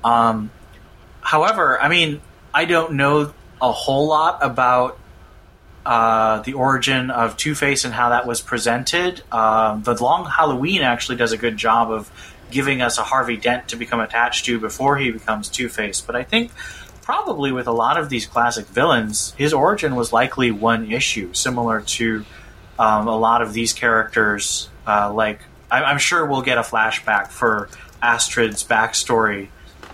Um, 0.03 0.51
However, 1.25 1.81
I 1.81 1.89
mean, 1.89 2.21
I 2.53 2.65
don't 2.65 2.93
know 2.93 3.33
a 3.59 3.71
whole 3.71 4.07
lot 4.07 4.39
about 4.43 4.99
uh, 5.85 6.41
the 6.43 6.53
origin 6.53 7.09
of 7.09 7.35
Two 7.35 7.55
Face 7.55 7.83
and 7.83 7.93
how 7.93 8.09
that 8.09 8.27
was 8.27 8.41
presented. 8.41 9.23
Um, 9.31 9.81
the 9.83 9.95
Long 10.01 10.25
Halloween 10.25 10.81
actually 10.83 11.17
does 11.17 11.31
a 11.31 11.37
good 11.37 11.57
job 11.57 11.91
of 11.91 12.11
giving 12.51 12.81
us 12.81 12.99
a 12.99 13.03
Harvey 13.03 13.37
Dent 13.37 13.69
to 13.69 13.75
become 13.75 13.99
attached 13.99 14.45
to 14.45 14.59
before 14.59 14.97
he 14.97 15.09
becomes 15.09 15.49
Two 15.49 15.67
Face. 15.67 15.99
But 15.99 16.15
I 16.15 16.23
think 16.23 16.51
probably 17.01 17.51
with 17.51 17.65
a 17.67 17.71
lot 17.71 17.97
of 17.97 18.09
these 18.09 18.27
classic 18.27 18.67
villains, 18.67 19.33
his 19.37 19.51
origin 19.51 19.95
was 19.95 20.13
likely 20.13 20.51
one 20.51 20.91
issue, 20.91 21.33
similar 21.33 21.81
to 21.81 22.23
um, 22.77 23.07
a 23.07 23.17
lot 23.17 23.41
of 23.41 23.51
these 23.53 23.73
characters. 23.73 24.69
Uh, 24.87 25.11
like, 25.11 25.39
I- 25.71 25.83
I'm 25.85 25.97
sure 25.97 26.23
we'll 26.25 26.43
get 26.43 26.59
a 26.59 26.61
flashback 26.61 27.29
for 27.29 27.69
Astrid's 28.01 28.63
backstory 28.63 29.47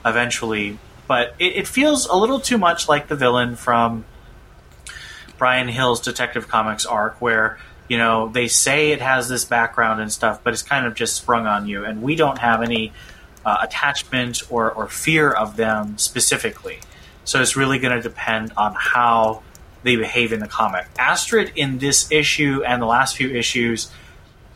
eventually 0.06 0.78
but 1.12 1.36
it, 1.40 1.58
it 1.58 1.68
feels 1.68 2.06
a 2.06 2.16
little 2.16 2.40
too 2.40 2.58
much 2.58 2.88
like 2.88 3.10
the 3.10 3.18
villain 3.18 3.58
from 3.58 4.06
Bryan 5.38 5.68
Hill's 5.68 6.00
Detective 6.00 6.48
Comics 6.48 6.86
arc, 6.86 7.22
where 7.22 7.60
you 7.90 7.98
know 7.98 8.30
they 8.30 8.48
say 8.48 8.94
it 8.94 9.02
has 9.02 9.28
this 9.28 9.44
background 9.44 10.00
and 10.00 10.10
stuff, 10.10 10.42
but 10.42 10.54
it's 10.54 10.64
kind 10.64 10.86
of 10.86 10.96
just 10.96 11.18
sprung 11.18 11.48
on 11.48 11.68
you, 11.68 11.84
and 11.84 12.02
we 12.02 12.16
don't 12.16 12.38
have 12.38 12.62
any 12.62 12.94
uh, 13.44 13.58
attachment 13.62 14.44
or, 14.50 14.72
or 14.72 14.88
fear 14.88 15.30
of 15.30 15.58
them 15.58 15.98
specifically. 15.98 16.80
So 17.26 17.42
it's 17.42 17.58
really 17.58 17.80
going 17.80 17.94
to 17.94 18.02
depend 18.02 18.54
on 18.56 18.74
how 18.74 19.44
they 19.84 19.98
behave 19.98 20.32
in 20.32 20.40
the 20.40 20.48
comic. 20.48 20.88
Astrid 20.98 21.52
in 21.58 21.80
this 21.80 22.10
issue 22.10 22.64
and 22.64 22.82
the 22.82 22.86
last 22.86 23.18
few 23.18 23.28
issues 23.28 23.92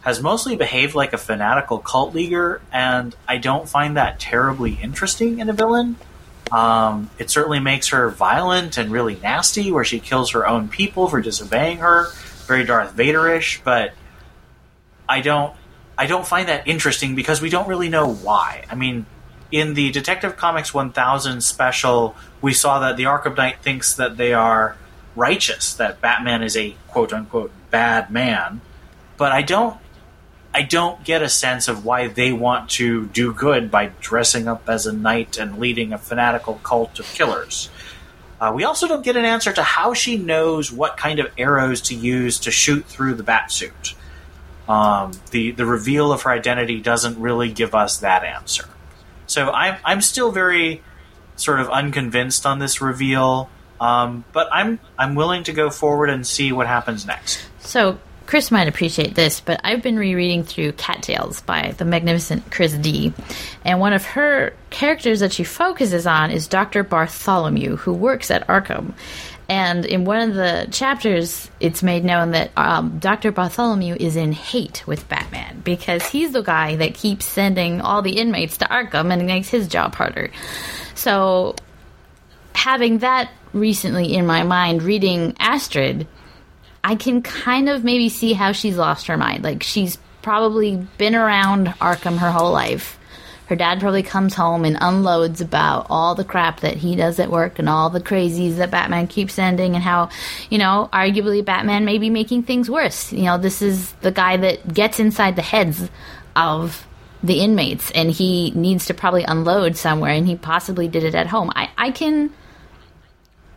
has 0.04 0.22
mostly 0.22 0.56
behaved 0.56 0.96
like 0.96 1.12
a 1.12 1.18
fanatical 1.18 1.80
cult 1.80 2.15
leader, 2.15 2.62
and 2.72 3.13
I 3.28 3.39
don't 3.39 3.68
find 3.68 3.98
that 3.98 4.22
terribly 4.22 4.80
interesting 4.82 5.39
in 5.39 5.50
a 5.50 5.54
villain. 5.54 5.98
Um, 6.52 7.10
it 7.18 7.30
certainly 7.30 7.60
makes 7.60 7.89
her 7.89 8.10
violent 8.10 8.78
and 8.78 8.91
really 8.91 9.16
nasty, 9.16 9.72
where 9.72 9.84
she 9.84 10.00
kills 10.00 10.32
her 10.32 10.48
own 10.48 10.68
people 10.68 11.08
for 11.08 11.22
disobeying 11.22 11.80
her. 11.80 12.08
Very 12.46 12.64
Darth 12.64 12.91
Vader-ish, 12.93 13.62
but 13.64 13.93
I 15.10 15.22
don't. 15.22 15.56
I 15.98 16.08
don't 16.08 16.28
find 16.28 16.50
that 16.50 16.68
interesting 16.68 17.16
because 17.16 17.41
we 17.41 17.50
don't 17.50 17.70
really 17.70 17.88
know 17.88 18.14
why. 18.14 18.66
I 18.70 18.76
mean, 18.76 19.06
in 19.50 19.76
the 19.76 19.91
Detective 19.91 20.36
Comics 20.36 20.74
1000 20.74 21.41
special, 21.41 22.16
we 22.41 22.54
saw 22.54 22.80
that 22.80 22.98
the 22.98 23.04
Arkham 23.04 23.38
Knight 23.38 23.62
thinks 23.62 23.96
that 23.96 24.18
they 24.18 24.34
are 24.34 24.76
righteous, 25.16 25.74
that 25.76 26.02
Batman 26.02 26.43
is 26.43 26.58
a 26.58 26.76
quote 26.89 27.14
unquote 27.14 27.52
bad 27.72 28.12
man. 28.12 28.60
But 29.18 29.32
I 29.32 29.41
don't 29.41 29.78
I 30.56 30.62
don't 30.62 31.03
get 31.03 31.22
a 31.22 31.28
sense 31.28 31.68
of 31.68 31.84
why 31.84 32.08
they 32.08 32.32
want 32.32 32.70
to 32.72 33.08
do 33.08 33.34
good 33.34 33.70
by 33.70 33.91
dressing 33.99 34.47
up 34.47 34.70
as 34.70 34.86
a 34.86 34.93
knight 34.93 35.38
and 35.38 35.60
leading 35.60 35.91
a 35.91 35.97
fanatical 35.97 36.62
cult 36.64 36.97
of 36.97 37.06
killers. 37.08 37.70
Uh, 38.39 38.53
we 38.56 38.64
also 38.64 38.88
don't 38.88 39.03
get 39.03 39.18
an 39.18 39.26
answer 39.26 39.51
to 39.51 39.62
how 39.62 39.93
she 39.93 40.16
knows 40.16 40.72
what 40.72 40.95
kind 40.95 41.20
of 41.20 41.30
arrows 41.38 41.82
to 41.82 41.93
use 41.93 42.39
to 42.39 42.51
shoot 42.51 42.86
through 42.86 43.16
the 43.16 43.24
batsuit. 43.24 43.95
Um, 44.70 45.12
the 45.32 45.51
the 45.51 45.66
reveal 45.66 46.14
of 46.14 46.22
her 46.22 46.30
identity 46.30 46.80
doesn't 46.80 47.20
really 47.20 47.51
give 47.51 47.76
us 47.76 47.97
that 47.97 48.24
answer. 48.24 48.70
So 49.28 49.51
I'm 49.51 49.76
I'm 49.84 49.99
still 49.99 50.32
very 50.32 50.82
sort 51.36 51.60
of 51.60 51.70
unconvinced 51.70 52.45
on 52.45 52.60
this 52.60 52.80
reveal, 52.80 53.49
um, 53.82 54.24
but 54.32 54.47
I'm 54.53 54.80
I'm 54.97 55.16
willing 55.16 55.43
to 55.43 55.51
go 55.51 55.70
forward 55.70 56.10
and 56.10 56.26
see 56.26 56.53
what 56.53 56.66
happens 56.66 57.06
next. 57.06 57.45
So 57.60 57.99
Chris 58.26 58.49
might 58.49 58.67
appreciate 58.67 59.13
this, 59.13 59.39
but 59.39 59.61
I've 59.63 59.84
been 59.84 59.97
rereading 59.97 60.43
through 60.43 60.73
Cattails 60.73 61.41
by 61.41 61.76
the 61.78 61.86
magnificent 61.86 62.51
Chris 62.51 62.73
D. 62.73 63.13
And 63.63 63.80
one 63.80 63.93
of 63.93 64.03
her 64.05 64.53
characters 64.71 65.19
that 65.19 65.32
she 65.32 65.43
focuses 65.43 66.07
on 66.07 66.32
is 66.32 66.47
Dr. 66.47 66.84
Bartholomew, 66.84 67.76
who 67.78 67.93
works 67.93 68.32
at 68.32 68.47
Arkham. 68.47 68.93
And 69.47 69.86
in 69.86 70.05
one 70.05 70.28
of 70.28 70.36
the 70.36 70.67
chapters, 70.71 71.51
it's 71.59 71.84
made 71.84 72.03
known 72.03 72.32
that 72.32 72.51
um, 72.57 72.97
Dr. 72.97 73.32
Bartholomew 73.32 73.95
is 73.99 74.15
in 74.15 74.32
hate 74.32 74.84
with 74.88 75.07
Batman 75.07 75.61
because 75.63 76.03
he's 76.07 76.32
the 76.32 76.41
guy 76.41 76.76
that 76.78 76.95
keeps 76.95 77.26
sending 77.26 77.80
all 77.80 78.01
the 78.01 78.17
inmates 78.17 78.57
to 78.57 78.65
Arkham 78.65 79.13
and 79.13 79.28
makes 79.28 79.49
his 79.49 79.67
job 79.67 79.93
harder. 79.93 80.32
So, 80.95 81.55
having 82.55 82.99
that 82.99 83.30
recently 83.53 84.15
in 84.15 84.26
my 84.26 84.41
mind, 84.41 84.82
reading 84.82 85.36
Astrid, 85.39 86.07
I 86.86 86.96
can 86.96 87.22
kind 87.22 87.68
of 87.68 87.84
maybe 87.84 88.10
see 88.10 88.34
how 88.34 88.52
she's 88.54 88.78
lost 88.78 89.08
her 89.08 89.18
mind. 89.18 89.44
Like, 89.44 89.64
she's 89.64 89.98
probably 90.22 90.88
been 90.98 91.16
around 91.16 91.68
Arkham 91.82 92.18
her 92.18 92.32
whole 92.32 92.52
life 92.52 92.98
her 93.48 93.56
dad 93.56 93.80
probably 93.80 94.04
comes 94.04 94.34
home 94.34 94.66
and 94.66 94.78
unloads 94.82 95.42
about 95.42 95.88
all 95.90 96.16
the 96.16 96.24
crap 96.24 96.62
that 96.62 96.78
he 96.78 96.96
does 96.96 97.20
at 97.20 97.30
work 97.30 97.60
and 97.60 97.70
all 97.70 97.90
the 97.90 98.02
crazies 98.02 98.58
that 98.58 98.72
Batman 98.72 99.08
keeps 99.08 99.34
sending 99.34 99.76
and 99.76 99.84
how, 99.84 100.10
you 100.50 100.58
know, 100.58 100.90
arguably 100.92 101.46
Batman 101.46 101.86
may 101.86 101.98
be 101.98 102.10
making 102.10 102.44
things 102.44 102.70
worse. 102.70 103.14
You 103.14 103.24
know, 103.24 103.38
this 103.38 103.62
is 103.62 103.92
the 104.02 104.12
guy 104.12 104.38
that 104.38 104.74
gets 104.74 105.00
inside 105.00 105.36
the 105.36 105.42
heads 105.44 105.90
of 106.36 106.88
the 107.24 107.40
inmates 107.40 107.92
and 107.92 108.10
he 108.10 108.52
needs 108.52 108.86
to 108.88 108.94
probably 108.94 109.24
unload 109.24 109.78
somewhere 109.78 110.12
and 110.12 110.28
he 110.28 110.36
possibly 110.36 110.88
did 110.88 111.04
it 111.04 111.16
at 111.16 111.28
home. 111.28 111.52
I, 111.56 111.70
I 111.78 111.92
can 111.92 112.34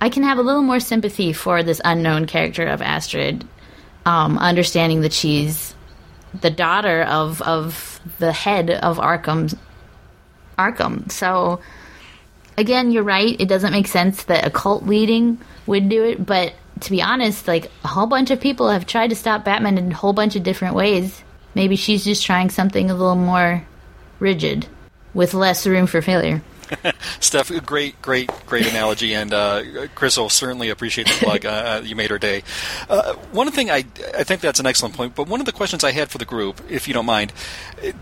I 0.00 0.08
can 0.10 0.22
have 0.22 0.38
a 0.38 0.42
little 0.42 0.62
more 0.62 0.80
sympathy 0.80 1.32
for 1.32 1.62
this 1.62 1.80
unknown 1.84 2.26
character 2.26 2.66
of 2.66 2.82
Astrid, 2.82 3.46
um, 4.06 4.38
understanding 4.38 5.00
that 5.02 5.12
she's 5.12 5.74
the 6.40 6.50
daughter 6.50 7.02
of 7.02 7.42
of 7.42 8.00
the 8.18 8.32
head 8.32 8.70
of 8.70 8.98
Arkham 8.98 9.56
Arkham. 10.58 11.10
So 11.10 11.60
again, 12.56 12.90
you're 12.90 13.02
right. 13.02 13.40
It 13.40 13.48
doesn't 13.48 13.72
make 13.72 13.86
sense 13.86 14.24
that 14.24 14.46
a 14.46 14.50
cult 14.50 14.84
leading 14.84 15.38
would 15.66 15.88
do 15.88 16.04
it, 16.04 16.24
but 16.24 16.52
to 16.80 16.90
be 16.90 17.02
honest, 17.02 17.48
like 17.48 17.70
a 17.84 17.88
whole 17.88 18.06
bunch 18.06 18.30
of 18.30 18.40
people 18.40 18.68
have 18.70 18.86
tried 18.86 19.08
to 19.08 19.16
stop 19.16 19.44
Batman 19.44 19.78
in 19.78 19.92
a 19.92 19.94
whole 19.94 20.12
bunch 20.12 20.36
of 20.36 20.42
different 20.42 20.74
ways. 20.74 21.22
Maybe 21.54 21.76
she's 21.76 22.04
just 22.04 22.24
trying 22.24 22.50
something 22.50 22.90
a 22.90 22.94
little 22.94 23.16
more 23.16 23.66
rigid 24.20 24.66
with 25.14 25.34
less 25.34 25.66
room 25.66 25.86
for 25.86 26.02
failure. 26.02 26.42
Steph, 27.20 27.50
great, 27.64 28.00
great, 28.02 28.30
great 28.46 28.66
analogy, 28.66 29.14
and 29.14 29.32
uh, 29.32 29.86
Chris 29.94 30.16
will 30.16 30.28
certainly 30.28 30.70
appreciate 30.70 31.06
the 31.06 31.24
plug. 31.24 31.46
Uh, 31.46 31.48
uh, 31.48 31.82
you 31.84 31.96
made 31.96 32.10
her 32.10 32.18
day. 32.18 32.42
Uh, 32.88 33.14
one 33.32 33.50
thing 33.50 33.70
I, 33.70 33.84
I 34.16 34.24
think 34.24 34.40
that's 34.40 34.60
an 34.60 34.66
excellent 34.66 34.94
point, 34.94 35.14
but 35.14 35.28
one 35.28 35.40
of 35.40 35.46
the 35.46 35.52
questions 35.52 35.84
I 35.84 35.92
had 35.92 36.10
for 36.10 36.18
the 36.18 36.24
group, 36.24 36.60
if 36.68 36.88
you 36.88 36.94
don't 36.94 37.06
mind, 37.06 37.32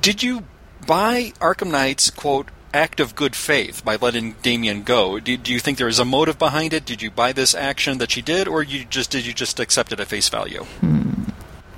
did 0.00 0.22
you 0.22 0.44
by 0.86 1.32
Arkham 1.40 1.70
Knight's 1.70 2.10
quote 2.10 2.48
act 2.76 3.00
of 3.00 3.14
good 3.14 3.34
faith 3.34 3.84
by 3.84 3.96
letting 3.96 4.32
Damian 4.42 4.82
go. 4.82 5.18
Do, 5.18 5.36
do 5.36 5.52
you 5.52 5.58
think 5.58 5.78
there 5.78 5.88
is 5.88 5.98
a 5.98 6.04
motive 6.04 6.38
behind 6.38 6.74
it? 6.74 6.84
Did 6.84 7.00
you 7.00 7.10
buy 7.10 7.32
this 7.32 7.54
action 7.54 7.98
that 7.98 8.10
she 8.10 8.22
did, 8.22 8.46
or 8.46 8.62
you 8.62 8.84
just 8.84 9.10
did 9.10 9.24
you 9.24 9.32
just 9.32 9.58
accept 9.58 9.92
it 9.92 10.00
at 10.00 10.06
face 10.06 10.28
value? 10.28 10.64
Hmm. 10.80 11.24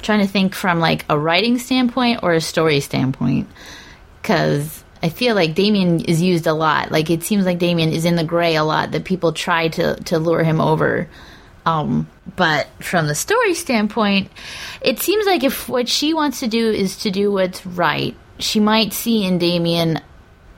Trying 0.02 0.20
to 0.20 0.26
think 0.26 0.54
from 0.54 0.80
like 0.80 1.04
a 1.08 1.18
writing 1.18 1.58
standpoint 1.58 2.20
or 2.22 2.32
a 2.32 2.40
story 2.40 2.80
standpoint, 2.80 3.48
because 4.20 4.84
I 5.02 5.08
feel 5.08 5.34
like 5.34 5.54
Damian 5.54 6.00
is 6.00 6.20
used 6.20 6.46
a 6.46 6.52
lot. 6.52 6.90
Like 6.90 7.10
it 7.10 7.22
seems 7.22 7.44
like 7.44 7.58
Damian 7.58 7.92
is 7.92 8.04
in 8.04 8.16
the 8.16 8.24
gray 8.24 8.56
a 8.56 8.64
lot. 8.64 8.92
That 8.92 9.04
people 9.04 9.32
try 9.32 9.68
to 9.68 9.96
to 9.96 10.18
lure 10.18 10.42
him 10.42 10.60
over. 10.60 11.08
Um, 11.66 12.08
but 12.36 12.66
from 12.80 13.08
the 13.08 13.14
story 13.14 13.54
standpoint, 13.54 14.30
it 14.80 15.00
seems 15.00 15.26
like 15.26 15.44
if 15.44 15.68
what 15.68 15.88
she 15.88 16.14
wants 16.14 16.40
to 16.40 16.46
do 16.46 16.70
is 16.70 16.98
to 16.98 17.10
do 17.10 17.30
what's 17.30 17.66
right, 17.66 18.16
she 18.38 18.58
might 18.58 18.92
see 18.92 19.24
in 19.24 19.38
Damian 19.38 20.00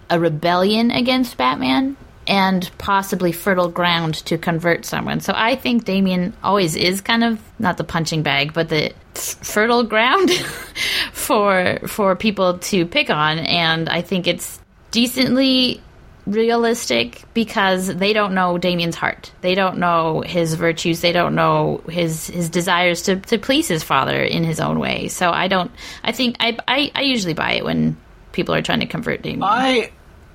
a 0.08 0.20
rebellion 0.20 0.90
against 0.90 1.36
Batman 1.36 1.96
and 2.30 2.70
possibly 2.78 3.32
fertile 3.32 3.68
ground 3.68 4.14
to 4.24 4.38
convert 4.38 4.86
someone. 4.86 5.18
So 5.18 5.32
I 5.34 5.56
think 5.56 5.84
Damian 5.84 6.32
always 6.44 6.76
is 6.76 7.00
kind 7.00 7.24
of 7.24 7.42
not 7.58 7.76
the 7.76 7.82
punching 7.82 8.22
bag, 8.22 8.54
but 8.54 8.68
the 8.68 8.92
fertile 9.14 9.82
ground 9.82 10.30
for 11.12 11.80
for 11.88 12.14
people 12.14 12.58
to 12.58 12.86
pick 12.86 13.10
on 13.10 13.40
and 13.40 13.88
I 13.88 14.02
think 14.02 14.28
it's 14.28 14.60
decently 14.92 15.82
realistic 16.24 17.24
because 17.34 17.88
they 17.88 18.12
don't 18.12 18.34
know 18.34 18.58
Damian's 18.58 18.94
heart. 18.94 19.32
They 19.40 19.56
don't 19.56 19.78
know 19.78 20.20
his 20.20 20.54
virtues. 20.54 21.00
They 21.00 21.12
don't 21.12 21.34
know 21.34 21.82
his 21.88 22.28
his 22.28 22.48
desires 22.48 23.02
to, 23.02 23.16
to 23.16 23.38
please 23.38 23.66
his 23.66 23.82
father 23.82 24.22
in 24.22 24.44
his 24.44 24.60
own 24.60 24.78
way. 24.78 25.08
So 25.08 25.32
I 25.32 25.48
don't. 25.48 25.72
I 26.04 26.12
think 26.12 26.36
I, 26.38 26.56
I, 26.68 26.92
I 26.94 27.02
usually 27.02 27.34
buy 27.34 27.54
it 27.54 27.64
when 27.64 27.96
people 28.30 28.54
are 28.54 28.62
trying 28.62 28.80
to 28.80 28.86
convert 28.86 29.22
Damian. 29.22 29.42
I 29.42 29.90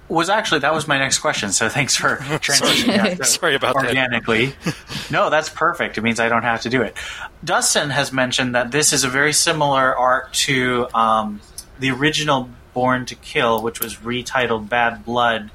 was 0.08 0.30
actually 0.30 0.60
that 0.60 0.74
was 0.74 0.88
my 0.88 0.98
next 0.98 1.20
question. 1.20 1.52
So 1.52 1.70
thanks 1.70 1.96
for 1.96 2.18
transitioning. 2.18 3.24
Sorry 3.26 3.56
about 3.56 3.76
organically. 3.76 4.48
that. 4.64 4.76
no, 5.12 5.30
that's 5.30 5.50
perfect. 5.50 5.98
It 5.98 6.02
means 6.02 6.20
I 6.20 6.30
don't 6.30 6.44
have 6.44 6.62
to 6.62 6.70
do 6.70 6.82
it. 6.82 6.96
Dustin 7.44 7.90
has 7.90 8.12
mentioned 8.12 8.56
that 8.56 8.72
this 8.72 8.94
is 8.94 9.04
a 9.04 9.10
very 9.10 9.34
similar 9.34 9.96
art 9.96 10.34
to 10.34 10.88
um, 10.94 11.42
the 11.80 11.92
original 11.92 12.50
Born 12.74 13.06
to 13.06 13.16
Kill, 13.16 13.62
which 13.62 13.80
was 13.80 13.96
retitled 13.96 14.70
Bad 14.70 15.06
Blood 15.06 15.50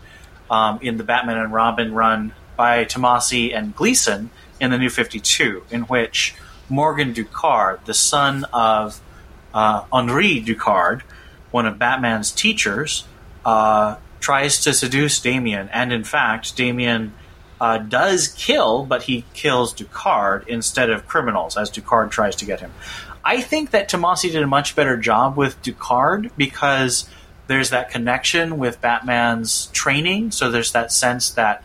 um, 0.51 0.79
in 0.83 0.97
the 0.97 1.05
Batman 1.05 1.37
and 1.37 1.53
Robin 1.53 1.95
run 1.95 2.33
by 2.57 2.85
Tomasi 2.85 3.55
and 3.55 3.75
Gleason 3.75 4.31
in 4.59 4.71
the 4.71 4.79
New 4.79 4.91
52, 4.91 5.65
in 5.71 5.83
which 5.83 6.35
Morgan 6.69 7.15
Ducard, 7.15 7.85
the 7.85 7.95
son 7.95 8.45
of 8.53 9.01
uh, 9.55 9.85
Henri 9.93 10.43
Ducard, 10.43 11.03
one 11.51 11.67
of 11.67 11.79
Batman's 11.79 12.31
teachers, 12.31 13.05
uh, 13.45 13.97
tries 14.21 14.63
to 14.65 14.73
seduce 14.73 15.21
Damian, 15.21 15.69
and 15.73 15.93
in 15.93 16.05
fact, 16.05 16.57
Damian 16.57 17.13
uh, 17.61 17.79
does 17.79 18.29
kill, 18.29 18.85
but 18.85 19.03
he 19.03 19.25
kills 19.35 19.75
Ducard 19.75 20.47
instead 20.47 20.91
of 20.91 21.07
criminals, 21.07 21.57
as 21.57 21.71
Ducard 21.71 22.11
tries 22.11 22.37
to 22.37 22.45
get 22.45 22.61
him. 22.61 22.73
I 23.25 23.41
think 23.41 23.71
that 23.73 23.91
Tomasi 23.91 24.33
did 24.33 24.43
a 24.43 24.47
much 24.47 24.75
better 24.75 24.97
job 24.97 25.37
with 25.37 25.61
Ducard 25.63 26.31
because 26.37 27.09
there's 27.49 27.71
that 27.71 27.91
connection 27.91 28.59
with 28.59 28.81
Batman's 28.81 29.67
training. 29.73 30.31
So 30.31 30.51
there's 30.51 30.73
that 30.73 30.93
sense 30.93 31.31
that 31.31 31.63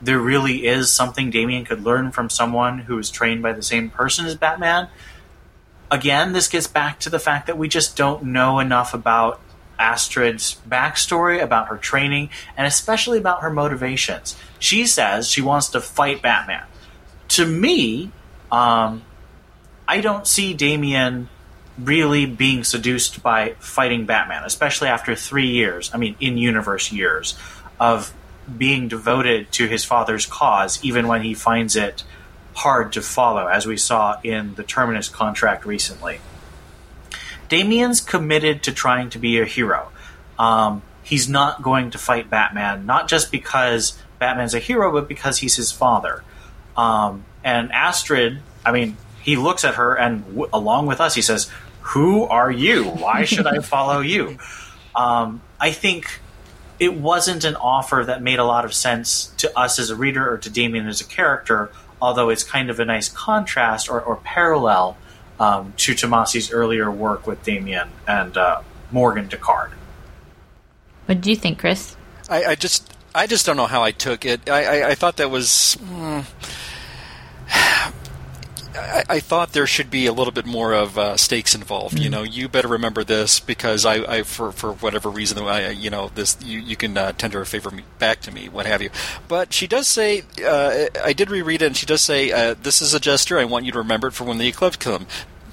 there 0.00 0.18
really 0.18 0.66
is 0.66 0.90
something 0.90 1.30
Damian 1.30 1.64
could 1.64 1.82
learn 1.82 2.10
from 2.12 2.30
someone 2.30 2.78
who 2.78 2.98
is 2.98 3.10
trained 3.10 3.42
by 3.42 3.52
the 3.52 3.62
same 3.62 3.90
person 3.90 4.26
as 4.26 4.34
Batman. 4.34 4.88
Again, 5.90 6.32
this 6.32 6.48
gets 6.48 6.66
back 6.66 7.00
to 7.00 7.10
the 7.10 7.18
fact 7.18 7.46
that 7.48 7.58
we 7.58 7.68
just 7.68 7.96
don't 7.96 8.24
know 8.24 8.58
enough 8.58 8.94
about 8.94 9.40
Astrid's 9.78 10.60
backstory, 10.68 11.42
about 11.42 11.68
her 11.68 11.76
training, 11.76 12.30
and 12.56 12.66
especially 12.66 13.18
about 13.18 13.42
her 13.42 13.50
motivations. 13.50 14.36
She 14.58 14.86
says 14.86 15.28
she 15.28 15.42
wants 15.42 15.68
to 15.70 15.80
fight 15.80 16.22
Batman. 16.22 16.64
To 17.28 17.46
me, 17.46 18.10
um, 18.50 19.02
I 19.86 20.00
don't 20.00 20.26
see 20.26 20.54
Damian 20.54 21.28
really 21.78 22.26
being 22.26 22.64
seduced 22.64 23.22
by 23.22 23.54
fighting 23.58 24.06
Batman, 24.06 24.44
especially 24.44 24.88
after 24.88 25.14
three 25.16 25.48
years, 25.48 25.90
I 25.92 25.98
mean, 25.98 26.16
in 26.20 26.38
universe 26.38 26.92
years, 26.92 27.36
of 27.80 28.14
being 28.56 28.88
devoted 28.88 29.50
to 29.52 29.66
his 29.66 29.84
father's 29.84 30.26
cause, 30.26 30.78
even 30.84 31.08
when 31.08 31.22
he 31.22 31.34
finds 31.34 31.76
it 31.76 32.04
hard 32.54 32.92
to 32.92 33.02
follow, 33.02 33.46
as 33.46 33.66
we 33.66 33.76
saw 33.76 34.20
in 34.22 34.54
the 34.54 34.62
Terminus 34.62 35.08
contract 35.08 35.64
recently. 35.64 36.20
Damian's 37.48 38.00
committed 38.00 38.62
to 38.64 38.72
trying 38.72 39.10
to 39.10 39.18
be 39.18 39.40
a 39.40 39.44
hero. 39.44 39.90
Um, 40.38 40.82
he's 41.02 41.28
not 41.28 41.62
going 41.62 41.90
to 41.90 41.98
fight 41.98 42.30
Batman, 42.30 42.86
not 42.86 43.08
just 43.08 43.30
because 43.30 43.96
Batman's 44.18 44.54
a 44.54 44.58
hero, 44.58 44.92
but 44.92 45.08
because 45.08 45.38
he's 45.38 45.56
his 45.56 45.70
father. 45.70 46.24
Um, 46.76 47.24
and 47.44 47.70
Astrid, 47.72 48.40
I 48.64 48.72
mean, 48.72 48.96
he 49.22 49.36
looks 49.36 49.64
at 49.64 49.74
her 49.74 49.94
and 49.94 50.24
w- 50.26 50.48
along 50.52 50.86
with 50.86 51.00
us, 51.00 51.14
he 51.14 51.22
says, 51.22 51.50
"Who 51.80 52.24
are 52.24 52.50
you? 52.50 52.84
Why 52.84 53.24
should 53.24 53.46
I 53.46 53.60
follow 53.60 54.00
you?" 54.00 54.38
Um, 54.96 55.42
I 55.58 55.72
think 55.72 56.20
it 56.78 56.94
wasn't 56.94 57.42
an 57.42 57.56
offer 57.56 58.04
that 58.06 58.22
made 58.22 58.38
a 58.38 58.44
lot 58.44 58.64
of 58.64 58.72
sense 58.72 59.32
to 59.38 59.58
us 59.58 59.80
as 59.80 59.90
a 59.90 59.96
reader 59.96 60.32
or 60.32 60.38
to 60.38 60.48
Damian 60.48 60.86
as 60.86 61.00
a 61.00 61.04
character, 61.04 61.72
although 62.00 62.28
it's 62.28 62.44
kind 62.44 62.70
of 62.70 62.78
a 62.78 62.84
nice 62.84 63.08
contrast 63.08 63.88
or, 63.88 64.00
or 64.00 64.16
parallel 64.16 64.96
um, 65.40 65.72
to 65.78 65.94
Tomasi's 65.94 66.52
earlier 66.52 66.90
work 66.90 67.26
with 67.26 67.42
Damian 67.42 67.90
and 68.06 68.36
uh, 68.36 68.62
Morgan 68.90 69.28
Ducard. 69.28 69.70
What 71.06 71.20
do 71.20 71.30
you 71.30 71.36
think, 71.36 71.58
Chris? 71.58 71.96
I, 72.28 72.44
I, 72.44 72.54
just 72.54 72.90
I 73.14 73.26
just 73.26 73.44
don't 73.44 73.56
know 73.56 73.66
how 73.66 73.82
I 73.82 73.90
took 73.90 74.24
it. 74.24 74.48
I, 74.48 74.64
I, 74.64 74.88
I 74.90 74.94
thought 74.94 75.16
that 75.18 75.30
was. 75.30 75.76
Mm, 75.80 76.24
I, 78.74 79.04
I 79.08 79.20
thought 79.20 79.52
there 79.52 79.66
should 79.66 79.90
be 79.90 80.06
a 80.06 80.12
little 80.12 80.32
bit 80.32 80.46
more 80.46 80.74
of 80.74 80.98
uh, 80.98 81.16
stakes 81.16 81.54
involved. 81.54 81.98
You 81.98 82.10
know, 82.10 82.22
you 82.22 82.48
better 82.48 82.68
remember 82.68 83.04
this 83.04 83.40
because 83.40 83.86
I, 83.86 83.94
I 84.16 84.22
for 84.22 84.52
for 84.52 84.72
whatever 84.74 85.08
reason, 85.08 85.38
I, 85.38 85.70
you 85.70 85.90
know, 85.90 86.10
this 86.14 86.36
you, 86.42 86.58
you 86.58 86.76
can 86.76 86.96
uh, 86.96 87.12
tender 87.12 87.40
a 87.40 87.46
favor 87.46 87.70
back 87.98 88.20
to 88.22 88.32
me, 88.32 88.48
what 88.48 88.66
have 88.66 88.82
you. 88.82 88.90
But 89.28 89.52
she 89.52 89.66
does 89.66 89.88
say, 89.88 90.22
uh, 90.44 90.86
I 91.02 91.12
did 91.12 91.30
reread 91.30 91.62
it, 91.62 91.66
and 91.66 91.76
she 91.76 91.86
does 91.86 92.00
say, 92.00 92.32
uh, 92.32 92.54
"This 92.60 92.82
is 92.82 92.94
a 92.94 93.00
gesture. 93.00 93.38
I 93.38 93.44
want 93.44 93.64
you 93.64 93.72
to 93.72 93.78
remember 93.78 94.08
it 94.08 94.12
for 94.12 94.24
when 94.24 94.38
the 94.38 94.48
eclipse 94.48 94.76
come, 94.76 95.06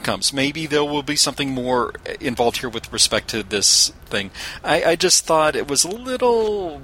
comes. 0.03 0.33
Maybe 0.33 0.65
there 0.65 0.83
will 0.83 1.03
be 1.03 1.15
something 1.15 1.51
more 1.51 1.93
involved 2.19 2.57
here 2.57 2.69
with 2.69 2.91
respect 2.91 3.29
to 3.29 3.43
this 3.43 3.89
thing." 4.05 4.31
I, 4.63 4.83
I 4.83 4.95
just 4.95 5.25
thought 5.25 5.55
it 5.55 5.67
was 5.67 5.83
a 5.83 5.91
little 5.91 6.81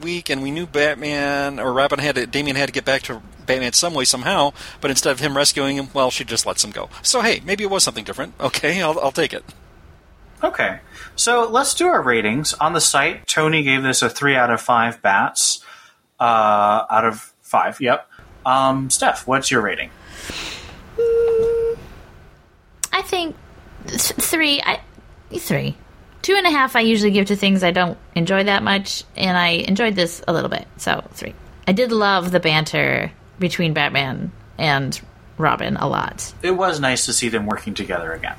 weak, 0.00 0.30
and 0.30 0.42
we 0.42 0.50
knew 0.50 0.66
Batman 0.66 1.58
or 1.58 1.72
Robin 1.72 1.98
had 1.98 2.14
to, 2.14 2.26
Damian 2.26 2.56
had 2.56 2.66
to 2.66 2.72
get 2.72 2.84
back 2.84 3.02
to 3.02 3.22
Batman 3.46 3.72
some 3.72 3.94
way 3.94 4.04
somehow. 4.04 4.52
But 4.80 4.90
instead 4.90 5.12
of 5.12 5.20
him 5.20 5.36
rescuing 5.36 5.76
him, 5.76 5.88
well, 5.94 6.10
she 6.10 6.24
just 6.24 6.46
lets 6.46 6.64
him 6.64 6.70
go. 6.70 6.90
So 7.02 7.20
hey, 7.20 7.40
maybe 7.44 7.64
it 7.64 7.70
was 7.70 7.82
something 7.84 8.04
different. 8.04 8.34
Okay, 8.46 8.80
I'll, 8.80 8.98
I'll 9.00 9.12
take 9.12 9.32
it. 9.32 9.44
Okay, 10.42 10.78
so 11.16 11.48
let's 11.48 11.74
do 11.74 11.86
our 11.86 12.00
ratings 12.00 12.54
on 12.54 12.74
the 12.74 12.80
site. 12.80 13.26
Tony 13.26 13.62
gave 13.62 13.82
this 13.82 14.02
a 14.02 14.08
three 14.08 14.36
out 14.36 14.50
of 14.50 14.60
five 14.60 15.02
bats. 15.02 15.64
Uh, 16.20 16.84
out 16.88 17.04
of 17.04 17.32
five. 17.42 17.80
Yep. 17.80 18.08
Um, 18.44 18.88
Steph, 18.90 19.26
what's 19.26 19.50
your 19.50 19.60
rating? 19.62 19.90
I 22.92 23.02
think 23.02 23.36
th- 23.86 24.00
three. 24.00 24.60
I 24.62 24.80
three. 25.38 25.76
Two 26.22 26.34
and 26.34 26.46
a 26.46 26.50
half. 26.50 26.76
I 26.76 26.80
usually 26.80 27.10
give 27.10 27.26
to 27.26 27.36
things 27.36 27.62
I 27.62 27.70
don't 27.70 27.98
enjoy 28.14 28.44
that 28.44 28.62
much, 28.62 29.04
and 29.16 29.36
I 29.36 29.48
enjoyed 29.48 29.94
this 29.94 30.22
a 30.26 30.32
little 30.32 30.50
bit. 30.50 30.66
So 30.76 31.04
three. 31.12 31.34
I 31.66 31.72
did 31.72 31.92
love 31.92 32.30
the 32.30 32.40
banter 32.40 33.12
between 33.38 33.72
Batman 33.72 34.32
and 34.58 35.00
Robin 35.38 35.76
a 35.76 35.88
lot. 35.88 36.32
It 36.42 36.52
was 36.52 36.80
nice 36.80 37.06
to 37.06 37.12
see 37.12 37.28
them 37.28 37.46
working 37.46 37.74
together 37.74 38.12
again. 38.12 38.36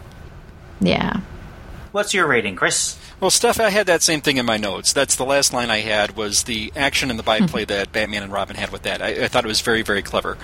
Yeah. 0.80 1.22
What's 1.92 2.14
your 2.14 2.28
rating, 2.28 2.56
Chris? 2.56 2.98
Well, 3.20 3.32
Steph, 3.32 3.60
I 3.60 3.70
had 3.70 3.88
that 3.88 4.04
same 4.04 4.22
thing 4.22 4.38
in 4.38 4.46
my 4.46 4.58
notes. 4.58 4.94
That's 4.94 5.16
the 5.16 5.26
last 5.26 5.54
line 5.54 5.70
I 5.70 5.80
had 5.80 6.16
was 6.16 6.44
the 6.44 6.72
action 6.76 7.10
and 7.10 7.18
the 7.18 7.24
byplay 7.24 7.64
mm-hmm. 7.64 7.74
that 7.74 7.92
Batman 7.92 8.24
and 8.24 8.32
Robin 8.32 8.56
had 8.56 8.72
with 8.72 8.84
that. 8.84 9.02
I, 9.02 9.24
I, 9.24 9.28
thought 9.28 9.46
it 9.46 9.48
was 9.48 9.62
very, 9.62 9.82
very 9.82 10.04
clever. 10.04 10.38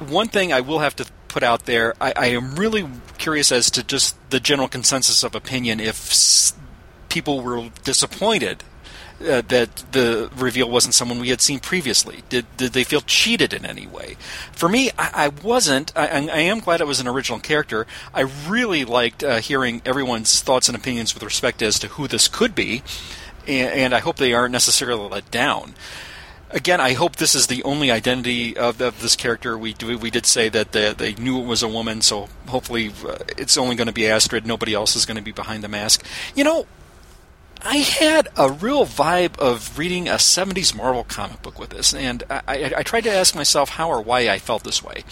One 0.00 0.28
thing 0.28 0.52
I 0.52 0.60
will 0.60 0.80
have 0.80 0.96
to 0.96 1.06
put 1.28 1.42
out 1.42 1.66
there, 1.66 1.94
I, 2.00 2.12
I 2.16 2.26
am 2.26 2.56
really 2.56 2.88
curious 3.18 3.52
as 3.52 3.70
to 3.72 3.84
just 3.84 4.16
the 4.30 4.40
general 4.40 4.68
consensus 4.68 5.22
of 5.22 5.36
opinion 5.36 5.78
if 5.78 6.10
s- 6.10 6.54
people 7.08 7.40
were 7.40 7.70
disappointed 7.84 8.64
uh, 9.22 9.42
that 9.48 9.84
the 9.92 10.30
reveal 10.36 10.70
wasn't 10.70 10.94
someone 10.94 11.18
we 11.18 11.30
had 11.30 11.40
seen 11.40 11.60
previously? 11.60 12.22
Did 12.28 12.46
did 12.56 12.72
they 12.72 12.84
feel 12.84 13.00
cheated 13.02 13.52
in 13.52 13.64
any 13.64 13.86
way? 13.86 14.16
For 14.52 14.68
me, 14.68 14.90
I, 14.98 15.10
I 15.14 15.28
wasn't. 15.28 15.92
I, 15.96 16.06
I, 16.06 16.40
am 16.40 16.60
glad 16.60 16.80
it 16.80 16.86
was 16.86 17.00
an 17.00 17.08
original 17.08 17.40
character. 17.40 17.86
I 18.12 18.22
really 18.48 18.84
liked 18.84 19.22
uh, 19.22 19.38
hearing 19.38 19.82
everyone's 19.84 20.40
thoughts 20.40 20.68
and 20.68 20.76
opinions 20.76 21.14
with 21.14 21.22
respect 21.22 21.62
as 21.62 21.78
to 21.80 21.88
who 21.88 22.08
this 22.08 22.28
could 22.28 22.54
be, 22.54 22.82
and, 23.46 23.72
and 23.72 23.94
I 23.94 24.00
hope 24.00 24.16
they 24.16 24.34
aren't 24.34 24.52
necessarily 24.52 25.08
let 25.08 25.30
down 25.30 25.74
again, 26.52 26.80
I 26.80 26.92
hope 26.92 27.16
this 27.16 27.34
is 27.34 27.46
the 27.46 27.62
only 27.64 27.90
identity 27.90 28.56
of, 28.56 28.80
of 28.80 29.00
this 29.00 29.16
character. 29.16 29.58
We 29.58 29.72
do, 29.72 29.98
we 29.98 30.10
did 30.10 30.26
say 30.26 30.48
that 30.50 30.72
they, 30.72 30.92
they, 30.92 31.14
knew 31.14 31.40
it 31.40 31.46
was 31.46 31.62
a 31.62 31.68
woman, 31.68 32.02
so 32.02 32.28
hopefully 32.46 32.92
uh, 33.06 33.18
it's 33.36 33.56
only 33.56 33.74
going 33.74 33.86
to 33.86 33.92
be 33.92 34.06
Astrid. 34.06 34.46
Nobody 34.46 34.74
else 34.74 34.94
is 34.94 35.06
going 35.06 35.16
to 35.16 35.22
be 35.22 35.32
behind 35.32 35.64
the 35.64 35.68
mask. 35.68 36.04
You 36.34 36.44
know, 36.44 36.66
I 37.64 37.76
had 37.76 38.28
a 38.36 38.50
real 38.50 38.84
vibe 38.84 39.38
of 39.38 39.78
reading 39.78 40.08
a 40.08 40.14
70s 40.14 40.74
Marvel 40.74 41.04
comic 41.04 41.42
book 41.42 41.58
with 41.58 41.70
this, 41.70 41.94
and 41.94 42.24
I, 42.28 42.42
I, 42.48 42.72
I, 42.78 42.82
tried 42.82 43.04
to 43.04 43.12
ask 43.12 43.36
myself 43.36 43.70
how 43.70 43.88
or 43.88 44.00
why 44.00 44.28
I 44.28 44.38
felt 44.38 44.64
this 44.64 44.82
way. 44.82 45.04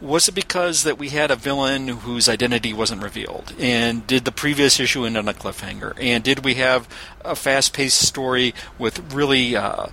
Was 0.00 0.28
it 0.28 0.34
because 0.34 0.84
that 0.84 0.98
we 0.98 1.08
had 1.08 1.30
a 1.30 1.36
villain 1.36 1.88
whose 1.88 2.28
identity 2.28 2.72
wasn't 2.74 3.02
revealed? 3.02 3.54
And 3.58 4.06
did 4.06 4.26
the 4.26 4.32
previous 4.32 4.78
issue 4.78 5.06
end 5.06 5.16
on 5.16 5.28
a 5.28 5.32
cliffhanger? 5.32 5.94
And 5.98 6.22
did 6.22 6.44
we 6.44 6.54
have 6.54 6.88
a 7.24 7.34
fast 7.34 7.72
paced 7.72 8.06
story 8.06 8.54
with 8.78 9.12
really 9.12 9.56
uh, 9.56 9.86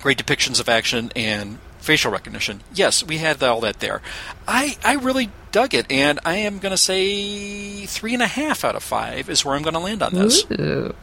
great 0.00 0.16
depictions 0.16 0.60
of 0.60 0.68
action 0.68 1.10
and 1.16 1.58
facial 1.84 2.10
recognition. 2.10 2.62
Yes, 2.74 3.04
we 3.04 3.18
had 3.18 3.42
all 3.42 3.60
that 3.60 3.80
there. 3.80 4.00
I, 4.48 4.76
I 4.84 4.94
really 4.94 5.30
dug 5.52 5.74
it, 5.74 5.90
and 5.90 6.18
I 6.24 6.36
am 6.36 6.58
going 6.58 6.72
to 6.72 6.78
say 6.78 7.86
three 7.86 8.14
and 8.14 8.22
a 8.22 8.26
half 8.26 8.64
out 8.64 8.74
of 8.74 8.82
five 8.82 9.28
is 9.28 9.44
where 9.44 9.54
I'm 9.54 9.62
going 9.62 9.74
to 9.74 9.80
land 9.80 10.02
on 10.02 10.14
this. 10.14 10.44
Ooh. 10.50 10.94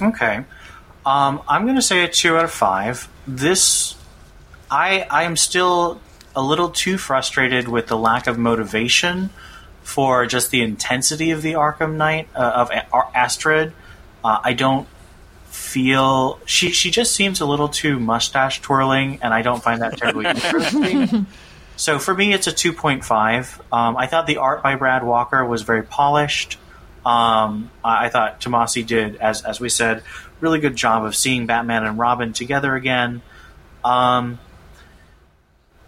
Okay. 0.00 0.44
Um, 1.04 1.42
I'm 1.48 1.64
going 1.64 1.76
to 1.76 1.82
say 1.82 2.04
a 2.04 2.08
two 2.08 2.36
out 2.36 2.44
of 2.44 2.52
five. 2.52 3.08
This, 3.26 3.96
I, 4.70 5.06
I 5.10 5.22
am 5.24 5.36
still 5.36 6.00
a 6.36 6.42
little 6.42 6.68
too 6.68 6.98
frustrated 6.98 7.66
with 7.66 7.86
the 7.86 7.96
lack 7.96 8.26
of 8.26 8.38
motivation 8.38 9.30
for 9.82 10.26
just 10.26 10.50
the 10.50 10.60
intensity 10.60 11.30
of 11.30 11.40
the 11.40 11.54
Arkham 11.54 11.96
Knight 11.96 12.28
uh, 12.34 12.38
of 12.38 12.70
Astrid. 13.14 13.72
Uh, 14.22 14.38
I 14.44 14.52
don't 14.52 14.86
feel 15.58 16.38
she 16.46 16.70
she 16.70 16.90
just 16.90 17.14
seems 17.14 17.40
a 17.40 17.46
little 17.46 17.68
too 17.68 17.98
mustache 17.98 18.60
twirling, 18.60 19.18
and 19.22 19.34
I 19.34 19.42
don't 19.42 19.62
find 19.62 19.82
that 19.82 19.98
terribly 19.98 20.26
interesting. 20.28 21.26
So 21.76 21.98
for 21.98 22.14
me, 22.14 22.32
it's 22.32 22.46
a 22.46 22.52
two 22.52 22.72
point 22.72 23.04
five. 23.04 23.60
Um, 23.72 23.96
I 23.96 24.06
thought 24.06 24.26
the 24.26 24.38
art 24.38 24.62
by 24.62 24.76
Brad 24.76 25.04
Walker 25.04 25.44
was 25.44 25.62
very 25.62 25.82
polished. 25.82 26.58
Um, 27.04 27.70
I 27.84 28.06
I 28.06 28.08
thought 28.08 28.40
Tomasi 28.40 28.86
did, 28.86 29.16
as 29.16 29.42
as 29.42 29.60
we 29.60 29.68
said, 29.68 30.02
really 30.40 30.60
good 30.60 30.76
job 30.76 31.04
of 31.04 31.14
seeing 31.14 31.46
Batman 31.46 31.84
and 31.84 31.98
Robin 31.98 32.32
together 32.32 32.74
again. 32.74 33.20
Um, 33.84 34.38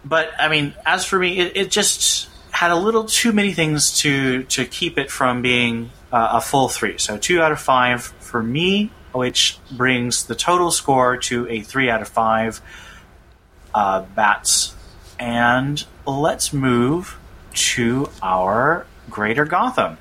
but 0.03 0.31
I 0.39 0.49
mean, 0.49 0.73
as 0.85 1.05
for 1.05 1.17
me, 1.17 1.39
it, 1.39 1.57
it 1.57 1.71
just 1.71 2.29
had 2.51 2.71
a 2.71 2.75
little 2.75 3.05
too 3.05 3.31
many 3.31 3.53
things 3.53 3.99
to 4.01 4.43
to 4.43 4.65
keep 4.65 4.97
it 4.97 5.09
from 5.09 5.41
being 5.41 5.91
uh, 6.11 6.29
a 6.33 6.41
full 6.41 6.67
three. 6.67 6.97
So 6.97 7.17
two 7.17 7.41
out 7.41 7.51
of 7.51 7.59
five 7.59 8.03
for 8.03 8.43
me, 8.43 8.91
which 9.13 9.59
brings 9.71 10.25
the 10.25 10.35
total 10.35 10.71
score 10.71 11.17
to 11.17 11.47
a 11.49 11.61
three 11.61 11.89
out 11.89 12.01
of 12.01 12.07
five 12.07 12.61
uh, 13.73 14.01
bats. 14.01 14.75
And 15.19 15.83
let's 16.05 16.51
move 16.51 17.17
to 17.53 18.09
our 18.21 18.85
Greater 19.09 19.45
Gotham. 19.45 19.97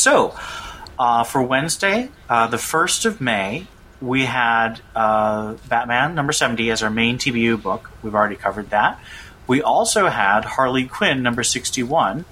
So, 0.00 0.34
uh, 0.98 1.24
for 1.24 1.42
Wednesday, 1.42 2.08
uh, 2.26 2.46
the 2.46 2.56
1st 2.56 3.04
of 3.04 3.20
May, 3.20 3.66
we 4.00 4.24
had 4.24 4.80
uh, 4.96 5.56
Batman 5.68 6.14
number 6.14 6.32
70 6.32 6.70
as 6.70 6.82
our 6.82 6.88
main 6.88 7.18
TBU 7.18 7.62
book. 7.62 7.90
We've 8.02 8.14
already 8.14 8.36
covered 8.36 8.70
that. 8.70 8.98
We 9.46 9.60
also 9.60 10.08
had 10.08 10.46
Harley 10.46 10.86
Quinn 10.86 11.22
number 11.22 11.42
61 11.42 12.24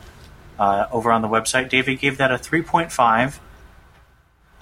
uh, 0.59 0.87
over 0.91 1.13
on 1.13 1.21
the 1.21 1.29
website. 1.29 1.69
David 1.69 2.01
gave 2.01 2.17
that 2.17 2.33
a 2.33 2.37
3.5. 2.37 3.35
Uh, 3.35 3.39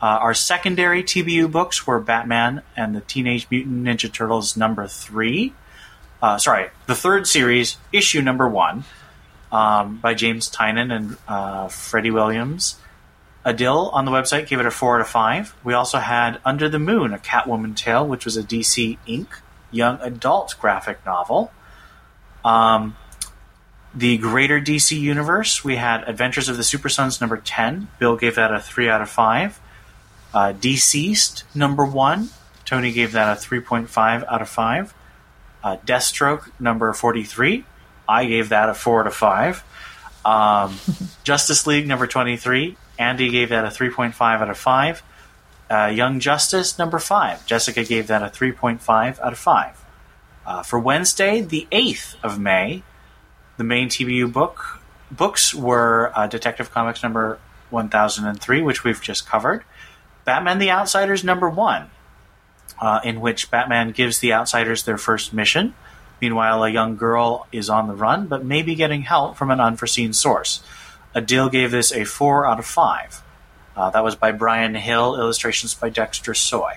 our 0.00 0.34
secondary 0.34 1.04
TBU 1.04 1.52
books 1.52 1.86
were 1.86 2.00
Batman 2.00 2.62
and 2.76 2.92
the 2.92 3.02
Teenage 3.02 3.46
Mutant 3.52 3.84
Ninja 3.84 4.12
Turtles 4.12 4.56
number 4.56 4.88
3. 4.88 5.52
Uh, 6.20 6.38
sorry, 6.38 6.70
the 6.88 6.96
third 6.96 7.28
series, 7.28 7.76
issue 7.92 8.20
number 8.20 8.48
1, 8.48 8.82
um, 9.52 9.98
by 9.98 10.12
James 10.12 10.50
Tynion 10.50 10.90
and 10.90 11.70
Freddie 11.70 12.10
Williams. 12.10 12.80
Adil 13.46 13.94
on 13.94 14.04
the 14.04 14.10
website 14.10 14.48
gave 14.48 14.58
it 14.58 14.66
a 14.66 14.72
4 14.72 14.96
out 14.96 15.00
of 15.00 15.08
5. 15.08 15.54
We 15.62 15.72
also 15.72 15.98
had 15.98 16.40
Under 16.44 16.68
the 16.68 16.80
Moon, 16.80 17.14
a 17.14 17.18
Catwoman 17.18 17.76
tale, 17.76 18.06
which 18.06 18.24
was 18.24 18.36
a 18.36 18.42
DC 18.42 18.98
Ink 19.06 19.28
young 19.70 20.00
adult 20.00 20.56
graphic 20.60 21.04
novel. 21.06 21.52
Um, 22.44 22.96
the 23.94 24.18
greater 24.18 24.60
DC 24.60 24.98
universe, 24.98 25.64
we 25.64 25.76
had 25.76 26.08
Adventures 26.08 26.48
of 26.48 26.56
the 26.56 26.64
Super 26.64 26.88
Sons 26.88 27.20
number 27.20 27.36
10. 27.36 27.88
Bill 27.98 28.16
gave 28.16 28.34
that 28.34 28.52
a 28.52 28.60
3 28.60 28.88
out 28.88 29.00
of 29.00 29.08
5. 29.08 29.60
Uh, 30.34 30.52
Deceased 30.52 31.44
number 31.54 31.84
1. 31.84 32.28
Tony 32.64 32.92
gave 32.92 33.12
that 33.12 33.38
a 33.38 33.40
3.5 33.40 34.24
out 34.28 34.42
of 34.42 34.48
5. 34.48 34.94
Uh, 35.62 35.76
Deathstroke 35.86 36.50
number 36.60 36.92
43. 36.92 37.64
I 38.08 38.24
gave 38.26 38.48
that 38.48 38.68
a 38.68 38.74
4 38.74 39.00
out 39.00 39.06
of 39.06 39.14
5. 39.14 39.64
Um, 40.24 40.76
Justice 41.24 41.66
League 41.66 41.86
number 41.86 42.06
23. 42.06 42.76
Andy 42.98 43.30
gave 43.30 43.50
that 43.50 43.64
a 43.64 43.68
3.5 43.68 44.20
out 44.20 44.50
of 44.50 44.58
5. 44.58 45.02
Uh, 45.68 45.92
Young 45.94 46.20
Justice, 46.20 46.78
number 46.78 46.98
5. 46.98 47.46
Jessica 47.46 47.84
gave 47.84 48.06
that 48.06 48.22
a 48.22 48.26
3.5 48.26 49.20
out 49.20 49.32
of 49.32 49.38
5. 49.38 49.84
Uh, 50.46 50.62
for 50.62 50.78
Wednesday, 50.78 51.40
the 51.40 51.66
8th 51.72 52.14
of 52.22 52.38
May, 52.38 52.82
the 53.56 53.64
main 53.64 53.88
TBU 53.88 54.32
book 54.32 54.80
books 55.10 55.54
were 55.54 56.12
uh, 56.14 56.26
Detective 56.26 56.70
Comics 56.70 57.02
number 57.02 57.38
1003, 57.70 58.62
which 58.62 58.84
we've 58.84 59.00
just 59.00 59.26
covered, 59.26 59.64
Batman 60.24 60.58
the 60.58 60.70
Outsiders 60.70 61.24
number 61.24 61.48
1, 61.48 61.90
uh, 62.80 63.00
in 63.04 63.20
which 63.20 63.50
Batman 63.50 63.92
gives 63.92 64.18
the 64.18 64.32
outsiders 64.32 64.84
their 64.84 64.98
first 64.98 65.32
mission. 65.32 65.74
Meanwhile, 66.20 66.64
a 66.64 66.70
young 66.70 66.96
girl 66.96 67.46
is 67.52 67.68
on 67.68 67.88
the 67.88 67.94
run, 67.94 68.26
but 68.26 68.44
may 68.44 68.62
be 68.62 68.74
getting 68.74 69.02
help 69.02 69.36
from 69.36 69.50
an 69.50 69.60
unforeseen 69.60 70.12
source. 70.12 70.62
Adil 71.16 71.50
gave 71.50 71.70
this 71.70 71.92
a 71.92 72.04
4 72.04 72.46
out 72.46 72.58
of 72.58 72.66
5. 72.66 73.22
Uh, 73.74 73.90
that 73.90 74.04
was 74.04 74.14
by 74.14 74.32
Bryan 74.32 74.74
Hill, 74.74 75.16
illustrations 75.16 75.74
by 75.74 75.88
Dexter 75.88 76.34
Soy. 76.34 76.74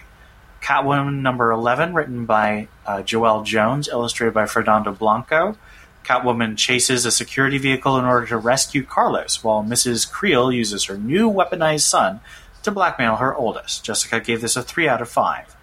Catwoman 0.62 1.22
number 1.22 1.52
11, 1.52 1.94
written 1.94 2.26
by 2.26 2.70
uh, 2.86 2.98
Joelle 2.98 3.46
Jones, 3.46 3.90
illustrated 3.90 4.34
by 4.34 4.46
Fernando 4.46 4.94
Blanco. 4.94 5.58
Catwoman 6.06 6.58
chases 6.58 7.06
a 7.06 7.12
security 7.12 7.58
vehicle 7.58 7.98
in 7.98 8.06
order 8.06 8.28
to 8.28 8.38
rescue 8.38 8.84
Carlos, 8.84 9.44
while 9.44 9.62
Mrs. 9.62 10.10
Creel 10.10 10.54
uses 10.54 10.86
her 10.86 10.98
new 10.98 11.30
weaponized 11.30 11.82
son 11.82 12.22
to 12.64 12.72
blackmail 12.72 13.18
her 13.18 13.36
oldest. 13.36 13.84
Jessica 13.84 14.22
gave 14.22 14.40
this 14.40 14.56
a 14.56 14.64
3 14.64 14.88
out 14.88 15.02
of 15.02 15.10
5. 15.10 15.56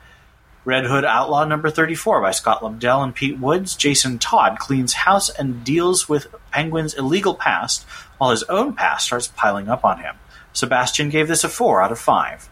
Red 0.67 0.87
Hood 0.87 1.05
Outlaw 1.05 1.45
number 1.45 1.71
34 1.71 2.21
by 2.21 2.33
Scott 2.33 2.61
Lobdell 2.61 3.05
and 3.05 3.15
Pete 3.15 3.39
Woods. 3.39 3.77
Jason 3.77 4.19
Todd 4.19 4.59
cleans 4.59 4.95
house 4.95 5.31
and 5.31 5.63
deals 5.63 6.09
with 6.09 6.27
Penguin's 6.51 6.93
illegal 6.93 7.37
past, 7.37 7.85
while 8.19 8.33
his 8.33 8.43
own 8.45 8.73
past 8.75 9.07
starts 9.07 9.29
piling 9.29 9.69
up 9.69 9.85
on 9.85 10.01
him. 10.01 10.17
Sebastian 10.53 11.09
gave 11.09 11.29
this 11.29 11.45
a 11.45 11.49
4 11.49 11.83
out 11.83 11.93
of 11.93 12.01
5. 12.01 12.49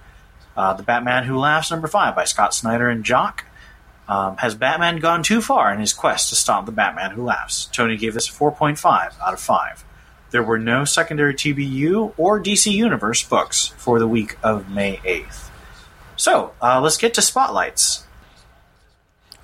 Uh, 0.56 0.74
the 0.74 0.84
Batman 0.84 1.24
Who 1.24 1.36
Laughs, 1.36 1.72
number 1.72 1.88
5 1.88 2.14
by 2.14 2.22
Scott 2.22 2.54
Snyder 2.54 2.88
and 2.88 3.02
Jock. 3.02 3.46
Um, 4.06 4.36
has 4.36 4.54
Batman 4.54 5.00
gone 5.00 5.24
too 5.24 5.42
far 5.42 5.74
in 5.74 5.80
his 5.80 5.92
quest 5.92 6.28
to 6.28 6.36
stop 6.36 6.66
the 6.66 6.72
Batman 6.72 7.10
Who 7.10 7.24
Laughs? 7.24 7.64
Tony 7.72 7.96
gave 7.96 8.14
this 8.14 8.28
a 8.28 8.32
4.5 8.32 9.18
out 9.20 9.34
of 9.34 9.40
5. 9.40 9.84
There 10.30 10.42
were 10.44 10.60
no 10.60 10.84
secondary 10.84 11.34
TBU 11.34 12.14
or 12.16 12.40
DC 12.40 12.70
Universe 12.70 13.24
books 13.24 13.74
for 13.76 13.98
the 13.98 14.06
week 14.06 14.38
of 14.40 14.70
May 14.70 14.98
8th. 14.98 15.50
So, 16.16 16.52
uh, 16.62 16.80
let's 16.80 16.96
get 16.96 17.14
to 17.14 17.22
spotlights. 17.22 18.03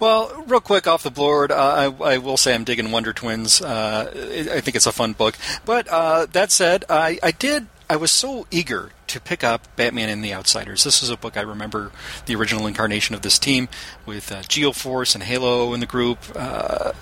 Well, 0.00 0.44
real 0.46 0.62
quick 0.62 0.86
off 0.86 1.02
the 1.02 1.10
board, 1.10 1.52
uh, 1.52 1.92
I, 2.00 2.14
I, 2.14 2.18
will 2.18 2.38
say 2.38 2.54
I'm 2.54 2.64
digging 2.64 2.90
Wonder 2.90 3.12
Twins. 3.12 3.60
Uh, 3.60 4.10
I 4.50 4.60
think 4.60 4.74
it's 4.74 4.86
a 4.86 4.92
fun 4.92 5.12
book. 5.12 5.36
But 5.66 5.88
uh, 5.88 6.24
that 6.32 6.50
said, 6.50 6.86
I, 6.88 7.18
I 7.22 7.32
did. 7.32 7.66
I 7.90 7.96
was 7.96 8.12
so 8.12 8.46
eager 8.52 8.92
to 9.08 9.20
pick 9.20 9.42
up 9.42 9.66
Batman 9.74 10.08
and 10.10 10.22
the 10.22 10.32
Outsiders. 10.32 10.84
This 10.84 11.02
is 11.02 11.10
a 11.10 11.16
book 11.16 11.36
I 11.36 11.40
remember 11.40 11.90
the 12.26 12.36
original 12.36 12.68
incarnation 12.68 13.16
of 13.16 13.22
this 13.22 13.36
team 13.36 13.68
with 14.06 14.30
uh, 14.30 14.42
Geoforce 14.42 15.16
and 15.16 15.24
Halo 15.24 15.74
in 15.74 15.80
the 15.80 15.86
group. 15.86 16.20
Uh, 16.36 16.92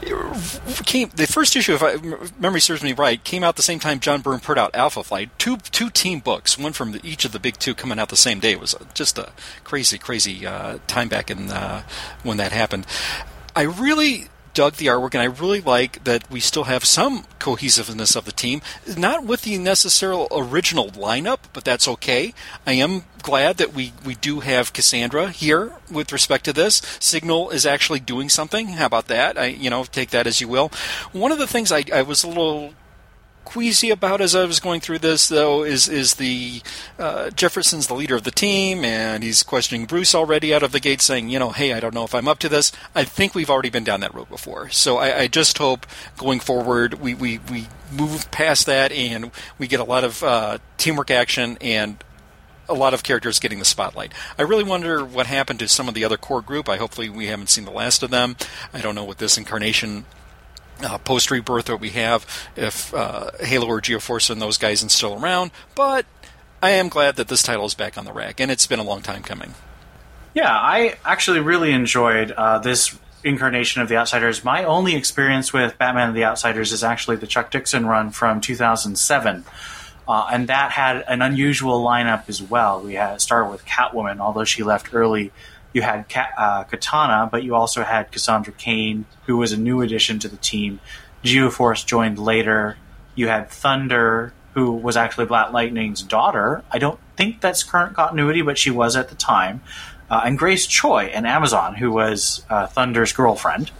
came 0.86 1.10
the 1.14 1.26
first 1.26 1.56
issue, 1.56 1.74
if 1.74 1.82
I, 1.82 1.96
memory 2.40 2.62
serves 2.62 2.82
me 2.82 2.94
right, 2.94 3.22
came 3.22 3.44
out 3.44 3.56
the 3.56 3.62
same 3.62 3.80
time 3.80 4.00
John 4.00 4.22
Byrne 4.22 4.40
put 4.40 4.56
out 4.56 4.74
Alpha 4.74 5.04
Flight. 5.04 5.28
Two 5.38 5.58
two 5.58 5.90
team 5.90 6.20
books, 6.20 6.56
one 6.56 6.72
from 6.72 6.92
the, 6.92 7.06
each 7.06 7.26
of 7.26 7.32
the 7.32 7.38
big 7.38 7.58
two 7.58 7.74
coming 7.74 7.98
out 7.98 8.08
the 8.08 8.16
same 8.16 8.40
day. 8.40 8.52
It 8.52 8.60
was 8.60 8.74
just 8.94 9.18
a 9.18 9.32
crazy, 9.62 9.98
crazy 9.98 10.46
uh, 10.46 10.78
time 10.86 11.08
back 11.08 11.30
in 11.30 11.50
uh, 11.50 11.82
when 12.22 12.38
that 12.38 12.52
happened. 12.52 12.86
I 13.54 13.62
really 13.64 14.28
dug 14.58 14.74
the 14.74 14.86
artwork, 14.86 15.14
and 15.14 15.22
I 15.22 15.26
really 15.26 15.60
like 15.60 16.02
that 16.02 16.28
we 16.32 16.40
still 16.40 16.64
have 16.64 16.84
some 16.84 17.26
cohesiveness 17.38 18.16
of 18.16 18.24
the 18.24 18.32
team. 18.32 18.60
Not 18.96 19.24
with 19.24 19.42
the 19.42 19.56
necessary 19.56 20.26
original 20.32 20.88
lineup, 20.88 21.38
but 21.52 21.64
that's 21.64 21.86
okay. 21.86 22.34
I 22.66 22.72
am 22.72 23.04
glad 23.22 23.58
that 23.58 23.72
we, 23.72 23.92
we 24.04 24.16
do 24.16 24.40
have 24.40 24.72
Cassandra 24.72 25.30
here 25.30 25.74
with 25.88 26.10
respect 26.10 26.44
to 26.46 26.52
this. 26.52 26.82
Signal 26.98 27.50
is 27.50 27.64
actually 27.64 28.00
doing 28.00 28.28
something. 28.28 28.70
How 28.70 28.86
about 28.86 29.06
that? 29.06 29.38
I 29.38 29.46
you 29.46 29.70
know 29.70 29.84
take 29.84 30.10
that 30.10 30.26
as 30.26 30.40
you 30.40 30.48
will. 30.48 30.72
One 31.12 31.30
of 31.30 31.38
the 31.38 31.46
things 31.46 31.70
I, 31.70 31.84
I 31.94 32.02
was 32.02 32.24
a 32.24 32.28
little 32.28 32.74
queasy 33.48 33.88
about 33.88 34.20
as 34.20 34.34
I 34.34 34.44
was 34.44 34.60
going 34.60 34.80
through 34.80 34.98
this, 34.98 35.26
though, 35.26 35.64
is 35.64 35.88
is 35.88 36.16
the 36.16 36.60
uh, 36.98 37.30
Jefferson's 37.30 37.86
the 37.86 37.94
leader 37.94 38.14
of 38.14 38.24
the 38.24 38.30
team, 38.30 38.84
and 38.84 39.24
he's 39.24 39.42
questioning 39.42 39.86
Bruce 39.86 40.14
already 40.14 40.52
out 40.52 40.62
of 40.62 40.72
the 40.72 40.80
gate, 40.80 41.00
saying, 41.00 41.30
you 41.30 41.38
know, 41.38 41.50
hey, 41.50 41.72
I 41.72 41.80
don't 41.80 41.94
know 41.94 42.04
if 42.04 42.14
I'm 42.14 42.28
up 42.28 42.38
to 42.40 42.50
this. 42.50 42.70
I 42.94 43.04
think 43.04 43.34
we've 43.34 43.48
already 43.48 43.70
been 43.70 43.84
down 43.84 44.00
that 44.00 44.14
road 44.14 44.28
before, 44.28 44.68
so 44.68 44.98
I, 44.98 45.20
I 45.20 45.28
just 45.28 45.56
hope 45.56 45.86
going 46.18 46.40
forward 46.40 47.00
we, 47.00 47.14
we 47.14 47.38
we 47.50 47.68
move 47.90 48.30
past 48.30 48.66
that 48.66 48.92
and 48.92 49.30
we 49.58 49.66
get 49.66 49.80
a 49.80 49.84
lot 49.84 50.04
of 50.04 50.22
uh, 50.22 50.58
teamwork 50.76 51.10
action 51.10 51.56
and 51.62 52.04
a 52.68 52.74
lot 52.74 52.92
of 52.92 53.02
characters 53.02 53.38
getting 53.38 53.60
the 53.60 53.64
spotlight. 53.64 54.12
I 54.38 54.42
really 54.42 54.62
wonder 54.62 55.02
what 55.02 55.26
happened 55.26 55.58
to 55.60 55.68
some 55.68 55.88
of 55.88 55.94
the 55.94 56.04
other 56.04 56.18
core 56.18 56.42
group. 56.42 56.68
I 56.68 56.76
hopefully 56.76 57.08
we 57.08 57.28
haven't 57.28 57.48
seen 57.48 57.64
the 57.64 57.70
last 57.70 58.02
of 58.02 58.10
them. 58.10 58.36
I 58.74 58.82
don't 58.82 58.94
know 58.94 59.04
what 59.04 59.16
this 59.16 59.38
incarnation 59.38 60.04
uh, 60.82 60.98
post 60.98 61.30
rebirth 61.30 61.66
that 61.66 61.76
we 61.78 61.90
have 61.90 62.26
if 62.56 62.92
uh, 62.94 63.30
Halo 63.40 63.66
or 63.66 63.80
Geoforce 63.80 64.30
and 64.30 64.40
those 64.40 64.58
guys 64.58 64.84
are 64.84 64.88
still 64.88 65.22
around. 65.22 65.50
But 65.74 66.06
I 66.62 66.70
am 66.70 66.88
glad 66.88 67.16
that 67.16 67.28
this 67.28 67.42
title 67.42 67.66
is 67.66 67.74
back 67.74 67.96
on 67.96 68.04
the 68.04 68.12
rack, 68.12 68.40
and 68.40 68.50
it's 68.50 68.66
been 68.66 68.78
a 68.80 68.84
long 68.84 69.02
time 69.02 69.22
coming. 69.22 69.54
Yeah, 70.34 70.50
I 70.50 70.96
actually 71.04 71.40
really 71.40 71.72
enjoyed 71.72 72.30
uh, 72.32 72.58
this 72.58 72.96
incarnation 73.24 73.82
of 73.82 73.88
the 73.88 73.96
Outsiders. 73.96 74.44
My 74.44 74.64
only 74.64 74.94
experience 74.94 75.52
with 75.52 75.78
Batman 75.78 76.08
and 76.08 76.16
the 76.16 76.24
Outsiders 76.24 76.72
is 76.72 76.84
actually 76.84 77.16
the 77.16 77.26
Chuck 77.26 77.50
Dixon 77.50 77.86
run 77.86 78.10
from 78.10 78.40
2007. 78.40 79.44
Uh, 80.06 80.28
and 80.32 80.48
that 80.48 80.70
had 80.72 81.04
an 81.06 81.20
unusual 81.20 81.84
lineup 81.84 82.28
as 82.28 82.40
well. 82.40 82.80
We 82.80 82.94
had 82.94 83.20
started 83.20 83.50
with 83.50 83.66
Catwoman, 83.66 84.20
although 84.20 84.44
she 84.44 84.62
left 84.62 84.94
early 84.94 85.32
you 85.72 85.82
had 85.82 86.06
uh, 86.36 86.64
Katana, 86.64 87.28
but 87.30 87.42
you 87.42 87.54
also 87.54 87.84
had 87.84 88.10
Cassandra 88.10 88.52
Cain, 88.52 89.04
who 89.26 89.36
was 89.36 89.52
a 89.52 89.56
new 89.56 89.80
addition 89.80 90.18
to 90.20 90.28
the 90.28 90.36
team. 90.36 90.80
Geoforce 91.22 91.84
joined 91.84 92.18
later. 92.18 92.76
You 93.14 93.28
had 93.28 93.50
Thunder, 93.50 94.32
who 94.54 94.72
was 94.72 94.96
actually 94.96 95.26
Black 95.26 95.52
Lightning's 95.52 96.02
daughter. 96.02 96.62
I 96.70 96.78
don't 96.78 96.98
think 97.16 97.40
that's 97.40 97.62
current 97.62 97.94
continuity, 97.94 98.42
but 98.42 98.58
she 98.58 98.70
was 98.70 98.96
at 98.96 99.08
the 99.08 99.14
time. 99.14 99.60
Uh, 100.10 100.22
and 100.24 100.38
Grace 100.38 100.66
Choi, 100.66 101.04
an 101.06 101.26
Amazon, 101.26 101.74
who 101.74 101.92
was 101.92 102.44
uh, 102.48 102.66
Thunder's 102.66 103.12
girlfriend. 103.12 103.70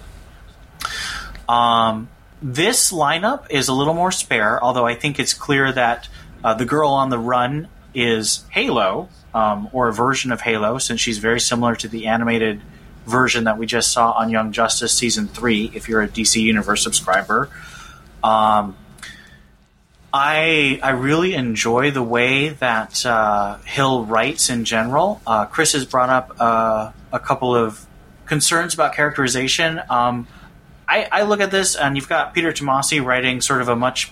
Um, 1.49 2.09
this 2.43 2.93
lineup 2.93 3.51
is 3.51 3.69
a 3.69 3.73
little 3.73 3.95
more 3.95 4.13
spare, 4.13 4.63
although 4.63 4.87
I 4.87 4.95
think 4.95 5.19
it's 5.19 5.35
clear 5.35 5.73
that 5.73 6.09
uh, 6.45 6.55
the 6.55 6.67
girl 6.67 6.91
on 6.91 7.09
the 7.09 7.19
run 7.19 7.69
is 7.95 8.45
Halo, 8.51 9.09
um, 9.39 9.69
or 9.73 9.87
a 9.87 9.93
version 9.93 10.33
of 10.33 10.41
Halo, 10.41 10.79
since 10.79 11.01
she's 11.01 11.19
very 11.19 11.39
similar 11.39 11.77
to 11.77 11.87
the 11.87 12.09
animated 12.09 12.61
version 13.07 13.45
that 13.45 13.57
we 13.57 13.67
just 13.67 13.93
saw 13.93 14.11
on 14.11 14.31
Young 14.31 14.51
Justice 14.51 14.93
season 14.93 15.29
three. 15.29 15.71
If 15.75 15.89
you're 15.89 16.03
a 16.03 16.09
DC 16.09 16.41
Universe 16.41 16.83
subscriber, 16.83 17.49
um, 18.25 18.77
I 20.13 20.81
I 20.83 20.91
really 20.91 21.35
enjoy 21.35 21.93
the 21.93 22.03
way 22.03 22.49
that 22.49 23.07
uh, 23.07 23.59
Hill 23.59 24.05
writes 24.07 24.51
in 24.51 24.65
general. 24.65 25.21
Uh, 25.25 25.45
Chris 25.47 25.73
has 25.73 25.85
brought 25.87 26.11
up 26.11 26.37
uh, 26.41 26.91
a 27.13 27.21
couple 27.21 27.55
of 27.55 27.87
concerns 28.27 28.75
about 28.75 28.93
characterization. 28.93 29.81
Um, 29.89 30.27
I, 30.89 31.07
I, 31.13 31.23
look 31.23 31.41
at 31.41 31.51
this, 31.51 31.77
and 31.77 31.97
you've 31.97 32.09
got 32.09 32.35
Peter 32.35 32.51
Tomasi 32.51 33.05
writing 33.05 33.43
sort 33.43 33.61
of 33.61 33.69
a 33.69 33.77
much 33.77 34.11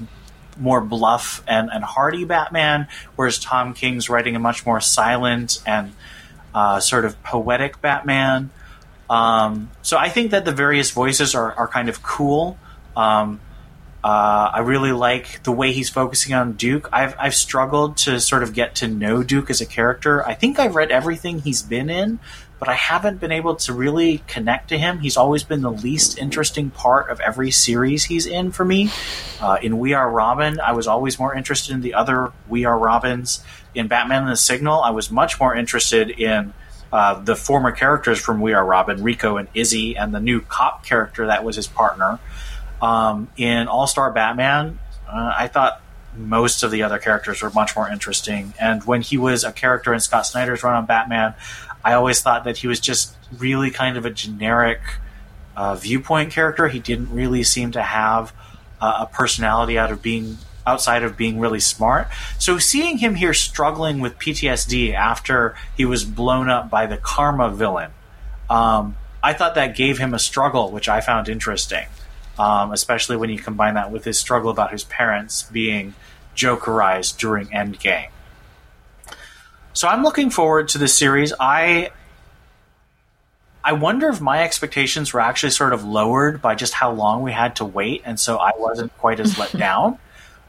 more 0.58 0.80
bluff 0.80 1.42
and, 1.46 1.70
and 1.72 1.84
hardy 1.84 2.24
Batman, 2.24 2.88
whereas 3.16 3.38
Tom 3.38 3.74
King's 3.74 4.08
writing 4.08 4.36
a 4.36 4.38
much 4.38 4.66
more 4.66 4.80
silent 4.80 5.62
and 5.66 5.92
uh, 6.54 6.80
sort 6.80 7.04
of 7.04 7.22
poetic 7.22 7.80
Batman. 7.80 8.50
Um, 9.08 9.70
so 9.82 9.96
I 9.96 10.08
think 10.08 10.32
that 10.32 10.44
the 10.44 10.52
various 10.52 10.90
voices 10.90 11.34
are, 11.34 11.52
are 11.52 11.68
kind 11.68 11.88
of 11.88 12.02
cool. 12.02 12.58
Um, 12.96 13.40
uh, 14.06 14.52
I 14.54 14.60
really 14.60 14.92
like 14.92 15.42
the 15.42 15.50
way 15.50 15.72
he's 15.72 15.90
focusing 15.90 16.32
on 16.32 16.52
Duke. 16.52 16.88
I've, 16.92 17.16
I've 17.18 17.34
struggled 17.34 17.96
to 17.98 18.20
sort 18.20 18.44
of 18.44 18.54
get 18.54 18.76
to 18.76 18.86
know 18.86 19.24
Duke 19.24 19.50
as 19.50 19.60
a 19.60 19.66
character. 19.66 20.24
I 20.24 20.34
think 20.34 20.60
I've 20.60 20.76
read 20.76 20.92
everything 20.92 21.40
he's 21.40 21.60
been 21.60 21.90
in, 21.90 22.20
but 22.60 22.68
I 22.68 22.74
haven't 22.74 23.18
been 23.18 23.32
able 23.32 23.56
to 23.56 23.72
really 23.72 24.22
connect 24.28 24.68
to 24.68 24.78
him. 24.78 25.00
He's 25.00 25.16
always 25.16 25.42
been 25.42 25.60
the 25.60 25.72
least 25.72 26.18
interesting 26.18 26.70
part 26.70 27.10
of 27.10 27.18
every 27.18 27.50
series 27.50 28.04
he's 28.04 28.26
in 28.26 28.52
for 28.52 28.64
me. 28.64 28.90
Uh, 29.40 29.58
in 29.60 29.76
We 29.76 29.92
Are 29.94 30.08
Robin, 30.08 30.60
I 30.60 30.70
was 30.70 30.86
always 30.86 31.18
more 31.18 31.34
interested 31.34 31.74
in 31.74 31.80
the 31.80 31.94
other 31.94 32.30
We 32.48 32.64
Are 32.64 32.78
Robins. 32.78 33.42
In 33.74 33.88
Batman 33.88 34.22
and 34.22 34.30
the 34.30 34.36
Signal, 34.36 34.82
I 34.82 34.90
was 34.90 35.10
much 35.10 35.40
more 35.40 35.52
interested 35.52 36.10
in 36.10 36.54
uh, 36.92 37.14
the 37.14 37.34
former 37.34 37.72
characters 37.72 38.20
from 38.20 38.40
We 38.40 38.52
Are 38.52 38.64
Robin, 38.64 39.02
Rico 39.02 39.36
and 39.36 39.48
Izzy, 39.52 39.96
and 39.96 40.14
the 40.14 40.20
new 40.20 40.42
cop 40.42 40.84
character 40.84 41.26
that 41.26 41.42
was 41.42 41.56
his 41.56 41.66
partner. 41.66 42.20
Um, 42.80 43.28
in 43.36 43.68
All 43.68 43.86
Star 43.86 44.12
Batman, 44.12 44.78
uh, 45.08 45.32
I 45.36 45.48
thought 45.48 45.80
most 46.16 46.62
of 46.62 46.70
the 46.70 46.82
other 46.82 46.98
characters 46.98 47.42
were 47.42 47.50
much 47.50 47.76
more 47.76 47.88
interesting. 47.88 48.54
And 48.60 48.82
when 48.84 49.02
he 49.02 49.18
was 49.18 49.44
a 49.44 49.52
character 49.52 49.92
in 49.92 50.00
Scott 50.00 50.26
Snyder's 50.26 50.62
run 50.62 50.74
on 50.74 50.86
Batman, 50.86 51.34
I 51.84 51.94
always 51.94 52.20
thought 52.20 52.44
that 52.44 52.58
he 52.58 52.66
was 52.66 52.80
just 52.80 53.16
really 53.38 53.70
kind 53.70 53.96
of 53.96 54.04
a 54.04 54.10
generic 54.10 54.80
uh, 55.56 55.74
viewpoint 55.74 56.32
character. 56.32 56.68
He 56.68 56.80
didn't 56.80 57.10
really 57.10 57.42
seem 57.42 57.72
to 57.72 57.82
have 57.82 58.32
uh, 58.80 58.98
a 59.00 59.06
personality 59.06 59.78
out 59.78 59.90
of 59.90 60.02
being 60.02 60.38
outside 60.66 61.04
of 61.04 61.16
being 61.16 61.38
really 61.38 61.60
smart. 61.60 62.08
So 62.38 62.58
seeing 62.58 62.98
him 62.98 63.14
here 63.14 63.32
struggling 63.32 64.00
with 64.00 64.18
PTSD 64.18 64.94
after 64.94 65.54
he 65.76 65.84
was 65.84 66.04
blown 66.04 66.50
up 66.50 66.68
by 66.68 66.86
the 66.86 66.96
Karma 66.96 67.50
villain, 67.50 67.92
um, 68.50 68.96
I 69.22 69.32
thought 69.32 69.54
that 69.54 69.76
gave 69.76 69.98
him 69.98 70.12
a 70.12 70.18
struggle, 70.18 70.72
which 70.72 70.88
I 70.88 71.00
found 71.00 71.28
interesting, 71.28 71.86
um, 72.38 72.72
especially 72.72 73.16
when 73.16 73.30
you 73.30 73.38
combine 73.38 73.74
that 73.74 73.90
with 73.90 74.04
his 74.04 74.18
struggle 74.18 74.50
about 74.50 74.72
his 74.72 74.84
parents 74.84 75.42
being 75.44 75.94
Jokerized 76.34 77.18
during 77.18 77.46
Endgame. 77.46 78.10
So 79.72 79.88
I'm 79.88 80.02
looking 80.02 80.30
forward 80.30 80.68
to 80.68 80.78
this 80.78 80.94
series. 80.94 81.32
I 81.38 81.90
I 83.64 83.72
wonder 83.72 84.08
if 84.08 84.20
my 84.20 84.44
expectations 84.44 85.12
were 85.12 85.20
actually 85.20 85.50
sort 85.50 85.72
of 85.72 85.84
lowered 85.84 86.40
by 86.40 86.54
just 86.54 86.72
how 86.72 86.92
long 86.92 87.22
we 87.22 87.32
had 87.32 87.56
to 87.56 87.64
wait, 87.64 88.02
and 88.04 88.18
so 88.18 88.36
I 88.36 88.52
wasn't 88.56 88.96
quite 88.98 89.18
as 89.18 89.38
let 89.38 89.52
down. 89.58 89.98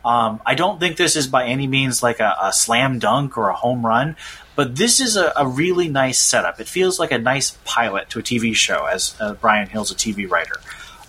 Um, 0.05 0.39
I 0.45 0.55
don't 0.55 0.79
think 0.79 0.95
this 0.95 1.15
is 1.15 1.27
by 1.27 1.45
any 1.45 1.67
means 1.67 2.01
like 2.01 2.19
a, 2.19 2.35
a 2.41 2.53
slam 2.53 2.99
dunk 2.99 3.37
or 3.37 3.49
a 3.49 3.55
home 3.55 3.85
run, 3.85 4.15
but 4.55 4.75
this 4.75 5.01
is 5.01 5.17
a, 5.17 5.33
a, 5.35 5.45
really 5.45 5.89
nice 5.89 6.19
setup. 6.19 6.61
It 6.61 6.67
feels 6.67 6.97
like 6.97 7.11
a 7.11 7.17
nice 7.17 7.57
pilot 7.65 8.09
to 8.11 8.19
a 8.19 8.23
TV 8.23 8.55
show, 8.55 8.85
as 8.85 9.15
uh, 9.19 9.33
Bryan 9.33 9.67
Hill's 9.67 9.91
a 9.91 9.95
TV 9.95 10.29
writer. 10.29 10.61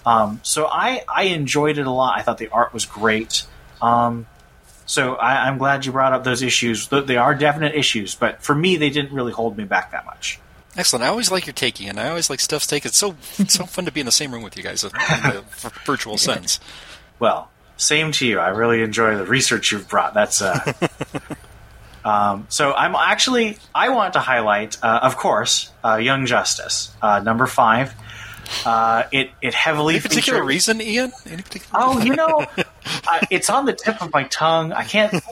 Um, 0.09 0.41
so 0.43 0.67
I, 0.67 1.05
I 1.07 1.25
enjoyed 1.25 1.77
it 1.77 1.87
a 1.87 1.91
lot. 1.91 2.19
I 2.19 2.23
thought 2.23 2.39
the 2.39 2.49
art 2.49 2.73
was 2.73 2.87
great. 2.87 3.45
Um, 3.83 4.27
so 4.87 5.17
I, 5.17 5.49
am 5.49 5.59
glad 5.59 5.85
you 5.85 5.93
brought 5.93 6.15
up 6.15 6.25
those 6.25 6.43
issues. 6.43 6.89
They 6.89 7.19
are 7.19 7.35
definite 7.35 7.75
issues, 7.75 8.15
but 8.15 8.43
for 8.43 8.55
me, 8.55 8.77
they 8.77 8.89
didn't 8.89 9.13
really 9.13 9.33
hold 9.33 9.59
me 9.59 9.65
back 9.65 9.93
that 9.93 10.07
much. 10.07 10.41
Excellent. 10.79 11.05
I 11.05 11.09
always 11.09 11.31
like 11.31 11.45
your 11.45 11.53
taking, 11.53 11.91
and 11.91 12.01
I 12.01 12.09
always 12.09 12.31
like 12.31 12.41
Steph's 12.41 12.67
take. 12.67 12.87
It's 12.87 12.97
so 12.97 13.17
it's 13.39 13.53
so 13.53 13.67
fun 13.67 13.85
to 13.85 13.93
be 13.93 14.01
in 14.01 14.07
the 14.07 14.13
same 14.13 14.33
room 14.33 14.43
with 14.43 14.57
you 14.57 14.63
guys 14.63 14.83
in 14.83 14.91
the 14.93 15.45
virtual 15.85 16.17
sense. 16.17 16.59
Well, 17.19 17.51
same 17.77 18.13
to 18.13 18.27
you. 18.27 18.39
I 18.39 18.49
really 18.49 18.83
enjoy 18.83 19.19
the 19.19 19.27
research 19.27 19.73
you've 19.73 19.89
brought. 19.89 20.15
That's 20.15 20.41
uh, 20.41 20.73
um, 22.05 22.47
so. 22.49 22.73
I'm 22.73 22.95
actually 22.95 23.59
I 23.75 23.91
want 23.91 24.15
to 24.15 24.21
highlight, 24.21 24.79
uh, 24.83 25.01
of 25.03 25.17
course, 25.17 25.71
uh, 25.85 25.97
Young 25.97 26.25
Justice, 26.25 26.95
uh, 27.03 27.21
number 27.21 27.47
five. 27.47 27.93
Uh, 28.65 29.05
it 29.13 29.31
it 29.43 29.55
heavily 29.55 29.95
any 29.95 30.03
particular 30.03 30.39
featured... 30.39 30.49
reason, 30.49 30.81
Ian? 30.81 31.13
Any 31.27 31.43
particular? 31.43 31.83
Oh, 31.83 32.01
you 32.01 32.17
know, 32.17 32.47
uh, 32.57 33.21
it's 33.31 33.51
on 33.51 33.67
the 33.67 33.73
tip 33.73 34.01
of 34.03 34.13
my 34.13 34.25
tongue. 34.25 34.73
I 34.73 34.85
can't. 34.85 35.23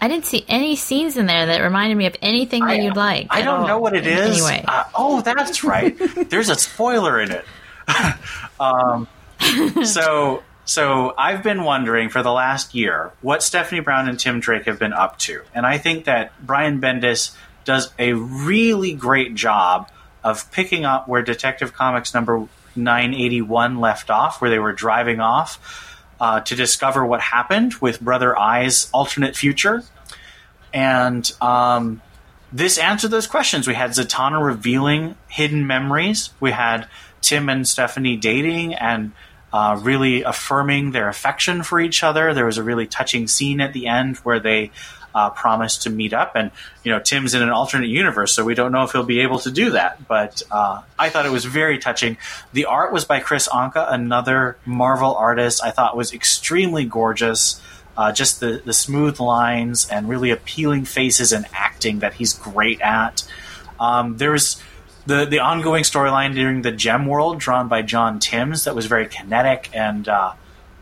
I 0.00 0.08
didn't 0.08 0.26
see 0.26 0.44
any 0.48 0.76
scenes 0.76 1.16
in 1.16 1.26
there 1.26 1.46
that 1.46 1.60
reminded 1.60 1.96
me 1.96 2.06
of 2.06 2.16
anything 2.22 2.64
that 2.64 2.72
I, 2.72 2.80
you'd 2.80 2.96
like. 2.96 3.28
I 3.30 3.42
don't 3.42 3.60
all. 3.60 3.66
know 3.66 3.78
what 3.78 3.94
it 3.94 4.06
is. 4.06 4.42
Anyway. 4.42 4.64
Uh, 4.66 4.84
oh, 4.94 5.20
that's 5.22 5.64
right. 5.64 5.96
There's 6.28 6.50
a 6.50 6.54
spoiler 6.54 7.20
in 7.20 7.32
it. 7.32 7.44
um, 8.60 9.08
so 9.84 10.42
so 10.64 11.14
I've 11.18 11.42
been 11.42 11.64
wondering 11.64 12.08
for 12.08 12.22
the 12.22 12.32
last 12.32 12.74
year 12.74 13.12
what 13.20 13.42
Stephanie 13.42 13.80
Brown 13.80 14.08
and 14.08 14.18
Tim 14.18 14.40
Drake 14.40 14.64
have 14.64 14.78
been 14.78 14.92
up 14.92 15.18
to, 15.20 15.42
and 15.54 15.66
I 15.66 15.78
think 15.78 16.04
that 16.04 16.32
Brian 16.44 16.80
Bendis 16.80 17.34
does 17.64 17.92
a 17.98 18.12
really 18.12 18.92
great 18.92 19.34
job 19.34 19.90
of 20.24 20.50
picking 20.50 20.84
up 20.84 21.06
where 21.06 21.22
Detective 21.22 21.72
Comics 21.72 22.14
number 22.14 22.48
981 22.74 23.78
left 23.78 24.10
off, 24.10 24.40
where 24.40 24.50
they 24.50 24.58
were 24.58 24.72
driving 24.72 25.20
off 25.20 26.00
uh, 26.18 26.40
to 26.40 26.56
discover 26.56 27.04
what 27.04 27.20
happened 27.20 27.74
with 27.74 28.00
Brother 28.00 28.36
Eye's 28.36 28.90
alternate 28.92 29.36
future. 29.36 29.84
And 30.72 31.30
um, 31.40 32.02
this 32.52 32.78
answered 32.78 33.10
those 33.10 33.26
questions. 33.26 33.68
We 33.68 33.74
had 33.74 33.90
Zatanna 33.90 34.44
revealing 34.44 35.16
hidden 35.28 35.66
memories. 35.66 36.30
We 36.40 36.50
had 36.50 36.88
Tim 37.20 37.48
and 37.48 37.68
Stephanie 37.68 38.16
dating 38.16 38.74
and 38.74 39.12
uh, 39.52 39.78
really 39.80 40.22
affirming 40.22 40.90
their 40.90 41.08
affection 41.08 41.62
for 41.62 41.80
each 41.80 42.02
other. 42.02 42.34
There 42.34 42.46
was 42.46 42.58
a 42.58 42.62
really 42.62 42.86
touching 42.86 43.28
scene 43.28 43.60
at 43.60 43.72
the 43.72 43.86
end 43.86 44.16
where 44.18 44.40
they 44.40 44.72
uh, 45.14 45.30
promised 45.30 45.82
to 45.82 45.90
meet 45.90 46.12
up. 46.12 46.32
And 46.34 46.50
you 46.82 46.90
know, 46.90 47.00
Tim's 47.00 47.34
in 47.34 47.42
an 47.42 47.50
alternate 47.50 47.88
universe, 47.88 48.32
so 48.32 48.44
we 48.44 48.54
don't 48.54 48.72
know 48.72 48.82
if 48.82 48.92
he'll 48.92 49.04
be 49.04 49.20
able 49.20 49.38
to 49.40 49.50
do 49.50 49.70
that. 49.70 50.06
But 50.08 50.42
uh, 50.50 50.82
I 50.98 51.08
thought 51.10 51.26
it 51.26 51.32
was 51.32 51.44
very 51.44 51.78
touching. 51.78 52.16
The 52.52 52.66
art 52.66 52.92
was 52.92 53.04
by 53.04 53.20
Kris 53.20 53.48
Anka, 53.48 53.92
another 53.92 54.56
Marvel 54.64 55.14
artist. 55.14 55.62
I 55.62 55.70
thought 55.70 55.96
was 55.96 56.12
extremely 56.12 56.84
gorgeous. 56.84 57.60
Uh, 57.96 58.10
just 58.10 58.40
the, 58.40 58.60
the 58.64 58.72
smooth 58.72 59.20
lines 59.20 59.88
and 59.88 60.08
really 60.08 60.32
appealing 60.32 60.84
faces 60.84 61.32
and 61.32 61.46
acting 61.52 62.00
that 62.00 62.14
he's 62.14 62.32
great 62.32 62.80
at. 62.80 63.22
Um, 63.78 64.16
there's 64.16 64.60
the 65.06 65.26
the 65.26 65.38
ongoing 65.38 65.84
storyline 65.84 66.34
during 66.34 66.62
the 66.62 66.72
Gem 66.72 67.06
World, 67.06 67.38
drawn 67.38 67.68
by 67.68 67.82
John 67.82 68.18
Timms, 68.18 68.64
that 68.64 68.74
was 68.74 68.86
very 68.86 69.06
kinetic 69.06 69.70
and 69.72 70.08
uh, 70.08 70.32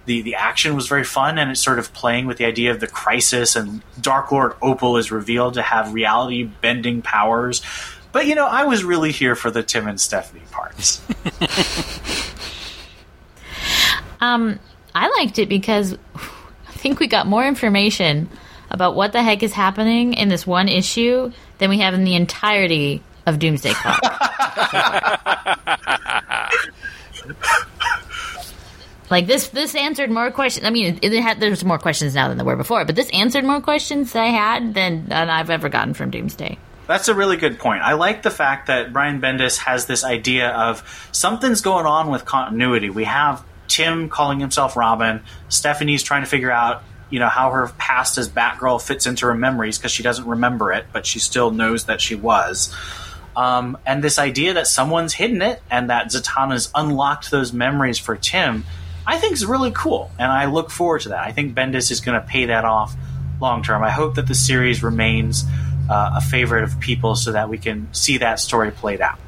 the 0.04 0.22
the 0.22 0.34
action 0.34 0.74
was 0.74 0.88
very 0.88 1.04
fun, 1.04 1.38
and 1.38 1.50
it's 1.50 1.62
sort 1.62 1.78
of 1.78 1.92
playing 1.92 2.26
with 2.26 2.38
the 2.38 2.44
idea 2.44 2.70
of 2.70 2.80
the 2.80 2.86
crisis. 2.86 3.56
And 3.56 3.82
Dark 4.00 4.32
Lord 4.32 4.54
Opal 4.60 4.96
is 4.96 5.12
revealed 5.12 5.54
to 5.54 5.62
have 5.62 5.92
reality 5.92 6.44
bending 6.44 7.02
powers. 7.02 7.62
But 8.12 8.26
you 8.26 8.34
know, 8.34 8.46
I 8.46 8.64
was 8.64 8.84
really 8.84 9.12
here 9.12 9.34
for 9.34 9.50
the 9.50 9.62
Tim 9.62 9.86
and 9.86 10.00
Stephanie 10.00 10.42
parts. 10.50 11.00
um, 14.20 14.58
I 14.94 15.08
liked 15.18 15.38
it 15.38 15.48
because 15.48 15.96
I 16.14 16.72
think 16.72 17.00
we 17.00 17.06
got 17.06 17.26
more 17.26 17.46
information 17.46 18.28
about 18.70 18.94
what 18.94 19.12
the 19.12 19.22
heck 19.22 19.42
is 19.42 19.52
happening 19.52 20.14
in 20.14 20.28
this 20.28 20.46
one 20.46 20.68
issue 20.68 21.32
than 21.58 21.70
we 21.70 21.78
have 21.78 21.94
in 21.94 22.04
the 22.04 22.14
entirety 22.14 23.02
of 23.26 23.38
Doomsday 23.38 23.74
Clock. 23.74 24.00
Like 29.12 29.26
this, 29.26 29.48
this 29.48 29.74
answered 29.74 30.10
more 30.10 30.30
questions. 30.30 30.64
I 30.64 30.70
mean, 30.70 30.98
it, 31.02 31.12
it 31.12 31.22
had, 31.22 31.38
there's 31.38 31.62
more 31.62 31.78
questions 31.78 32.14
now 32.14 32.28
than 32.28 32.38
there 32.38 32.46
were 32.46 32.56
before, 32.56 32.86
but 32.86 32.96
this 32.96 33.10
answered 33.10 33.44
more 33.44 33.60
questions 33.60 34.16
I 34.16 34.28
had 34.28 34.72
than, 34.72 35.06
than 35.06 35.28
I've 35.28 35.50
ever 35.50 35.68
gotten 35.68 35.92
from 35.92 36.10
Doomsday. 36.10 36.56
That's 36.86 37.08
a 37.08 37.14
really 37.14 37.36
good 37.36 37.58
point. 37.58 37.82
I 37.82 37.92
like 37.92 38.22
the 38.22 38.30
fact 38.30 38.68
that 38.68 38.90
Brian 38.90 39.20
Bendis 39.20 39.58
has 39.58 39.84
this 39.84 40.02
idea 40.02 40.48
of 40.48 41.10
something's 41.12 41.60
going 41.60 41.84
on 41.84 42.10
with 42.10 42.24
continuity. 42.24 42.88
We 42.88 43.04
have 43.04 43.44
Tim 43.68 44.08
calling 44.08 44.40
himself 44.40 44.78
Robin. 44.78 45.22
Stephanie's 45.50 46.02
trying 46.02 46.22
to 46.22 46.28
figure 46.28 46.50
out, 46.50 46.82
you 47.10 47.18
know, 47.18 47.28
how 47.28 47.50
her 47.50 47.68
past 47.76 48.16
as 48.16 48.30
Batgirl 48.30 48.80
fits 48.80 49.06
into 49.06 49.26
her 49.26 49.34
memories 49.34 49.76
because 49.76 49.92
she 49.92 50.02
doesn't 50.02 50.26
remember 50.26 50.72
it, 50.72 50.86
but 50.90 51.04
she 51.04 51.18
still 51.18 51.50
knows 51.50 51.84
that 51.84 52.00
she 52.00 52.14
was. 52.14 52.74
Um, 53.36 53.76
and 53.84 54.02
this 54.02 54.18
idea 54.18 54.54
that 54.54 54.68
someone's 54.68 55.12
hidden 55.12 55.42
it 55.42 55.62
and 55.70 55.90
that 55.90 56.06
Zatanna's 56.06 56.70
unlocked 56.74 57.30
those 57.30 57.52
memories 57.52 57.98
for 57.98 58.16
Tim 58.16 58.64
I 59.06 59.18
think 59.18 59.32
is 59.32 59.46
really 59.46 59.72
cool, 59.72 60.10
and 60.18 60.30
I 60.30 60.46
look 60.46 60.70
forward 60.70 61.02
to 61.02 61.10
that. 61.10 61.26
I 61.26 61.32
think 61.32 61.54
Bendis 61.54 61.90
is 61.90 62.00
going 62.00 62.20
to 62.20 62.26
pay 62.26 62.46
that 62.46 62.64
off 62.64 62.94
long 63.40 63.62
term. 63.62 63.82
I 63.82 63.90
hope 63.90 64.14
that 64.14 64.26
the 64.26 64.34
series 64.34 64.82
remains 64.82 65.44
uh, 65.90 66.12
a 66.16 66.20
favorite 66.20 66.64
of 66.64 66.78
people 66.80 67.16
so 67.16 67.32
that 67.32 67.48
we 67.48 67.58
can 67.58 67.92
see 67.92 68.18
that 68.18 68.38
story 68.40 68.70
played 68.70 69.00
out. 69.00 69.18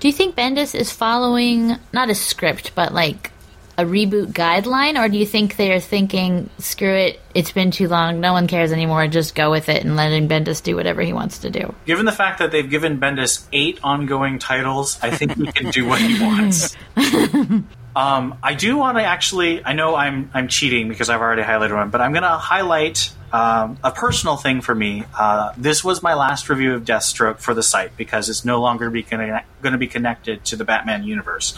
Do 0.00 0.08
you 0.08 0.12
think 0.12 0.36
Bendis 0.36 0.74
is 0.74 0.90
following 0.90 1.76
not 1.92 2.10
a 2.10 2.14
script, 2.14 2.74
but 2.74 2.92
like 2.92 3.30
a 3.76 3.84
reboot 3.84 4.32
guideline, 4.32 5.02
or 5.02 5.08
do 5.08 5.18
you 5.18 5.26
think 5.26 5.56
they 5.56 5.72
are 5.72 5.80
thinking, 5.80 6.48
screw 6.58 6.94
it, 6.94 7.20
it's 7.34 7.50
been 7.50 7.72
too 7.72 7.88
long, 7.88 8.20
no 8.20 8.32
one 8.32 8.46
cares 8.46 8.70
anymore, 8.70 9.08
just 9.08 9.34
go 9.34 9.50
with 9.50 9.68
it 9.68 9.84
and 9.84 9.96
letting 9.96 10.28
Bendis 10.28 10.62
do 10.62 10.76
whatever 10.76 11.02
he 11.02 11.12
wants 11.12 11.38
to 11.38 11.50
do? 11.50 11.74
Given 11.84 12.06
the 12.06 12.12
fact 12.12 12.38
that 12.38 12.52
they've 12.52 12.68
given 12.68 13.00
Bendis 13.00 13.46
eight 13.52 13.80
ongoing 13.82 14.38
titles, 14.38 14.98
I 15.02 15.10
think 15.10 15.36
he 15.36 15.46
can 15.50 15.70
do 15.70 15.86
what 15.86 16.00
he 16.00 16.22
wants. 16.22 16.76
Um, 17.96 18.38
I 18.42 18.54
do 18.54 18.76
want 18.76 18.98
to 18.98 19.04
actually. 19.04 19.64
I 19.64 19.72
know 19.72 19.94
I'm 19.94 20.30
I'm 20.34 20.48
cheating 20.48 20.88
because 20.88 21.08
I've 21.08 21.20
already 21.20 21.42
highlighted 21.42 21.74
one, 21.74 21.90
but 21.90 22.00
I'm 22.00 22.12
going 22.12 22.24
to 22.24 22.28
highlight 22.28 23.12
um, 23.32 23.78
a 23.84 23.92
personal 23.92 24.36
thing 24.36 24.60
for 24.60 24.74
me. 24.74 25.04
Uh, 25.16 25.52
this 25.56 25.84
was 25.84 26.02
my 26.02 26.14
last 26.14 26.48
review 26.48 26.74
of 26.74 26.84
Deathstroke 26.84 27.38
for 27.38 27.54
the 27.54 27.62
site 27.62 27.96
because 27.96 28.28
it's 28.28 28.44
no 28.44 28.60
longer 28.60 28.90
going 28.90 29.42
to 29.62 29.78
be 29.78 29.86
connected 29.86 30.44
to 30.46 30.56
the 30.56 30.64
Batman 30.64 31.04
universe. 31.04 31.56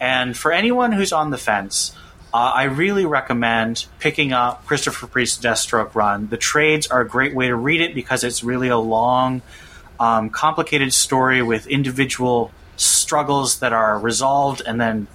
And 0.00 0.36
for 0.36 0.52
anyone 0.52 0.92
who's 0.92 1.12
on 1.12 1.30
the 1.30 1.38
fence, 1.38 1.92
uh, 2.32 2.36
I 2.36 2.64
really 2.64 3.06
recommend 3.06 3.86
picking 3.98 4.32
up 4.32 4.66
Christopher 4.66 5.06
Priest's 5.06 5.44
Deathstroke 5.44 5.94
run. 5.94 6.28
The 6.28 6.36
trades 6.36 6.86
are 6.88 7.00
a 7.00 7.08
great 7.08 7.34
way 7.34 7.48
to 7.48 7.56
read 7.56 7.80
it 7.80 7.94
because 7.94 8.22
it's 8.22 8.44
really 8.44 8.68
a 8.68 8.78
long, 8.78 9.42
um, 9.98 10.30
complicated 10.30 10.92
story 10.92 11.42
with 11.42 11.66
individual 11.66 12.52
struggles 12.76 13.58
that 13.58 13.72
are 13.72 13.98
resolved 13.98 14.62
and 14.64 14.80
then 14.80 15.08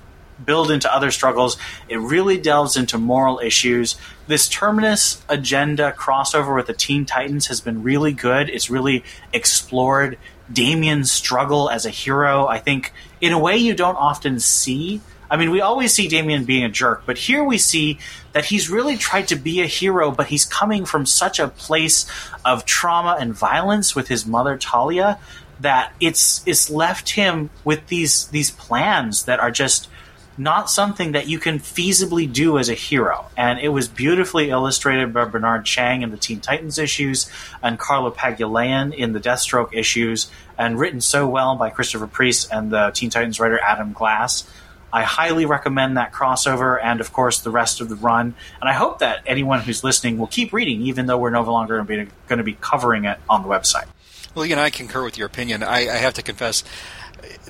build 0.43 0.71
into 0.71 0.93
other 0.93 1.11
struggles. 1.11 1.57
It 1.87 1.97
really 1.97 2.37
delves 2.37 2.77
into 2.77 2.97
moral 2.97 3.39
issues. 3.39 3.95
This 4.27 4.47
Terminus 4.47 5.23
agenda 5.29 5.93
crossover 5.97 6.55
with 6.55 6.67
the 6.67 6.73
Teen 6.73 7.05
Titans 7.05 7.47
has 7.47 7.61
been 7.61 7.83
really 7.83 8.13
good. 8.13 8.49
It's 8.49 8.69
really 8.69 9.03
explored 9.31 10.17
Damian's 10.51 11.11
struggle 11.11 11.69
as 11.69 11.85
a 11.85 11.89
hero. 11.89 12.47
I 12.47 12.59
think, 12.59 12.93
in 13.21 13.33
a 13.33 13.39
way, 13.39 13.57
you 13.57 13.73
don't 13.73 13.95
often 13.95 14.39
see. 14.39 15.01
I 15.29 15.37
mean, 15.37 15.51
we 15.51 15.61
always 15.61 15.93
see 15.93 16.07
Damian 16.07 16.45
being 16.45 16.63
a 16.63 16.69
jerk, 16.69 17.03
but 17.05 17.17
here 17.17 17.43
we 17.43 17.57
see 17.57 17.97
that 18.33 18.45
he's 18.45 18.69
really 18.69 18.97
tried 18.97 19.29
to 19.29 19.35
be 19.35 19.61
a 19.61 19.65
hero, 19.65 20.11
but 20.11 20.27
he's 20.27 20.45
coming 20.45 20.85
from 20.85 21.05
such 21.05 21.39
a 21.39 21.47
place 21.47 22.05
of 22.45 22.65
trauma 22.65 23.17
and 23.19 23.33
violence 23.33 23.95
with 23.95 24.09
his 24.09 24.27
mother 24.27 24.57
Talia 24.57 25.17
that 25.59 25.93
it's 25.99 26.43
it's 26.45 26.69
left 26.69 27.11
him 27.11 27.49
with 27.63 27.87
these 27.87 28.27
these 28.27 28.51
plans 28.51 29.23
that 29.25 29.39
are 29.39 29.51
just 29.51 29.89
not 30.37 30.69
something 30.69 31.11
that 31.13 31.27
you 31.27 31.39
can 31.39 31.59
feasibly 31.59 32.31
do 32.31 32.57
as 32.57 32.69
a 32.69 32.73
hero. 32.73 33.25
And 33.37 33.59
it 33.59 33.69
was 33.69 33.87
beautifully 33.87 34.49
illustrated 34.49 35.13
by 35.13 35.25
Bernard 35.25 35.65
Chang 35.65 36.01
in 36.01 36.11
the 36.11 36.17
Teen 36.17 36.39
Titans 36.39 36.77
issues 36.77 37.29
and 37.61 37.77
Carlo 37.77 38.11
Pagulayan 38.11 38.93
in 38.93 39.13
the 39.13 39.19
Deathstroke 39.19 39.73
issues, 39.73 40.29
and 40.57 40.79
written 40.79 41.01
so 41.01 41.27
well 41.27 41.55
by 41.55 41.69
Christopher 41.69 42.07
Priest 42.07 42.49
and 42.51 42.71
the 42.71 42.91
Teen 42.91 43.09
Titans 43.09 43.39
writer 43.39 43.59
Adam 43.59 43.93
Glass. 43.93 44.49
I 44.91 45.01
highly 45.01 45.47
recommend 45.47 45.97
that 45.97 46.13
crossover 46.13 46.79
and, 46.81 47.01
of 47.01 47.11
course, 47.11 47.39
the 47.39 47.49
rest 47.49 47.81
of 47.81 47.89
the 47.89 47.95
run. 47.95 48.35
And 48.61 48.69
I 48.69 48.73
hope 48.73 48.99
that 48.99 49.23
anyone 49.25 49.61
who's 49.61 49.83
listening 49.83 50.19
will 50.19 50.27
keep 50.27 50.53
reading, 50.53 50.81
even 50.83 51.07
though 51.07 51.17
we're 51.17 51.31
no 51.31 51.41
longer 51.41 51.83
going 51.83 52.09
to 52.29 52.43
be 52.43 52.53
covering 52.61 53.05
it 53.05 53.17
on 53.27 53.41
the 53.41 53.49
website. 53.49 53.87
Well, 54.35 54.45
you 54.45 54.55
know, 54.55 54.61
I 54.61 54.69
concur 54.69 55.03
with 55.03 55.17
your 55.17 55.25
opinion. 55.25 55.63
I, 55.63 55.89
I 55.89 55.97
have 55.97 56.13
to 56.15 56.21
confess, 56.21 56.63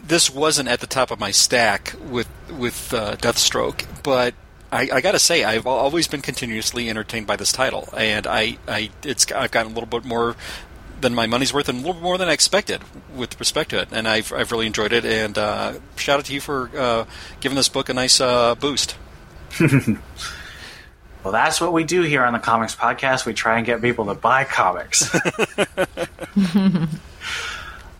this 0.02 0.30
wasn't 0.30 0.70
at 0.70 0.80
the 0.80 0.88
top 0.88 1.12
of 1.12 1.20
my 1.20 1.32
stack 1.32 1.96
with 2.10 2.30
with 2.50 2.94
uh, 2.94 3.16
Deathstroke, 3.16 3.86
but 4.04 4.34
I, 4.72 4.90
I 4.94 5.02
got 5.02 5.12
to 5.12 5.20
say 5.20 5.44
I've 5.44 5.68
always 5.68 6.08
been 6.08 6.22
continuously 6.22 6.90
entertained 6.90 7.28
by 7.28 7.36
this 7.36 7.52
title, 7.52 7.90
and 7.96 8.26
I, 8.28 8.58
I 8.68 8.90
it's 9.04 9.32
I've 9.32 9.52
gotten 9.52 9.72
a 9.72 9.76
little 9.76 9.90
bit 9.90 10.06
more 10.06 10.36
than 11.02 11.14
my 11.14 11.28
money's 11.28 11.54
worth 11.54 11.68
and 11.70 11.84
a 11.84 11.86
little 11.86 12.02
more 12.02 12.18
than 12.18 12.30
I 12.30 12.34
expected 12.34 12.82
with 13.16 13.40
respect 13.40 13.70
to 13.72 13.80
it, 13.82 13.90
and 13.92 14.08
I've 14.08 14.32
I've 14.34 14.52
really 14.52 14.68
enjoyed 14.68 14.94
it. 14.94 15.06
And 15.06 15.38
uh, 15.38 15.74
shout 15.96 16.20
out 16.20 16.26
to 16.26 16.34
you 16.34 16.42
for 16.42 16.70
uh, 16.76 17.06
giving 17.40 17.56
this 17.56 17.70
book 17.70 17.90
a 17.90 17.94
nice 17.94 18.20
uh, 18.20 18.56
boost. 18.56 18.96
Well, 21.24 21.32
that's 21.32 21.62
what 21.62 21.72
we 21.72 21.86
do 21.86 22.02
here 22.02 22.26
on 22.26 22.34
the 22.34 22.40
Comics 22.40 22.76
Podcast. 22.76 23.26
We 23.26 23.34
try 23.34 23.56
and 23.56 23.66
get 23.66 23.82
people 23.82 24.08
to 24.08 24.14
buy 24.14 24.44
comics. 24.44 25.10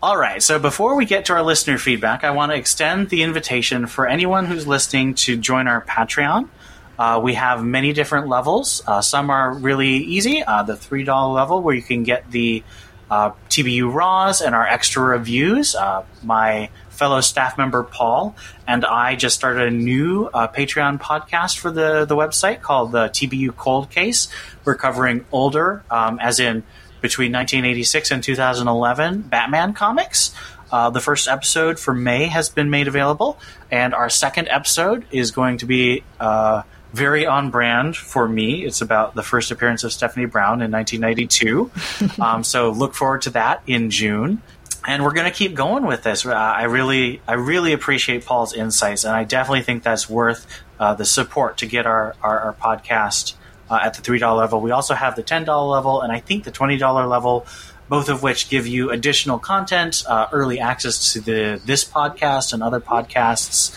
All 0.04 0.18
right, 0.18 0.42
so 0.42 0.58
before 0.58 0.96
we 0.96 1.06
get 1.06 1.24
to 1.24 1.32
our 1.32 1.42
listener 1.42 1.78
feedback, 1.78 2.24
I 2.24 2.32
want 2.32 2.52
to 2.52 2.58
extend 2.58 3.08
the 3.08 3.22
invitation 3.22 3.86
for 3.86 4.06
anyone 4.06 4.44
who's 4.44 4.66
listening 4.66 5.14
to 5.14 5.34
join 5.34 5.66
our 5.66 5.82
Patreon. 5.82 6.50
Uh, 6.98 7.22
we 7.24 7.32
have 7.32 7.64
many 7.64 7.94
different 7.94 8.28
levels. 8.28 8.82
Uh, 8.86 9.00
some 9.00 9.30
are 9.30 9.54
really 9.54 9.88
easy. 9.88 10.44
Uh, 10.44 10.62
the 10.62 10.74
$3 10.74 11.34
level, 11.34 11.62
where 11.62 11.74
you 11.74 11.80
can 11.80 12.02
get 12.02 12.30
the 12.30 12.62
uh, 13.10 13.30
TBU 13.48 13.90
Raws 13.90 14.42
and 14.42 14.54
our 14.54 14.66
extra 14.66 15.02
reviews. 15.02 15.74
Uh, 15.74 16.04
my 16.22 16.68
fellow 16.90 17.22
staff 17.22 17.56
member 17.56 17.82
Paul 17.82 18.36
and 18.68 18.84
I 18.84 19.16
just 19.16 19.34
started 19.34 19.68
a 19.68 19.70
new 19.70 20.26
uh, 20.26 20.48
Patreon 20.48 21.00
podcast 21.00 21.58
for 21.58 21.70
the, 21.70 22.04
the 22.04 22.14
website 22.14 22.60
called 22.60 22.92
the 22.92 23.08
TBU 23.08 23.56
Cold 23.56 23.88
Case. 23.88 24.28
We're 24.66 24.76
covering 24.76 25.24
older, 25.32 25.82
um, 25.90 26.18
as 26.20 26.40
in 26.40 26.62
between 27.04 27.32
1986 27.32 28.12
and 28.12 28.22
2011, 28.22 29.20
Batman 29.20 29.74
comics. 29.74 30.34
Uh, 30.72 30.88
the 30.88 31.00
first 31.00 31.28
episode 31.28 31.78
for 31.78 31.92
May 31.92 32.28
has 32.28 32.48
been 32.48 32.70
made 32.70 32.88
available, 32.88 33.38
and 33.70 33.92
our 33.92 34.08
second 34.08 34.48
episode 34.48 35.04
is 35.10 35.30
going 35.30 35.58
to 35.58 35.66
be 35.66 36.02
uh, 36.18 36.62
very 36.94 37.26
on 37.26 37.50
brand 37.50 37.94
for 37.94 38.26
me. 38.26 38.64
It's 38.64 38.80
about 38.80 39.14
the 39.14 39.22
first 39.22 39.50
appearance 39.50 39.84
of 39.84 39.92
Stephanie 39.92 40.24
Brown 40.24 40.62
in 40.62 40.72
1992. 40.72 41.70
um, 42.22 42.42
so 42.42 42.70
look 42.70 42.94
forward 42.94 43.20
to 43.22 43.30
that 43.30 43.62
in 43.66 43.90
June 43.90 44.40
and 44.86 45.02
we're 45.02 45.14
going 45.14 45.30
to 45.30 45.36
keep 45.36 45.54
going 45.54 45.86
with 45.86 46.02
this. 46.02 46.26
Uh, 46.26 46.32
I 46.34 46.64
really, 46.64 47.22
I 47.26 47.34
really 47.34 47.72
appreciate 47.72 48.26
Paul's 48.26 48.52
insights, 48.52 49.04
and 49.04 49.16
I 49.16 49.24
definitely 49.24 49.62
think 49.62 49.82
that's 49.82 50.10
worth 50.10 50.46
uh, 50.78 50.92
the 50.92 51.06
support 51.06 51.56
to 51.58 51.66
get 51.66 51.86
our 51.86 52.14
our, 52.22 52.38
our 52.40 52.52
podcast 52.52 53.32
uh, 53.70 53.80
at 53.82 53.94
the 53.94 54.02
three 54.02 54.18
dollar 54.18 54.40
level. 54.40 54.60
We 54.60 54.70
also 54.70 54.94
have 54.94 55.16
the 55.16 55.22
ten 55.22 55.44
dollar 55.44 55.68
level, 55.68 56.00
and 56.00 56.12
I 56.12 56.20
think 56.20 56.44
the 56.44 56.50
twenty 56.50 56.76
dollar 56.76 57.06
level, 57.06 57.46
both 57.88 58.08
of 58.08 58.22
which 58.22 58.48
give 58.48 58.66
you 58.66 58.90
additional 58.90 59.38
content, 59.38 60.04
uh, 60.08 60.28
early 60.32 60.60
access 60.60 61.12
to 61.12 61.20
the 61.20 61.60
this 61.64 61.84
podcast 61.84 62.52
and 62.52 62.62
other 62.62 62.80
podcasts. 62.80 63.74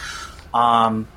Um, 0.53 1.07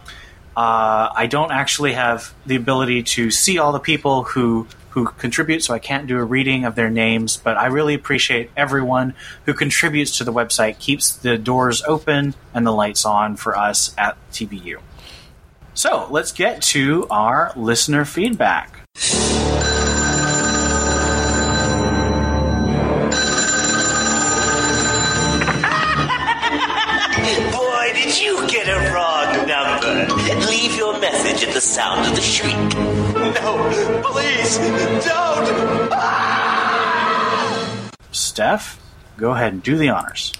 uh, 0.56 1.08
I 1.14 1.26
don't 1.26 1.52
actually 1.52 1.92
have 1.92 2.34
the 2.44 2.56
ability 2.56 3.04
to 3.04 3.30
see 3.30 3.58
all 3.58 3.72
the 3.72 3.80
people 3.80 4.24
who 4.24 4.66
who 4.90 5.06
contribute, 5.06 5.62
so 5.62 5.72
I 5.72 5.78
can't 5.78 6.06
do 6.08 6.18
a 6.18 6.24
reading 6.24 6.64
of 6.64 6.74
their 6.74 6.90
names, 6.90 7.36
but 7.36 7.56
I 7.56 7.66
really 7.66 7.94
appreciate 7.94 8.50
everyone 8.56 9.14
who 9.46 9.54
contributes 9.54 10.18
to 10.18 10.24
the 10.24 10.32
website, 10.32 10.80
keeps 10.80 11.12
the 11.12 11.38
doors 11.38 11.80
open 11.86 12.34
and 12.52 12.66
the 12.66 12.72
lights 12.72 13.04
on 13.04 13.36
for 13.36 13.56
us 13.56 13.94
at 13.96 14.16
TBU. 14.32 14.80
So 15.74 16.06
let's 16.10 16.32
get 16.32 16.62
to 16.62 17.06
our 17.10 17.52
listener 17.56 18.04
feedback. 18.04 18.76
Boy, 27.52 27.92
did 27.94 28.20
you 28.20 28.46
get 28.48 28.68
a 28.68 28.92
wrong 28.92 29.46
number. 29.46 30.14
Leave 30.50 30.76
your 30.76 30.98
message 31.00 31.46
at 31.46 31.54
the 31.54 31.60
sound 31.60 32.06
of 32.06 32.14
the 32.14 32.20
shriek. 32.20 32.54
No, 32.54 34.02
please, 34.04 34.58
don't! 35.06 35.70
Steph, 38.12 38.80
go 39.16 39.30
ahead 39.32 39.52
and 39.52 39.62
do 39.62 39.76
the 39.76 39.88
honors. 39.88 40.32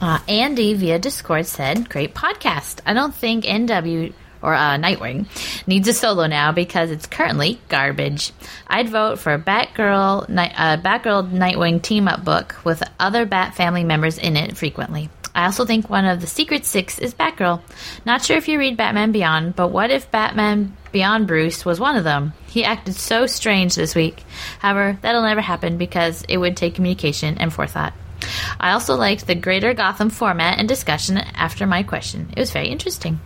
Uh, 0.00 0.20
Andy 0.28 0.74
via 0.74 0.98
Discord 0.98 1.46
said, 1.46 1.88
"Great 1.88 2.14
podcast. 2.14 2.80
I 2.86 2.94
don't 2.94 3.14
think 3.14 3.44
NW 3.44 4.12
or 4.42 4.54
uh, 4.54 4.76
Nightwing 4.76 5.26
needs 5.66 5.88
a 5.88 5.92
solo 5.92 6.26
now 6.26 6.52
because 6.52 6.90
it's 6.90 7.06
currently 7.06 7.60
garbage. 7.68 8.32
I'd 8.68 8.88
vote 8.88 9.18
for 9.18 9.34
a 9.34 9.38
Batgirl, 9.38 10.26
uh, 10.28 10.76
Batgirl 10.76 11.32
Nightwing 11.32 11.82
team 11.82 12.06
up 12.06 12.24
book 12.24 12.54
with 12.64 12.82
other 13.00 13.26
Bat 13.26 13.56
family 13.56 13.84
members 13.84 14.18
in 14.18 14.36
it 14.36 14.56
frequently. 14.56 15.10
I 15.34 15.44
also 15.44 15.64
think 15.64 15.88
one 15.88 16.04
of 16.04 16.20
the 16.20 16.26
Secret 16.26 16.64
Six 16.64 16.98
is 16.98 17.14
Batgirl. 17.14 17.60
Not 18.04 18.24
sure 18.24 18.36
if 18.36 18.48
you 18.48 18.58
read 18.58 18.76
Batman 18.76 19.12
Beyond, 19.12 19.54
but 19.54 19.68
what 19.68 19.90
if 19.90 20.10
Batman 20.10 20.76
Beyond 20.90 21.26
Bruce 21.26 21.64
was 21.64 21.78
one 21.78 21.96
of 21.96 22.04
them? 22.04 22.32
He 22.46 22.64
acted 22.64 22.94
so 22.94 23.26
strange 23.26 23.74
this 23.74 23.94
week. 23.94 24.24
However, 24.58 24.98
that'll 25.02 25.22
never 25.22 25.40
happen 25.40 25.76
because 25.76 26.24
it 26.28 26.38
would 26.38 26.56
take 26.56 26.74
communication 26.74 27.38
and 27.38 27.52
forethought." 27.52 27.92
I 28.60 28.72
also 28.72 28.96
liked 28.96 29.26
the 29.26 29.34
greater 29.34 29.74
Gotham 29.74 30.10
format 30.10 30.58
and 30.58 30.68
discussion 30.68 31.18
after 31.18 31.66
my 31.66 31.82
question. 31.82 32.28
It 32.36 32.40
was 32.40 32.50
very 32.50 32.68
interesting. 32.68 33.20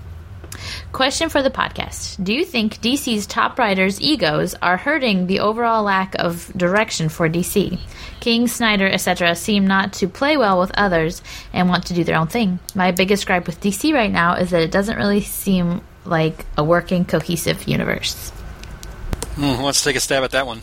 Question 0.93 1.28
for 1.28 1.43
the 1.43 1.51
podcast 1.51 2.22
Do 2.22 2.32
you 2.32 2.45
think 2.45 2.80
DC's 2.80 3.26
top 3.26 3.59
writers' 3.59 4.01
egos 4.01 4.55
are 4.61 4.76
hurting 4.76 5.26
the 5.26 5.40
overall 5.40 5.82
lack 5.82 6.14
of 6.16 6.53
direction 6.57 7.09
for 7.09 7.28
DC? 7.28 7.78
King, 8.20 8.47
Snyder, 8.47 8.86
etc. 8.86 9.34
seem 9.34 9.66
not 9.66 9.95
to 9.95 10.09
play 10.09 10.36
well 10.36 10.61
with 10.61 10.70
others 10.74 11.22
and 11.53 11.68
want 11.68 11.86
to 11.86 11.95
do 11.95 12.05
their 12.05 12.18
own 12.18 12.28
thing. 12.28 12.59
My 12.74 12.93
biggest 12.93 13.26
gripe 13.26 13.47
with 13.47 13.61
DC 13.61 13.93
right 13.93 14.12
now 14.12 14.34
is 14.34 14.51
that 14.51 14.62
it 14.62 14.70
doesn't 14.70 14.99
really 14.99 15.22
seem 15.22 15.80
like 16.05 16.45
a 16.57 16.64
working, 16.64 17.05
cohesive 17.05 17.66
universe. 17.66 18.30
Hmm, 19.34 19.62
let's 19.62 19.82
take 19.82 19.97
a 19.97 20.01
stab 20.01 20.22
at 20.22 20.32
that 20.32 20.47
one. 20.47 20.62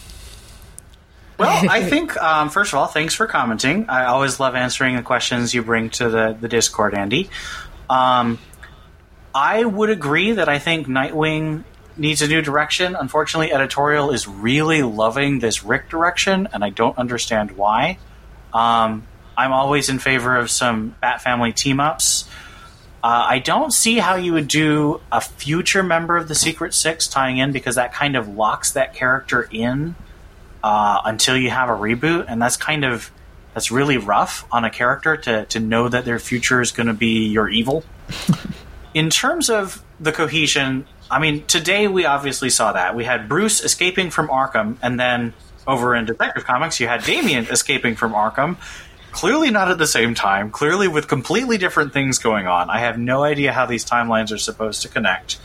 Well, 1.39 1.69
I 1.69 1.83
think 1.89 2.15
um, 2.17 2.49
first 2.49 2.73
of 2.73 2.79
all, 2.79 2.87
thanks 2.87 3.15
for 3.15 3.25
commenting. 3.25 3.89
I 3.89 4.05
always 4.05 4.39
love 4.39 4.55
answering 4.55 4.95
the 4.95 5.01
questions 5.01 5.53
you 5.53 5.63
bring 5.63 5.89
to 5.91 6.09
the 6.09 6.37
the 6.39 6.47
Discord, 6.47 6.93
Andy. 6.93 7.29
Um, 7.89 8.37
I 9.33 9.63
would 9.63 9.89
agree 9.89 10.33
that 10.33 10.49
I 10.49 10.59
think 10.59 10.87
Nightwing 10.87 11.63
needs 11.97 12.21
a 12.21 12.27
new 12.27 12.41
direction. 12.41 12.95
Unfortunately, 12.95 13.53
editorial 13.53 14.11
is 14.11 14.27
really 14.27 14.83
loving 14.83 15.39
this 15.39 15.63
Ric 15.63 15.89
direction, 15.89 16.47
and 16.51 16.63
I 16.63 16.69
don't 16.69 16.97
understand 16.97 17.51
why. 17.51 17.97
Um, 18.53 19.07
I'm 19.37 19.53
always 19.53 19.89
in 19.89 19.99
favor 19.99 20.35
of 20.35 20.49
some 20.51 20.95
Bat 21.01 21.21
Family 21.21 21.53
team 21.53 21.79
ups. 21.79 22.27
Uh, 23.01 23.27
I 23.29 23.39
don't 23.39 23.71
see 23.71 23.97
how 23.97 24.15
you 24.15 24.33
would 24.33 24.49
do 24.49 24.99
a 25.09 25.21
future 25.21 25.83
member 25.83 26.17
of 26.17 26.27
the 26.27 26.35
Secret 26.35 26.73
Six 26.73 27.07
tying 27.07 27.37
in 27.37 27.53
because 27.53 27.75
that 27.75 27.93
kind 27.93 28.17
of 28.17 28.27
locks 28.27 28.73
that 28.73 28.93
character 28.93 29.47
in 29.51 29.95
uh, 30.63 31.01
until 31.05 31.37
you 31.37 31.49
have 31.49 31.69
a 31.69 31.73
reboot, 31.73 32.25
and 32.27 32.41
that's 32.41 32.57
kind 32.57 32.83
of 32.83 33.11
that's 33.53 33.71
really 33.71 33.97
rough 33.97 34.45
on 34.51 34.65
a 34.65 34.69
character 34.69 35.17
to 35.17 35.45
to 35.45 35.59
know 35.59 35.89
that 35.89 36.05
their 36.05 36.19
future 36.19 36.61
is 36.61 36.71
going 36.71 36.87
to 36.87 36.93
be 36.93 37.27
your 37.27 37.49
evil. 37.49 37.83
In 38.93 39.09
terms 39.09 39.49
of 39.49 39.83
the 39.99 40.11
cohesion, 40.11 40.85
I 41.11 41.19
mean, 41.19 41.45
today 41.45 41.87
we 41.87 42.05
obviously 42.05 42.49
saw 42.49 42.73
that 42.73 42.95
we 42.95 43.03
had 43.03 43.29
Bruce 43.29 43.63
escaping 43.63 44.09
from 44.09 44.29
Arkham, 44.29 44.77
and 44.81 44.99
then 44.99 45.33
over 45.67 45.95
in 45.95 46.05
Detective 46.05 46.45
Comics, 46.45 46.79
you 46.79 46.87
had 46.87 47.03
Damian 47.03 47.45
escaping 47.45 47.95
from 47.95 48.13
Arkham. 48.13 48.57
Clearly 49.11 49.51
not 49.51 49.69
at 49.69 49.77
the 49.77 49.87
same 49.87 50.15
time. 50.15 50.49
Clearly 50.51 50.87
with 50.87 51.07
completely 51.07 51.57
different 51.57 51.93
things 51.93 52.17
going 52.17 52.47
on. 52.47 52.69
I 52.69 52.79
have 52.79 52.97
no 52.97 53.23
idea 53.23 53.53
how 53.53 53.65
these 53.65 53.85
timelines 53.85 54.31
are 54.31 54.37
supposed 54.37 54.81
to 54.83 54.87
connect. 54.87 55.39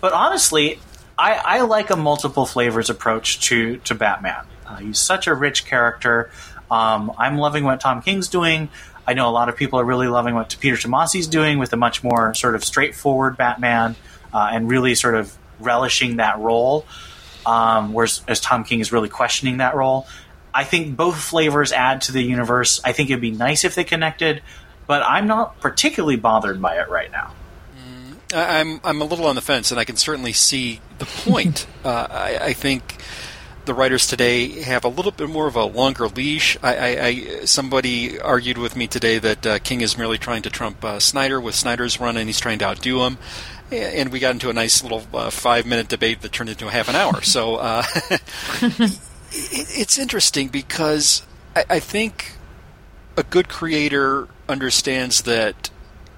But 0.00 0.12
honestly, 0.12 0.78
I, 1.18 1.40
I 1.44 1.60
like 1.62 1.90
a 1.90 1.96
multiple 1.96 2.46
flavors 2.46 2.90
approach 2.90 3.40
to 3.48 3.78
to 3.78 3.94
Batman. 3.94 4.44
Uh, 4.66 4.76
he's 4.76 4.98
such 4.98 5.26
a 5.26 5.34
rich 5.34 5.66
character. 5.66 6.30
Um, 6.70 7.12
I'm 7.18 7.38
loving 7.38 7.64
what 7.64 7.80
Tom 7.80 8.02
King's 8.02 8.28
doing. 8.28 8.68
I 9.06 9.14
know 9.14 9.28
a 9.28 9.32
lot 9.32 9.48
of 9.48 9.56
people 9.56 9.78
are 9.80 9.84
really 9.84 10.08
loving 10.08 10.34
what 10.34 10.56
Peter 10.60 10.76
Tomasi's 10.76 11.26
doing 11.26 11.58
with 11.58 11.72
a 11.72 11.76
much 11.76 12.02
more 12.02 12.32
sort 12.34 12.54
of 12.54 12.64
straightforward 12.64 13.36
Batman 13.36 13.96
uh, 14.32 14.48
and 14.52 14.68
really 14.68 14.94
sort 14.94 15.14
of 15.14 15.36
relishing 15.60 16.16
that 16.16 16.38
role. 16.38 16.86
Um, 17.44 17.92
whereas 17.92 18.22
as 18.26 18.40
Tom 18.40 18.64
King 18.64 18.80
is 18.80 18.92
really 18.92 19.10
questioning 19.10 19.58
that 19.58 19.74
role. 19.74 20.06
I 20.54 20.64
think 20.64 20.96
both 20.96 21.16
flavors 21.16 21.72
add 21.72 22.02
to 22.02 22.12
the 22.12 22.22
universe. 22.22 22.80
I 22.84 22.92
think 22.92 23.10
it'd 23.10 23.20
be 23.20 23.32
nice 23.32 23.64
if 23.64 23.74
they 23.74 23.84
connected, 23.84 24.42
but 24.86 25.02
I'm 25.02 25.26
not 25.26 25.60
particularly 25.60 26.16
bothered 26.16 26.62
by 26.62 26.78
it 26.78 26.88
right 26.88 27.10
now. 27.10 27.32
I- 28.32 28.60
I'm 28.60 28.80
I'm 28.84 29.02
a 29.02 29.04
little 29.04 29.26
on 29.26 29.34
the 29.34 29.42
fence, 29.42 29.70
and 29.70 29.78
I 29.78 29.84
can 29.84 29.96
certainly 29.96 30.32
see 30.32 30.80
the 30.98 31.04
point. 31.06 31.66
uh, 31.84 32.06
I, 32.10 32.38
I 32.40 32.52
think 32.52 32.96
the 33.66 33.74
writers 33.74 34.06
today 34.06 34.62
have 34.62 34.84
a 34.84 34.88
little 34.88 35.12
bit 35.12 35.28
more 35.28 35.46
of 35.46 35.56
a 35.56 35.64
longer 35.64 36.08
leash. 36.08 36.56
I, 36.62 36.76
I, 36.76 37.06
I 37.06 37.44
somebody 37.44 38.20
argued 38.20 38.58
with 38.58 38.76
me 38.76 38.86
today 38.86 39.18
that 39.18 39.46
uh, 39.46 39.58
King 39.60 39.80
is 39.80 39.96
merely 39.96 40.18
trying 40.18 40.42
to 40.42 40.50
trump 40.50 40.84
uh, 40.84 40.98
Snyder 40.98 41.40
with 41.40 41.54
Snyder's 41.54 42.00
run, 42.00 42.16
and 42.16 42.28
he's 42.28 42.40
trying 42.40 42.58
to 42.60 42.66
outdo 42.66 43.02
him. 43.04 43.18
And 43.70 44.12
we 44.12 44.20
got 44.20 44.32
into 44.32 44.50
a 44.50 44.52
nice 44.52 44.82
little 44.82 45.04
uh, 45.12 45.30
five-minute 45.30 45.88
debate 45.88 46.20
that 46.20 46.32
turned 46.32 46.50
into 46.50 46.68
a 46.68 46.70
half 46.70 46.88
an 46.88 46.96
hour. 46.96 47.22
So 47.22 47.56
uh, 47.56 47.82
it, 48.10 49.00
it's 49.32 49.98
interesting 49.98 50.48
because 50.48 51.22
I, 51.56 51.64
I 51.70 51.80
think 51.80 52.32
a 53.16 53.22
good 53.22 53.48
creator 53.48 54.28
understands 54.48 55.22
that 55.22 55.70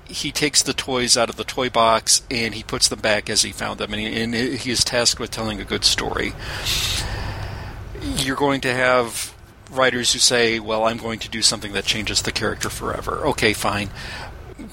he 0.09 0.31
takes 0.31 0.63
the 0.63 0.73
toys 0.73 1.17
out 1.17 1.29
of 1.29 1.37
the 1.37 1.45
toy 1.45 1.69
box 1.69 2.23
and 2.31 2.55
he 2.55 2.63
puts 2.63 2.89
them 2.89 3.01
back 3.01 3.29
as 3.29 3.43
he 3.43 3.53
found 3.53 3.79
them, 3.79 3.93
and 3.93 4.01
he, 4.01 4.21
and 4.21 4.35
he 4.35 4.71
is 4.71 4.85
tasked 4.85 5.21
with 5.21 5.31
telling 5.31 5.61
a 5.61 5.65
good 5.65 5.85
story. 5.85 6.33
You're 8.03 8.37
going 8.37 8.61
to 8.63 8.73
have 8.73 9.35
writers 9.71 10.13
who 10.13 10.19
say, 10.19 10.59
"Well, 10.61 10.85
I'm 10.85 10.99
going 10.99 11.19
to 11.21 11.29
do 11.29 11.43
something 11.43 11.73
that 11.73 11.85
changes 11.85 12.23
the 12.23 12.33
character 12.33 12.71
forever." 12.71 13.27
Okay, 13.29 13.53
fine. 13.53 13.91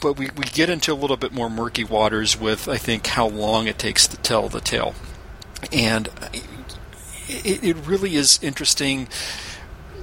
But 0.02 0.18
we, 0.18 0.30
we 0.36 0.46
get 0.46 0.70
into 0.70 0.94
a 0.94 0.96
little 0.96 1.18
bit 1.18 1.34
more 1.34 1.50
murky 1.50 1.84
waters 1.84 2.40
with, 2.40 2.70
I 2.70 2.78
think, 2.78 3.06
how 3.08 3.28
long 3.28 3.68
it 3.68 3.78
takes 3.78 4.08
to 4.08 4.18
tell 4.18 4.48
the 4.48 4.62
tale. 4.62 4.96
And 5.74 6.10
it, 7.28 7.64
it 7.64 7.76
really 7.86 8.16
is 8.16 8.40
interesting 8.42 9.08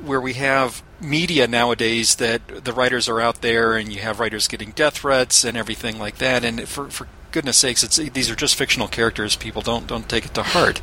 where 0.04 0.20
we 0.20 0.34
have 0.34 0.82
media 1.00 1.46
nowadays 1.46 2.16
that 2.16 2.64
the 2.64 2.72
writers 2.72 3.08
are 3.08 3.20
out 3.20 3.40
there 3.40 3.74
and 3.76 3.92
you 3.92 4.00
have 4.00 4.20
writers 4.20 4.48
getting 4.48 4.70
death 4.72 4.98
threats 4.98 5.44
and 5.44 5.56
everything 5.56 5.98
like 5.98 6.18
that 6.18 6.44
and 6.44 6.68
for 6.68 6.90
for 6.90 7.08
goodness 7.32 7.56
sakes 7.56 7.82
these 7.96 8.30
are 8.30 8.34
just 8.34 8.54
fictional 8.54 8.88
characters 8.88 9.34
people 9.36 9.62
don't 9.62 9.86
don't 9.86 10.08
take 10.08 10.26
it 10.26 10.34
to 10.34 10.42
heart 10.42 10.80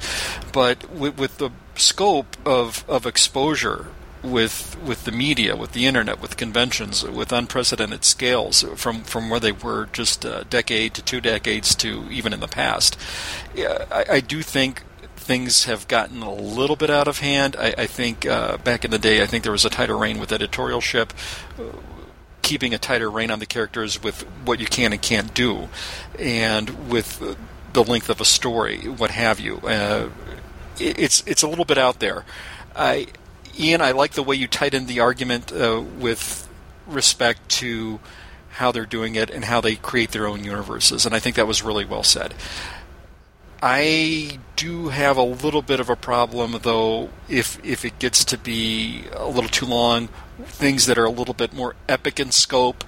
but 0.52 0.90
with, 0.92 1.18
with 1.20 1.38
the 1.38 1.52
scope 1.78 2.38
of 2.46 2.84
of 2.88 3.06
exposure 3.06 3.88
with 4.24 4.78
with 4.84 5.06
the 5.06 5.12
media, 5.12 5.56
with 5.56 5.74
the 5.74 5.86
internet, 5.86 6.22
with 6.22 6.38
conventions, 6.38 7.04
with 7.04 7.32
unprecedented 7.32 8.04
scales 8.04 8.64
from 8.76 9.04
from 9.04 9.30
where 9.30 9.40
they 9.40 9.52
were 9.52 9.88
just 9.94 10.26
a 10.26 10.46
decade 10.50 10.94
to 10.96 11.02
two 11.02 11.22
decades 11.22 11.76
to 11.76 12.06
even 12.10 12.34
in 12.34 12.40
the 12.40 12.48
past. 12.48 12.98
I, 13.56 14.06
I 14.10 14.20
do 14.20 14.42
think 14.42 14.84
things 15.16 15.66
have 15.66 15.88
gotten 15.88 16.22
a 16.22 16.34
little 16.34 16.76
bit 16.76 16.90
out 16.90 17.08
of 17.08 17.20
hand. 17.20 17.56
I, 17.60 17.74
I 17.78 17.86
think 17.86 18.26
uh, 18.26 18.58
back 18.58 18.86
in 18.86 18.92
the 18.92 19.00
day, 19.00 19.22
I 19.22 19.26
think 19.26 19.44
there 19.44 19.52
was 19.52 19.66
a 19.66 19.70
tighter 19.70 19.98
rein 19.98 20.20
with 20.20 20.30
editorialship. 20.30 21.10
Keeping 22.42 22.74
a 22.74 22.78
tighter 22.78 23.12
rein 23.12 23.30
on 23.30 23.40
the 23.40 23.46
characters 23.46 24.02
with 24.02 24.22
what 24.46 24.62
you 24.62 24.66
can 24.66 24.94
and 24.94 25.02
can't 25.02 25.34
do, 25.34 25.68
and 26.18 26.90
with 26.90 27.38
the 27.74 27.84
length 27.84 28.10
of 28.10 28.22
a 28.22 28.26
story, 28.26 28.88
what 28.88 29.12
have 29.12 29.40
you. 29.42 29.58
Uh, 29.58 30.10
it's 30.80 31.24
it's 31.26 31.44
a 31.44 31.48
little 31.48 31.66
bit 31.66 31.78
out 31.78 32.00
there. 32.00 32.26
I 32.76 33.08
Ian, 33.58 33.82
I 33.82 33.92
like 33.92 34.14
the 34.14 34.24
way 34.24 34.36
you 34.36 34.48
tightened 34.48 34.88
the 34.88 35.00
argument 35.00 35.52
uh, 35.52 35.84
with 35.98 36.48
respect 36.86 37.50
to 37.50 38.00
how 38.52 38.72
they're 38.72 38.86
doing 38.86 39.16
it 39.16 39.30
and 39.30 39.46
how 39.46 39.62
they 39.62 39.76
create 39.76 40.12
their 40.12 40.28
own 40.28 40.44
universes, 40.44 41.06
and 41.06 41.14
I 41.14 41.20
think 41.20 41.36
that 41.36 41.48
was 41.48 41.62
really 41.62 41.86
well 41.86 42.04
said. 42.04 42.34
I 43.62 44.40
do 44.56 44.90
have 44.90 45.18
a 45.18 45.24
little 45.24 45.64
bit 45.64 45.80
of 45.80 45.90
a 45.90 45.96
problem, 45.96 46.60
though, 46.62 47.10
if 47.28 47.64
if 47.66 47.84
it 47.84 47.98
gets 48.00 48.24
to 48.26 48.38
be 48.38 49.06
a 49.14 49.28
little 49.28 49.50
too 49.50 49.66
long, 49.66 50.10
things 50.46 50.86
that 50.86 50.98
are 50.98 51.06
a 51.06 51.12
little 51.12 51.34
bit 51.34 51.54
more 51.54 51.76
epic 51.90 52.20
in 52.20 52.32
scope, 52.32 52.84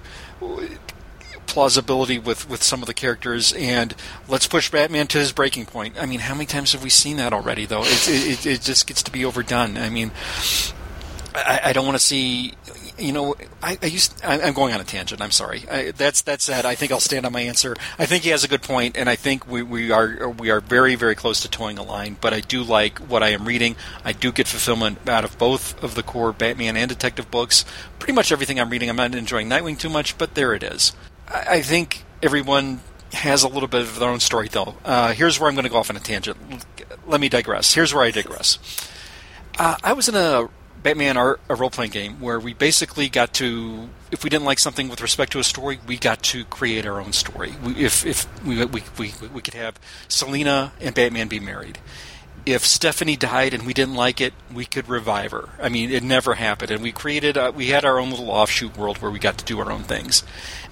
plausibility 1.50 2.18
with, 2.18 2.48
with 2.48 2.62
some 2.62 2.82
of 2.82 2.86
the 2.86 2.94
characters, 2.94 3.52
and 3.52 3.94
let's 4.28 4.46
push 4.46 4.70
Batman 4.70 5.06
to 5.08 5.18
his 5.18 5.32
breaking 5.32 5.66
point. 5.66 6.00
I 6.00 6.06
mean, 6.06 6.20
how 6.20 6.34
many 6.34 6.46
times 6.46 6.72
have 6.72 6.82
we 6.82 6.90
seen 6.90 7.16
that 7.18 7.32
already? 7.32 7.66
Though 7.66 7.82
it, 7.82 8.08
it, 8.08 8.46
it 8.46 8.60
just 8.62 8.86
gets 8.86 9.02
to 9.04 9.10
be 9.10 9.24
overdone. 9.24 9.76
I 9.76 9.90
mean, 9.90 10.12
I, 11.34 11.60
I 11.66 11.72
don't 11.72 11.86
want 11.86 11.98
to 11.98 12.04
see. 12.04 12.54
You 12.98 13.12
know, 13.12 13.34
I, 13.62 13.78
I 13.82 13.86
used. 13.86 14.22
I, 14.24 14.38
am 14.38 14.52
going 14.52 14.74
on 14.74 14.80
a 14.80 14.84
tangent. 14.84 15.22
I'm 15.22 15.30
sorry. 15.30 15.64
I, 15.70 15.92
that's 15.92 16.22
that 16.22 16.42
said. 16.42 16.66
I 16.66 16.74
think 16.74 16.92
I'll 16.92 17.00
stand 17.00 17.24
on 17.24 17.32
my 17.32 17.40
answer. 17.40 17.76
I 17.98 18.06
think 18.06 18.24
he 18.24 18.30
has 18.30 18.44
a 18.44 18.48
good 18.48 18.62
point, 18.62 18.96
and 18.96 19.08
I 19.08 19.16
think 19.16 19.48
we, 19.48 19.62
we 19.62 19.90
are 19.90 20.28
we 20.28 20.50
are 20.50 20.60
very 20.60 20.96
very 20.96 21.14
close 21.14 21.40
to 21.40 21.48
toeing 21.48 21.78
a 21.78 21.82
line. 21.82 22.16
But 22.20 22.34
I 22.34 22.40
do 22.40 22.62
like 22.62 22.98
what 22.98 23.22
I 23.22 23.30
am 23.30 23.46
reading. 23.46 23.76
I 24.04 24.12
do 24.12 24.32
get 24.32 24.48
fulfillment 24.48 25.08
out 25.08 25.24
of 25.24 25.38
both 25.38 25.82
of 25.82 25.94
the 25.94 26.02
core 26.02 26.32
Batman 26.32 26.76
and 26.76 26.88
Detective 26.88 27.30
books. 27.30 27.64
Pretty 27.98 28.12
much 28.12 28.32
everything 28.32 28.60
I'm 28.60 28.70
reading. 28.70 28.90
I'm 28.90 28.96
not 28.96 29.14
enjoying 29.14 29.48
Nightwing 29.48 29.78
too 29.78 29.90
much, 29.90 30.18
but 30.18 30.34
there 30.34 30.52
it 30.54 30.62
is. 30.62 30.92
I 31.32 31.62
think 31.62 32.04
everyone 32.22 32.80
has 33.12 33.42
a 33.42 33.48
little 33.48 33.68
bit 33.68 33.82
of 33.82 33.98
their 33.98 34.08
own 34.08 34.20
story, 34.20 34.48
though. 34.48 34.76
Uh, 34.84 35.12
here's 35.12 35.38
where 35.38 35.48
I'm 35.48 35.54
going 35.54 35.64
to 35.64 35.70
go 35.70 35.76
off 35.76 35.90
on 35.90 35.96
a 35.96 36.00
tangent. 36.00 36.36
Let 37.06 37.20
me 37.20 37.28
digress. 37.28 37.74
Here's 37.74 37.94
where 37.94 38.04
I 38.04 38.10
digress. 38.10 38.58
Uh, 39.58 39.76
I 39.82 39.92
was 39.92 40.08
in 40.08 40.14
a 40.14 40.48
Batman 40.82 41.16
a 41.16 41.36
role 41.50 41.70
playing 41.70 41.90
game 41.90 42.20
where 42.20 42.40
we 42.40 42.54
basically 42.54 43.08
got 43.08 43.34
to, 43.34 43.90
if 44.10 44.24
we 44.24 44.30
didn't 44.30 44.46
like 44.46 44.58
something 44.58 44.88
with 44.88 45.00
respect 45.02 45.32
to 45.32 45.38
a 45.38 45.44
story, 45.44 45.78
we 45.86 45.98
got 45.98 46.22
to 46.24 46.44
create 46.44 46.86
our 46.86 47.00
own 47.00 47.12
story. 47.12 47.54
We, 47.62 47.74
if 47.76 48.06
if 48.06 48.44
we, 48.44 48.64
we, 48.64 48.82
we, 48.98 49.12
we 49.34 49.42
could 49.42 49.54
have 49.54 49.78
Selina 50.08 50.72
and 50.80 50.94
Batman 50.94 51.28
be 51.28 51.38
married 51.40 51.78
if 52.46 52.64
Stephanie 52.64 53.16
died 53.16 53.54
and 53.54 53.66
we 53.66 53.74
didn't 53.74 53.94
like 53.94 54.20
it, 54.20 54.32
we 54.52 54.64
could 54.64 54.88
revive 54.88 55.30
her. 55.32 55.48
I 55.60 55.68
mean, 55.68 55.90
it 55.90 56.02
never 56.02 56.34
happened, 56.34 56.70
and 56.70 56.82
we 56.82 56.92
created, 56.92 57.36
a, 57.36 57.50
we 57.50 57.68
had 57.68 57.84
our 57.84 57.98
own 57.98 58.10
little 58.10 58.30
offshoot 58.30 58.76
world 58.76 58.98
where 58.98 59.10
we 59.10 59.18
got 59.18 59.38
to 59.38 59.44
do 59.44 59.58
our 59.60 59.70
own 59.70 59.82
things. 59.82 60.22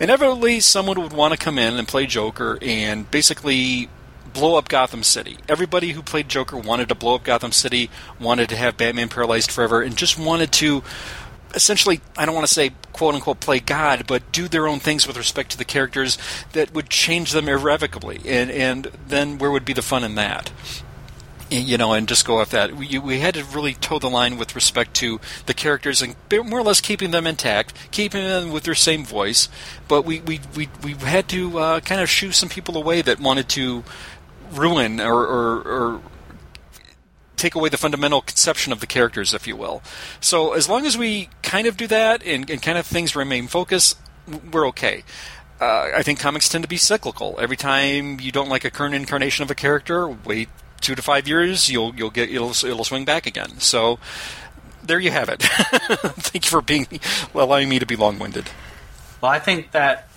Inevitably, 0.00 0.60
someone 0.60 1.00
would 1.00 1.12
want 1.12 1.32
to 1.32 1.38
come 1.38 1.58
in 1.58 1.74
and 1.74 1.86
play 1.86 2.06
Joker 2.06 2.58
and 2.62 3.10
basically 3.10 3.88
blow 4.32 4.56
up 4.56 4.68
Gotham 4.68 5.02
City. 5.02 5.38
Everybody 5.48 5.92
who 5.92 6.02
played 6.02 6.28
Joker 6.28 6.56
wanted 6.56 6.88
to 6.88 6.94
blow 6.94 7.14
up 7.14 7.24
Gotham 7.24 7.52
City, 7.52 7.90
wanted 8.20 8.48
to 8.50 8.56
have 8.56 8.76
Batman 8.76 9.08
paralyzed 9.08 9.50
forever, 9.50 9.82
and 9.82 9.96
just 9.96 10.18
wanted 10.18 10.52
to 10.52 10.82
essentially, 11.54 12.00
I 12.16 12.26
don't 12.26 12.34
want 12.34 12.46
to 12.46 12.52
say 12.52 12.72
quote 12.92 13.14
unquote 13.14 13.40
play 13.40 13.60
God, 13.60 14.06
but 14.06 14.30
do 14.32 14.48
their 14.48 14.66
own 14.66 14.80
things 14.80 15.06
with 15.06 15.16
respect 15.16 15.50
to 15.52 15.58
the 15.58 15.64
characters 15.64 16.18
that 16.52 16.74
would 16.74 16.90
change 16.90 17.32
them 17.32 17.48
irrevocably. 17.48 18.20
And, 18.26 18.50
and 18.50 18.90
then 19.06 19.38
where 19.38 19.50
would 19.50 19.64
be 19.64 19.72
the 19.72 19.82
fun 19.82 20.04
in 20.04 20.14
that? 20.16 20.50
You 21.51 21.78
know, 21.78 21.92
and 21.92 22.09
just 22.09 22.26
go 22.26 22.40
off 22.40 22.51
that. 22.51 22.74
We, 22.76 22.99
we 22.99 23.20
had 23.20 23.34
to 23.34 23.44
really 23.44 23.74
toe 23.74 23.99
the 23.99 24.11
line 24.11 24.36
with 24.36 24.55
respect 24.55 24.94
to 24.94 25.20
the 25.46 25.55
characters 25.55 26.03
and 26.03 26.14
more 26.30 26.61
or 26.61 26.62
less 26.62 26.80
keeping 26.80 27.11
them 27.11 27.26
intact, 27.26 27.74
keeping 27.90 28.22
them 28.22 28.51
with 28.51 28.64
their 28.64 28.74
same 28.74 29.05
voice. 29.05 29.49
But 29.86 30.03
we 30.03 30.20
we 30.20 30.40
we, 30.57 30.68
we 30.82 30.92
had 30.94 31.28
to 31.30 31.59
uh, 31.59 31.80
kind 31.80 32.01
of 32.01 32.09
shoo 32.09 32.32
some 32.32 32.49
people 32.49 32.76
away 32.76 33.03
that 33.03 33.20
wanted 33.20 33.49
to 33.51 33.84
ruin 34.53 35.01
or, 35.01 35.24
or, 35.24 35.62
or 35.62 36.01
take 37.36 37.55
away 37.55 37.68
the 37.68 37.76
fundamental 37.76 38.20
conception 38.20 38.72
of 38.72 38.80
the 38.80 38.86
characters, 38.86 39.32
if 39.32 39.46
you 39.46 39.57
will. 39.57 39.82
So 40.20 40.53
as 40.53 40.68
long 40.68 40.86
as 40.86 40.99
we 40.99 41.30
kind 41.42 41.66
of 41.66 41.76
do 41.76 41.86
that 41.86 42.22
and, 42.24 42.51
and 42.51 42.61
kind 42.61 42.78
of 42.78 42.86
things 42.86 43.14
remain 43.14 43.46
focused, 43.46 43.99
we're 44.53 44.66
okay. 44.68 45.05
Uh, 45.61 45.90
I 45.94 46.03
think 46.03 46.20
comics 46.20 46.49
tend 46.49 46.62
to 46.62 46.68
be 46.68 46.76
cyclical. 46.76 47.36
Every 47.40 47.57
time 47.57 48.20
you 48.20 48.30
don't 48.32 48.49
like 48.49 48.64
a 48.64 48.70
current 48.70 48.94
incarnation 48.94 49.42
of 49.42 49.51
a 49.51 49.55
character, 49.55 50.09
wait 50.09 50.49
two 50.81 50.95
to 50.95 51.03
five 51.03 51.29
years, 51.29 51.68
you'll 51.68 51.95
you'll 51.95 52.11
get 52.11 52.31
it'll 52.31 52.51
it'll 52.51 52.85
swing 52.85 53.05
back 53.05 53.26
again. 53.26 53.61
So 53.61 53.99
there 54.83 54.99
you 54.99 55.11
have 55.11 55.29
it. 55.29 55.43
Thank 55.43 56.47
you 56.47 56.51
for 56.51 56.62
being 56.62 56.87
allowing 57.35 57.68
me 57.68 57.79
to 57.79 57.87
be 57.87 57.97
long 57.97 58.18
winded. 58.18 58.51
Well, 59.20 59.31
I 59.31 59.39
think 59.39 59.72
that 59.72 60.09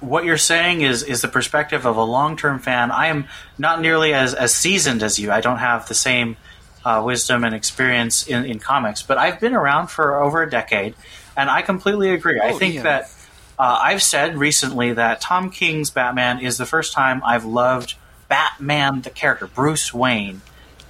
what 0.00 0.24
you're 0.24 0.36
saying 0.36 0.82
is 0.82 1.02
is 1.02 1.22
the 1.22 1.28
perspective 1.28 1.86
of 1.86 1.96
a 1.96 2.04
long 2.04 2.36
term 2.36 2.58
fan. 2.58 2.90
I 2.90 3.06
am 3.06 3.26
not 3.58 3.80
nearly 3.80 4.14
as, 4.14 4.34
as 4.34 4.54
seasoned 4.54 5.02
as 5.02 5.18
you. 5.18 5.30
I 5.30 5.40
don't 5.40 5.58
have 5.58 5.88
the 5.88 5.94
same 5.94 6.36
uh, 6.84 7.02
wisdom 7.04 7.44
and 7.44 7.54
experience 7.54 8.26
in, 8.26 8.44
in 8.44 8.58
comics, 8.58 9.02
but 9.02 9.18
I've 9.18 9.40
been 9.40 9.54
around 9.54 9.88
for 9.88 10.22
over 10.22 10.42
a 10.42 10.50
decade, 10.50 10.94
and 11.36 11.50
I 11.50 11.62
completely 11.62 12.10
agree. 12.10 12.40
Oh, 12.42 12.48
I 12.48 12.52
think 12.52 12.74
yeah. 12.74 12.82
that 12.82 13.14
uh, 13.58 13.80
I've 13.82 14.02
said 14.02 14.36
recently 14.36 14.92
that 14.92 15.20
Tom 15.20 15.50
King's 15.50 15.90
Batman 15.90 16.40
is 16.40 16.58
the 16.58 16.66
first 16.66 16.92
time 16.92 17.22
I've 17.24 17.44
loved 17.44 17.94
Batman, 18.28 19.02
the 19.02 19.10
character 19.10 19.46
Bruce 19.46 19.92
Wayne, 19.94 20.42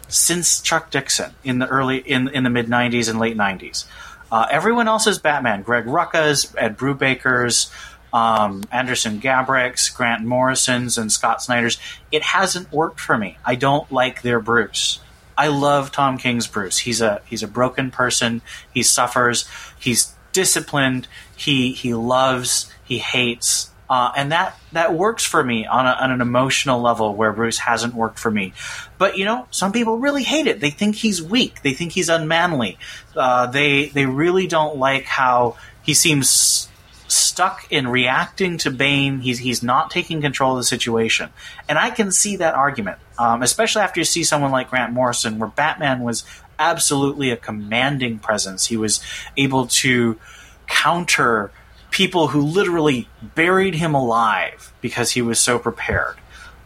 since 0.08 0.60
Chuck 0.60 0.90
Dixon 0.90 1.34
in 1.44 1.58
the 1.58 1.66
early 1.66 1.98
in 1.98 2.28
in 2.28 2.44
the 2.44 2.50
mid 2.50 2.66
'90s 2.68 3.08
and 3.08 3.18
late 3.18 3.36
'90s. 3.36 3.86
Uh, 4.30 4.46
everyone 4.50 4.88
else's 4.88 5.18
Batman, 5.18 5.62
Greg 5.62 5.84
Rucka's, 5.84 6.52
Ed 6.58 6.76
Brubaker's, 6.76 7.70
um, 8.12 8.64
Andersen 8.72 9.20
Gabrych's, 9.20 9.88
Grant 9.88 10.24
Morrison's, 10.24 10.98
and 10.98 11.12
Scott 11.12 11.42
Snyder's. 11.42 11.78
It 12.10 12.22
hasn't 12.22 12.72
worked 12.72 12.98
for 12.98 13.16
me. 13.16 13.38
I 13.44 13.54
don't 13.54 13.90
like 13.92 14.22
their 14.22 14.40
Bruce. 14.40 15.00
I 15.38 15.48
love 15.48 15.92
Tom 15.92 16.18
King's 16.18 16.46
Bruce. 16.46 16.78
He's 16.78 17.00
a 17.00 17.20
he's 17.26 17.42
a 17.42 17.48
broken 17.48 17.90
person. 17.90 18.42
He 18.72 18.82
suffers. 18.82 19.46
He's 19.78 20.14
disciplined. 20.32 21.08
He 21.36 21.72
he 21.72 21.94
loves. 21.94 22.72
He 22.84 22.98
hates. 22.98 23.70
Uh, 23.88 24.12
and 24.16 24.32
that 24.32 24.58
that 24.72 24.94
works 24.94 25.24
for 25.24 25.42
me 25.42 25.64
on, 25.64 25.86
a, 25.86 25.90
on, 25.90 26.10
an 26.10 26.20
emotional 26.20 26.80
level 26.80 27.14
where 27.14 27.32
Bruce 27.32 27.58
hasn't 27.58 27.94
worked 27.94 28.18
for 28.18 28.30
me. 28.30 28.52
But 28.98 29.16
you 29.16 29.24
know, 29.24 29.46
some 29.50 29.72
people 29.72 29.98
really 29.98 30.24
hate 30.24 30.46
it. 30.46 30.60
They 30.60 30.70
think 30.70 30.96
he's 30.96 31.22
weak. 31.22 31.62
They 31.62 31.72
think 31.72 31.92
he's 31.92 32.08
unmanly. 32.08 32.78
Uh, 33.14 33.46
they 33.46 33.86
they 33.86 34.06
really 34.06 34.48
don't 34.48 34.76
like 34.76 35.04
how 35.04 35.56
he 35.82 35.94
seems 35.94 36.68
stuck 37.08 37.70
in 37.70 37.86
reacting 37.86 38.58
to 38.58 38.72
Bane. 38.72 39.20
He's 39.20 39.38
he's 39.38 39.62
not 39.62 39.90
taking 39.92 40.20
control 40.20 40.52
of 40.52 40.58
the 40.58 40.64
situation, 40.64 41.30
and 41.68 41.78
I 41.78 41.90
can 41.90 42.10
see 42.10 42.36
that 42.36 42.54
argument, 42.54 42.98
um, 43.18 43.42
especially 43.42 43.82
after 43.82 44.00
you 44.00 44.04
see 44.04 44.24
someone 44.24 44.50
like 44.50 44.70
Grant 44.70 44.92
Morrison, 44.92 45.38
where 45.38 45.48
Batman 45.48 46.00
was 46.00 46.24
absolutely 46.58 47.30
a 47.30 47.36
commanding 47.36 48.18
presence. 48.18 48.66
He 48.66 48.76
was 48.76 49.00
able 49.36 49.68
to 49.68 50.18
counter 50.66 51.52
people 51.96 52.28
who 52.28 52.42
literally 52.42 53.08
buried 53.34 53.74
him 53.74 53.94
alive 53.94 54.70
because 54.82 55.12
he 55.12 55.22
was 55.22 55.40
so 55.40 55.58
prepared. 55.58 56.14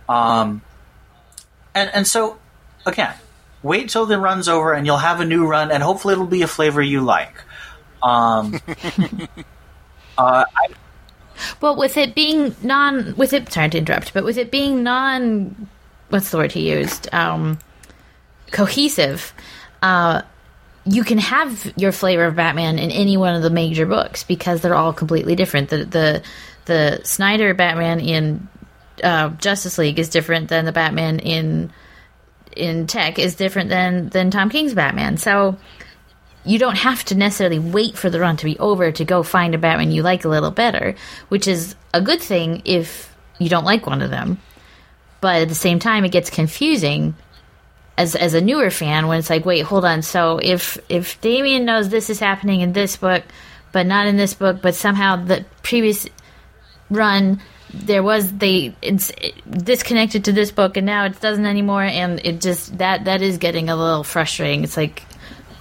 Um, 0.09 0.61
and 1.73 1.89
and 1.95 2.05
so 2.05 2.41
again, 2.85 3.15
wait 3.63 3.91
till 3.91 4.07
the 4.07 4.19
run's 4.19 4.49
over 4.49 4.73
and 4.73 4.85
you'll 4.85 4.97
have 4.97 5.21
a 5.21 5.25
new 5.25 5.47
run, 5.47 5.71
and 5.71 5.85
hopefully 5.85 6.15
it'll 6.15 6.27
be 6.27 6.43
a 6.43 6.49
flavor 6.49 6.83
you 6.83 7.01
like. 7.03 7.33
Um, 8.03 8.59
uh, 10.19 10.45
I, 10.57 10.67
Well, 11.61 11.77
with 11.77 11.97
it 11.97 12.17
being 12.17 12.57
non, 12.65 13.15
with 13.17 13.33
it, 13.33 13.53
sorry 13.53 13.71
to 13.71 13.79
interrupt, 13.79 14.13
but 14.13 14.25
with 14.25 14.37
it 14.37 14.51
being 14.51 14.83
non, 14.83 15.69
what's 16.09 16.31
the 16.33 16.39
word 16.39 16.51
he 16.51 16.73
used? 16.73 17.09
Um, 17.15 17.61
cohesive. 18.51 19.33
Uh, 19.81 20.23
you 20.85 21.05
can 21.05 21.19
have 21.19 21.73
your 21.77 21.93
flavor 21.93 22.25
of 22.25 22.37
Batman 22.37 22.79
in 22.79 22.91
any 22.91 23.17
one 23.17 23.35
of 23.35 23.43
the 23.43 23.51
major 23.51 23.87
books 23.87 24.25
because 24.25 24.61
they're 24.61 24.75
all 24.75 24.93
completely 24.93 25.37
different. 25.37 25.69
The 25.69 25.85
the 25.85 26.23
the 26.65 27.01
Snyder 27.05 27.55
Batman 27.55 28.01
in 28.01 28.49
uh, 29.03 29.31
Justice 29.31 29.79
League 29.79 29.99
is 29.99 30.09
different 30.09 30.49
than 30.49 30.65
the 30.65 30.73
Batman 30.73 31.19
in 31.19 31.73
in 32.57 32.87
Tec 32.87 33.19
is 33.19 33.35
different 33.35 33.69
than 33.69 34.09
than 34.09 34.31
Tom 34.31 34.51
King's 34.51 34.75
Batman. 34.75 35.17
So 35.17 35.57
you 36.45 36.59
don't 36.59 36.79
have 36.79 37.05
to 37.07 37.15
necessarily 37.15 37.59
wait 37.59 37.99
for 37.99 38.09
the 38.09 38.21
run 38.21 38.37
to 38.39 38.45
be 38.45 38.59
over 38.59 38.91
to 38.91 39.05
go 39.05 39.23
find 39.23 39.55
a 39.55 39.59
Batman 39.59 39.91
you 39.91 40.03
like 40.03 40.25
a 40.25 40.29
little 40.29 40.51
better, 40.51 40.95
which 41.29 41.47
is 41.47 41.75
a 41.93 42.01
good 42.01 42.21
thing 42.21 42.63
if 42.65 43.15
you 43.39 43.49
don't 43.49 43.65
like 43.65 43.87
one 43.87 44.01
of 44.03 44.11
them. 44.11 44.39
But 45.21 45.43
at 45.43 45.49
the 45.49 45.55
same 45.55 45.79
time, 45.79 46.05
it 46.05 46.13
gets 46.13 46.31
confusing 46.31 47.15
as 48.01 48.17
as 48.17 48.33
a 48.35 48.41
newer 48.41 48.71
fan 48.71 49.07
when 49.09 49.19
it's 49.19 49.29
like, 49.29 49.45
wait, 49.45 49.61
hold 49.61 49.85
on. 49.85 50.03
So 50.03 50.39
if 50.43 50.79
if 50.89 51.21
Damian 51.21 51.65
knows 51.65 51.89
this 51.91 52.09
is 52.09 52.19
happening 52.19 52.63
in 52.63 52.73
this 52.73 52.97
book, 52.97 53.25
but 53.73 53.87
not 53.87 54.07
in 54.07 54.17
this 54.17 54.33
book, 54.35 54.63
but 54.63 54.75
somehow 54.75 55.17
the 55.17 55.45
previous 55.63 56.07
run 56.89 57.41
there 57.73 58.03
was 58.03 58.33
they 58.33 58.75
it's 58.83 59.13
disconnected 59.49 60.25
to 60.25 60.33
this 60.33 60.51
book 60.51 60.77
and 60.77 60.85
now 60.85 61.05
it 61.05 61.21
doesn't 61.21 61.47
anymore 61.47 61.85
and 61.85 62.21
it 62.25 62.41
just 62.41 62.79
that 62.79 63.05
that 63.05 63.23
is 63.23 63.39
getting 63.39 63.69
a 63.69 63.77
little 63.77 64.03
frustrating 64.03 64.65
it's 64.65 64.77
like 64.77 65.05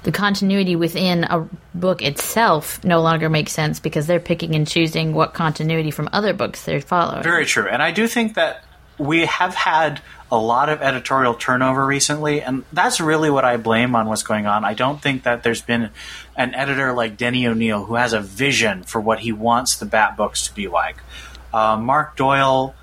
the 0.02 0.12
continuity 0.12 0.76
within 0.76 1.24
a 1.26 1.48
book 1.76 2.02
itself 2.02 2.84
no 2.84 3.02
longer 3.02 3.30
makes 3.30 3.52
sense 3.52 3.80
because 3.80 4.08
they're 4.08 4.20
picking 4.20 4.56
and 4.56 4.68
choosing 4.68 5.14
what 5.14 5.36
continuity 5.36 5.92
from 5.92 6.10
other 6.12 6.34
books 6.34 6.64
they're 6.64 6.82
following 6.82 7.22
Very 7.22 7.46
true. 7.46 7.68
And 7.68 7.84
I 7.84 7.92
do 7.92 8.08
think 8.08 8.34
that 8.34 8.64
we 8.98 9.26
have 9.26 9.54
had 9.54 10.02
a 10.32 10.38
lot 10.38 10.70
of 10.70 10.82
editorial 10.82 11.34
turnover 11.34 11.86
recently, 11.86 12.42
and 12.42 12.64
that's 12.72 13.00
really 13.00 13.30
what 13.30 13.46
I 13.46 13.58
blame 13.58 13.96
on 13.96 14.08
what's 14.08 14.24
going 14.24 14.46
on. 14.46 14.64
I 14.64 14.74
don't 14.74 15.02
think 15.02 15.24
that 15.24 15.44
there's 15.44 15.62
been 15.62 15.90
an 16.36 16.54
editor 16.54 16.94
like 16.94 17.18
Denny 17.18 17.48
O'Neil 17.48 17.86
who 17.86 17.96
has 17.96 18.14
a 18.14 18.22
vision 18.22 18.84
for 18.84 19.02
what 19.02 19.20
he 19.20 19.32
wants 19.32 19.78
the 19.78 19.86
Bat 19.86 20.18
books 20.18 20.48
to 20.48 20.54
be 20.54 20.68
like. 20.68 20.98
Uh, 21.52 21.78
Mark 21.78 22.16
Doyle 22.16 22.76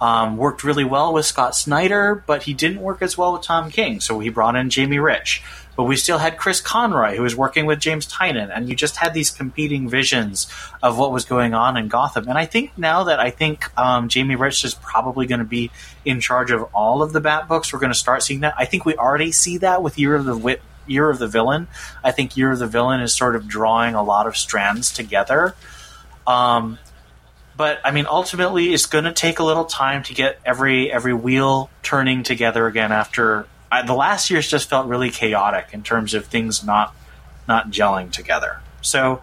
um, 0.00 0.36
worked 0.36 0.64
really 0.64 0.84
well 0.84 1.12
with 1.12 1.26
Scott 1.26 1.54
Snyder, 1.54 2.22
but 2.26 2.44
he 2.44 2.54
didn't 2.54 2.80
work 2.80 3.02
as 3.02 3.18
well 3.18 3.32
with 3.32 3.42
Tom 3.42 3.70
King, 3.70 4.00
so 4.00 4.18
he 4.20 4.28
brought 4.30 4.56
in 4.56 4.70
Jamie 4.70 4.98
Rich. 4.98 5.42
But 5.76 5.84
we 5.84 5.96
still 5.96 6.18
had 6.18 6.36
Chris 6.36 6.60
Conroy, 6.60 7.16
who 7.16 7.22
was 7.22 7.34
working 7.34 7.66
with 7.66 7.80
James 7.80 8.06
Tynion, 8.06 8.50
and 8.54 8.68
you 8.68 8.76
just 8.76 8.96
had 8.96 9.12
these 9.12 9.30
competing 9.30 9.88
visions 9.88 10.46
of 10.82 10.98
what 10.98 11.10
was 11.10 11.24
going 11.24 11.52
on 11.52 11.76
in 11.76 11.88
Gotham. 11.88 12.28
And 12.28 12.38
I 12.38 12.46
think 12.46 12.76
now 12.78 13.04
that 13.04 13.18
I 13.18 13.30
think 13.30 13.76
um, 13.78 14.08
Jamie 14.08 14.36
Rich 14.36 14.64
is 14.64 14.74
probably 14.74 15.26
going 15.26 15.40
to 15.40 15.44
be 15.44 15.70
in 16.04 16.20
charge 16.20 16.50
of 16.50 16.62
all 16.74 17.02
of 17.02 17.12
the 17.12 17.20
Bat 17.20 17.48
books, 17.48 17.72
we're 17.72 17.80
going 17.80 17.92
to 17.92 17.98
start 17.98 18.22
seeing 18.22 18.40
that. 18.40 18.54
I 18.56 18.66
think 18.66 18.84
we 18.84 18.94
already 18.94 19.32
see 19.32 19.58
that 19.58 19.82
with 19.82 19.98
Year 19.98 20.14
of 20.14 20.24
the 20.24 20.36
Wit. 20.36 20.62
Year 20.86 21.08
of 21.08 21.18
the 21.18 21.26
Villain. 21.28 21.66
I 22.02 22.10
think 22.10 22.36
Year 22.36 22.52
of 22.52 22.58
the 22.58 22.66
Villain 22.66 23.00
is 23.00 23.14
sort 23.14 23.36
of 23.36 23.48
drawing 23.48 23.94
a 23.94 24.02
lot 24.02 24.26
of 24.26 24.36
strands 24.36 24.92
together. 24.92 25.54
Um, 26.26 26.78
but 27.56 27.80
I 27.84 27.90
mean, 27.90 28.06
ultimately, 28.06 28.74
it's 28.74 28.86
going 28.86 29.04
to 29.04 29.12
take 29.12 29.38
a 29.38 29.44
little 29.44 29.64
time 29.64 30.02
to 30.04 30.14
get 30.14 30.38
every 30.44 30.92
every 30.92 31.14
wheel 31.14 31.70
turning 31.82 32.22
together 32.22 32.66
again. 32.66 32.92
After 32.92 33.46
I, 33.74 33.82
the 33.82 33.94
last 33.94 34.30
years, 34.30 34.48
just 34.48 34.68
felt 34.68 34.86
really 34.86 35.10
chaotic 35.10 35.68
in 35.72 35.82
terms 35.82 36.14
of 36.14 36.26
things 36.26 36.64
not 36.64 36.94
not 37.48 37.70
gelling 37.70 38.10
together. 38.10 38.60
So, 38.80 39.22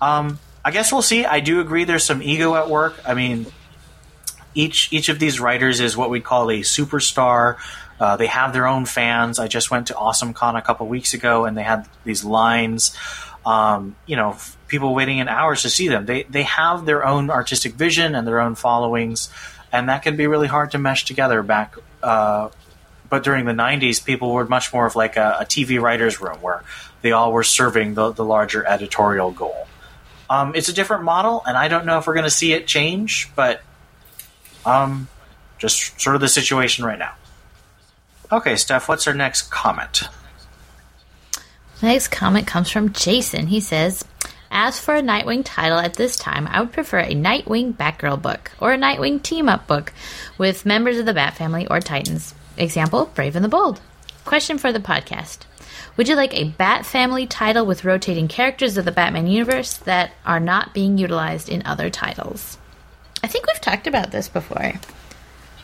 um, 0.00 0.38
I 0.64 0.70
guess 0.70 0.92
we'll 0.92 1.02
see. 1.02 1.24
I 1.24 1.40
do 1.40 1.60
agree. 1.60 1.84
There's 1.84 2.04
some 2.04 2.22
ego 2.22 2.54
at 2.54 2.68
work. 2.68 2.94
I 3.06 3.14
mean, 3.14 3.46
each 4.54 4.92
each 4.92 5.08
of 5.08 5.18
these 5.18 5.40
writers 5.40 5.80
is 5.80 5.96
what 5.96 6.10
we 6.10 6.20
call 6.20 6.50
a 6.50 6.60
superstar. 6.60 7.56
Uh, 8.00 8.16
they 8.16 8.26
have 8.26 8.52
their 8.52 8.66
own 8.66 8.84
fans. 8.84 9.38
I 9.38 9.48
just 9.48 9.70
went 9.70 9.88
to 9.88 9.96
Awesome 9.96 10.32
Con 10.32 10.56
a 10.56 10.62
couple 10.62 10.86
weeks 10.86 11.14
ago, 11.14 11.44
and 11.44 11.56
they 11.56 11.62
had 11.62 11.88
these 12.04 12.24
lines. 12.24 12.96
Um, 13.44 13.96
you 14.06 14.16
know, 14.16 14.36
people 14.68 14.94
waiting 14.94 15.18
in 15.18 15.28
hours 15.28 15.62
to 15.62 15.70
see 15.70 15.88
them. 15.88 16.06
They 16.06 16.22
they 16.24 16.44
have 16.44 16.86
their 16.86 17.04
own 17.04 17.30
artistic 17.30 17.74
vision 17.74 18.14
and 18.14 18.26
their 18.26 18.40
own 18.40 18.54
followings, 18.54 19.30
and 19.72 19.88
that 19.88 20.02
can 20.02 20.16
be 20.16 20.26
really 20.26 20.48
hard 20.48 20.70
to 20.72 20.78
mesh 20.78 21.04
together. 21.04 21.42
Back, 21.42 21.74
uh, 22.02 22.50
but 23.08 23.24
during 23.24 23.44
the 23.44 23.52
'90s, 23.52 24.04
people 24.04 24.32
were 24.32 24.46
much 24.46 24.72
more 24.72 24.86
of 24.86 24.96
like 24.96 25.16
a, 25.16 25.38
a 25.40 25.44
TV 25.44 25.80
writers' 25.80 26.20
room 26.20 26.40
where 26.40 26.62
they 27.02 27.12
all 27.12 27.32
were 27.32 27.44
serving 27.44 27.94
the, 27.94 28.12
the 28.12 28.24
larger 28.24 28.66
editorial 28.66 29.30
goal. 29.30 29.66
Um, 30.30 30.52
it's 30.54 30.68
a 30.68 30.72
different 30.72 31.04
model, 31.04 31.42
and 31.46 31.56
I 31.56 31.68
don't 31.68 31.86
know 31.86 31.98
if 31.98 32.06
we're 32.06 32.14
going 32.14 32.24
to 32.24 32.30
see 32.30 32.52
it 32.52 32.66
change, 32.66 33.30
but 33.34 33.62
um, 34.66 35.08
just 35.58 36.00
sort 36.00 36.14
of 36.14 36.20
the 36.20 36.28
situation 36.28 36.84
right 36.84 36.98
now. 36.98 37.14
Okay, 38.30 38.56
Steph, 38.56 38.88
what's 38.88 39.06
our 39.06 39.14
next 39.14 39.50
comment? 39.50 40.02
Next 41.80 42.08
comment 42.08 42.46
comes 42.46 42.70
from 42.70 42.92
Jason. 42.92 43.46
He 43.46 43.60
says, 43.60 44.04
As 44.50 44.78
for 44.78 44.94
a 44.94 45.00
Nightwing 45.00 45.42
title 45.44 45.78
at 45.78 45.94
this 45.94 46.16
time, 46.16 46.46
I 46.48 46.60
would 46.60 46.72
prefer 46.72 46.98
a 46.98 47.14
Nightwing 47.14 47.74
Batgirl 47.74 48.20
book 48.20 48.50
or 48.60 48.72
a 48.72 48.78
Nightwing 48.78 49.22
team 49.22 49.48
up 49.48 49.66
book 49.66 49.92
with 50.36 50.66
members 50.66 50.98
of 50.98 51.06
the 51.06 51.14
Bat 51.14 51.34
family 51.34 51.66
or 51.68 51.80
Titans. 51.80 52.34
Example 52.58 53.10
Brave 53.14 53.36
and 53.36 53.44
the 53.44 53.48
Bold. 53.48 53.80
Question 54.24 54.58
for 54.58 54.72
the 54.72 54.80
podcast 54.80 55.38
Would 55.96 56.08
you 56.08 56.16
like 56.16 56.34
a 56.34 56.44
Bat 56.44 56.84
family 56.84 57.26
title 57.26 57.64
with 57.64 57.84
rotating 57.84 58.28
characters 58.28 58.76
of 58.76 58.84
the 58.84 58.92
Batman 58.92 59.26
universe 59.26 59.76
that 59.78 60.12
are 60.26 60.40
not 60.40 60.74
being 60.74 60.98
utilized 60.98 61.48
in 61.48 61.64
other 61.64 61.88
titles? 61.88 62.58
I 63.22 63.26
think 63.26 63.46
we've 63.46 63.60
talked 63.60 63.86
about 63.86 64.10
this 64.10 64.28
before. 64.28 64.74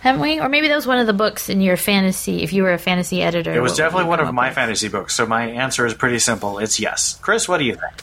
Haven't 0.00 0.20
we? 0.20 0.40
Or 0.40 0.48
maybe 0.48 0.68
that 0.68 0.76
was 0.76 0.86
one 0.86 0.98
of 0.98 1.06
the 1.06 1.12
books 1.12 1.48
in 1.48 1.60
your 1.60 1.76
fantasy, 1.76 2.42
if 2.42 2.52
you 2.52 2.62
were 2.62 2.72
a 2.72 2.78
fantasy 2.78 3.22
editor. 3.22 3.54
It 3.54 3.60
was 3.60 3.76
definitely 3.76 4.08
one 4.08 4.20
of 4.20 4.32
my 4.34 4.48
with? 4.48 4.54
fantasy 4.54 4.88
books, 4.88 5.14
so 5.14 5.26
my 5.26 5.46
answer 5.46 5.86
is 5.86 5.94
pretty 5.94 6.18
simple. 6.18 6.58
It's 6.58 6.78
yes. 6.78 7.18
Chris, 7.22 7.48
what 7.48 7.58
do 7.58 7.64
you 7.64 7.74
think? 7.74 7.94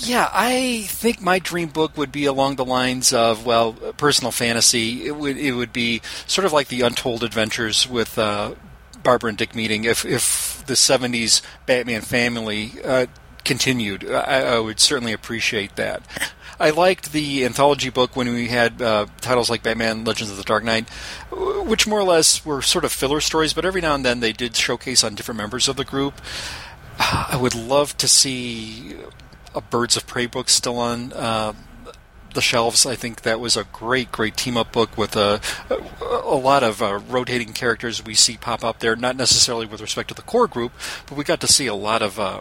Yeah, 0.00 0.30
I 0.32 0.82
think 0.88 1.20
my 1.20 1.38
dream 1.38 1.68
book 1.68 1.96
would 1.96 2.12
be 2.12 2.24
along 2.24 2.56
the 2.56 2.64
lines 2.64 3.12
of 3.12 3.44
well, 3.44 3.72
personal 3.72 4.32
fantasy. 4.32 5.06
It 5.06 5.16
would 5.16 5.36
it 5.36 5.52
would 5.52 5.72
be 5.72 6.00
sort 6.26 6.44
of 6.44 6.52
like 6.52 6.68
the 6.68 6.82
Untold 6.82 7.22
Adventures 7.22 7.88
with 7.88 8.18
uh, 8.18 8.54
Barbara 9.02 9.30
and 9.30 9.38
Dick 9.38 9.54
meeting. 9.54 9.84
If 9.84 10.04
if 10.04 10.64
the 10.66 10.74
'70s 10.74 11.42
Batman 11.66 12.02
family 12.02 12.72
uh, 12.84 13.06
continued, 13.44 14.08
I, 14.10 14.56
I 14.56 14.58
would 14.58 14.80
certainly 14.80 15.12
appreciate 15.12 15.76
that. 15.76 16.02
I 16.60 16.70
liked 16.70 17.12
the 17.12 17.44
anthology 17.44 17.88
book 17.88 18.16
when 18.16 18.28
we 18.28 18.48
had 18.48 18.82
uh, 18.82 19.06
titles 19.20 19.48
like 19.48 19.62
Batman: 19.62 20.04
Legends 20.04 20.30
of 20.30 20.36
the 20.36 20.42
Dark 20.42 20.64
Knight, 20.64 20.88
which 21.30 21.86
more 21.86 22.00
or 22.00 22.04
less 22.04 22.44
were 22.44 22.62
sort 22.62 22.84
of 22.84 22.92
filler 22.92 23.20
stories, 23.20 23.52
but 23.52 23.64
every 23.64 23.80
now 23.80 23.94
and 23.94 24.04
then 24.04 24.20
they 24.20 24.32
did 24.32 24.56
showcase 24.56 25.04
on 25.04 25.14
different 25.14 25.38
members 25.38 25.68
of 25.68 25.76
the 25.76 25.84
group. 25.84 26.20
I 26.98 27.38
would 27.40 27.54
love 27.54 27.96
to 27.98 28.08
see 28.08 28.96
a 29.58 29.60
Birds 29.60 29.96
of 29.96 30.06
Prey 30.06 30.26
book 30.26 30.48
still 30.48 30.78
on 30.78 31.12
uh, 31.12 31.52
the 32.32 32.40
shelves. 32.40 32.86
I 32.86 32.94
think 32.94 33.22
that 33.22 33.40
was 33.40 33.56
a 33.56 33.64
great, 33.64 34.12
great 34.12 34.36
team 34.36 34.56
up 34.56 34.72
book 34.72 34.96
with 34.96 35.16
a, 35.16 35.40
a, 36.00 36.36
lot 36.36 36.62
of 36.62 36.80
uh, 36.80 37.00
rotating 37.08 37.52
characters 37.52 38.04
we 38.04 38.14
see 38.14 38.36
pop 38.36 38.62
up 38.64 38.78
there, 38.78 38.94
not 38.96 39.16
necessarily 39.16 39.66
with 39.66 39.80
respect 39.80 40.08
to 40.08 40.14
the 40.14 40.22
core 40.22 40.46
group, 40.46 40.72
but 41.06 41.18
we 41.18 41.24
got 41.24 41.40
to 41.40 41.48
see 41.48 41.66
a 41.66 41.74
lot 41.74 42.02
of. 42.02 42.18
Uh, 42.18 42.40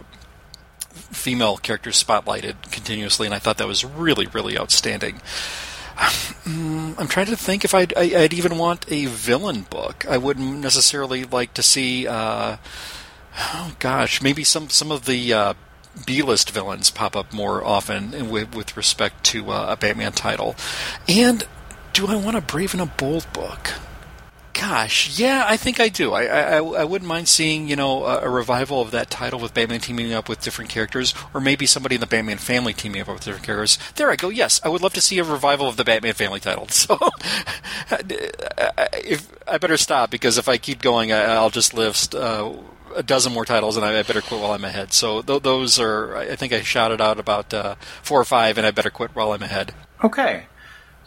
female 0.98 1.57
characters 1.57 2.03
spotlighted 2.03 2.72
continuously, 2.72 3.27
and 3.27 3.35
I 3.35 3.38
thought 3.38 3.60
that 3.60 3.68
was 3.68 3.85
really, 3.85 4.26
really 4.26 4.57
outstanding. 4.57 5.22
I'm 6.45 7.07
trying 7.07 7.27
to 7.27 7.38
think 7.38 7.64
if 7.64 7.76
I'd, 7.76 7.95
I'd 7.95 8.34
even 8.34 8.57
want 8.57 8.91
a 8.91 9.06
villain 9.06 9.68
book. 9.69 10.07
I 10.10 10.18
wouldn't 10.18 10.60
necessarily 10.60 11.23
like 11.23 11.53
to 11.53 11.61
see, 11.61 12.07
uh, 12.07 12.57
oh 13.53 13.76
gosh, 13.77 14.23
maybe 14.23 14.44
some 14.44 14.69
some 14.69 14.91
of 14.91 15.06
the 15.06 15.34
uh, 15.34 15.53
B-list 16.05 16.51
villains 16.51 16.89
pop 16.89 17.15
up 17.15 17.33
more 17.33 17.63
often 17.63 18.29
with, 18.29 18.55
with 18.55 18.77
respect 18.77 19.23
to 19.25 19.51
uh, 19.51 19.67
a 19.69 19.77
Batman 19.77 20.13
title. 20.13 20.55
And 21.07 21.45
do 21.93 22.07
I 22.07 22.15
want 22.15 22.37
a 22.37 22.41
Brave 22.41 22.73
and 22.73 22.81
a 22.81 22.85
Bold 22.85 23.25
book? 23.33 23.73
Gosh, 24.53 25.19
yeah, 25.19 25.45
I 25.47 25.55
think 25.55 25.79
I 25.79 25.87
do. 25.87 26.13
I, 26.13 26.23
I, 26.23 26.57
I 26.57 26.83
wouldn't 26.83 27.07
mind 27.07 27.27
seeing, 27.27 27.67
you 27.67 27.75
know, 27.75 28.05
a, 28.05 28.21
a 28.21 28.29
revival 28.29 28.81
of 28.81 28.89
that 28.89 29.11
title 29.11 29.39
with 29.39 29.53
Batman 29.53 29.81
teaming 29.81 30.13
up 30.13 30.27
with 30.27 30.41
different 30.41 30.71
characters, 30.71 31.13
or 31.31 31.39
maybe 31.39 31.67
somebody 31.67 31.93
in 31.93 32.01
the 32.01 32.07
Batman 32.07 32.39
family 32.39 32.73
teaming 32.73 33.01
up 33.01 33.07
with 33.07 33.23
different 33.23 33.45
characters. 33.45 33.77
There 33.95 34.09
I 34.09 34.15
go. 34.15 34.29
Yes, 34.29 34.59
I 34.63 34.69
would 34.69 34.81
love 34.81 34.93
to 34.93 35.01
see 35.01 35.19
a 35.19 35.23
revival 35.23 35.67
of 35.67 35.77
the 35.77 35.83
Batman 35.83 36.13
family 36.13 36.39
title. 36.39 36.67
So, 36.77 36.97
if 38.93 39.31
I 39.47 39.57
better 39.57 39.77
stop 39.77 40.11
because 40.11 40.37
if 40.37 40.47
I 40.47 40.57
keep 40.57 40.81
going, 40.81 41.11
I, 41.11 41.23
I'll 41.33 41.49
just 41.49 41.73
list 41.73 42.13
uh, 42.15 42.53
a 42.95 43.03
dozen 43.03 43.34
more 43.34 43.45
titles, 43.45 43.77
and 43.77 43.85
I, 43.85 43.99
I 43.99 44.03
better 44.03 44.22
quit 44.22 44.41
while 44.41 44.51
I'm 44.51 44.64
ahead. 44.64 44.93
So 44.93 45.22
th- 45.22 45.43
those 45.43 45.80
are, 45.80 46.15
I 46.15 46.35
think 46.35 46.53
I 46.53 46.61
shouted 46.61 47.01
out 47.01 47.19
about 47.19 47.53
uh, 47.53 47.76
four 48.01 48.19
or 48.19 48.26
five, 48.26 48.57
and 48.57 48.65
I 48.65 48.72
better 48.72 48.89
quit 48.89 49.11
while 49.14 49.31
I'm 49.34 49.43
ahead. 49.43 49.73
Okay. 50.03 50.45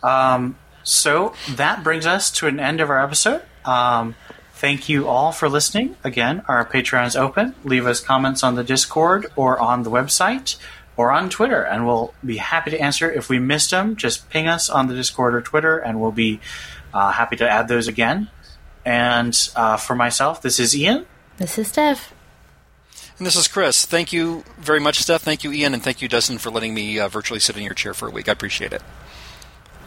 Um, 0.03 0.57
so 0.83 1.35
that 1.51 1.85
brings 1.85 2.07
us 2.07 2.31
to 2.33 2.47
an 2.47 2.59
end 2.61 2.81
of 2.81 2.91
our 2.91 3.03
episode. 3.03 3.43
Um, 3.65 4.15
thank 4.55 4.89
you 4.89 5.09
all 5.09 5.33
for 5.33 5.49
listening. 5.49 5.97
Again, 6.05 6.43
our 6.49 6.65
Patreon 6.65 7.07
is 7.07 7.17
open. 7.17 7.55
Leave 7.65 7.87
us 7.87 8.01
comments 8.01 8.43
on 8.43 8.55
the 8.55 8.65
Discord 8.65 9.27
or 9.37 9.59
on 9.59 9.83
the 9.83 9.91
website, 9.91 10.57
or 10.97 11.13
on 11.13 11.31
Twitter, 11.31 11.63
and 11.63 11.87
we'll 11.87 12.13
be 12.23 12.37
happy 12.37 12.71
to 12.71 12.79
answer. 12.79 13.11
If 13.11 13.31
we 13.31 13.39
missed 13.39 13.71
them, 13.71 13.97
just 13.97 14.29
ping 14.29 14.49
us 14.49 14.69
on 14.69 14.87
the 14.89 14.95
Discord 14.95 15.35
or 15.35 15.41
Twitter, 15.41 15.79
and 15.79 15.99
we'll 15.99 16.13
be 16.13 16.41
uh, 16.93 17.13
happy 17.13 17.37
to 17.37 17.49
add 17.49 17.69
those 17.69 17.89
again. 17.89 18.29
And 18.85 19.35
uh, 19.57 19.77
for 19.79 19.95
myself, 19.95 20.43
this 20.43 20.59
is 20.61 20.77
Ian. 20.77 21.07
This 21.41 21.57
is 21.57 21.69
Steph. 21.69 22.13
And 23.17 23.27
this 23.27 23.35
is 23.35 23.49
Chris. 23.49 23.87
Thank 23.87 24.13
you 24.13 24.45
very 24.59 24.79
much, 24.79 24.99
Steph. 24.99 25.23
Thank 25.23 25.43
you, 25.43 25.51
Ian, 25.53 25.73
and 25.73 25.83
thank 25.83 26.03
you, 26.03 26.07
Dustin, 26.09 26.37
for 26.37 26.51
letting 26.51 26.75
me 26.75 26.99
uh, 26.99 27.09
virtually 27.09 27.41
sit 27.41 27.57
in 27.57 27.63
your 27.63 27.73
chair 27.73 27.95
for 27.95 28.09
a 28.09 28.11
week. 28.11 28.29
I 28.29 28.33
appreciate 28.33 28.75
it. 28.75 28.83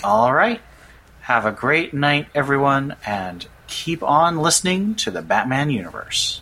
All 0.04 0.34
right. 0.34 0.62
Have 1.22 1.46
a 1.46 1.52
great 1.52 1.94
night, 1.94 2.28
everyone, 2.34 2.96
and 3.06 3.46
keep 3.68 4.02
on 4.02 4.40
listening 4.40 4.96
to 4.96 5.12
the 5.12 5.22
Batman 5.22 5.70
universe. 5.70 6.42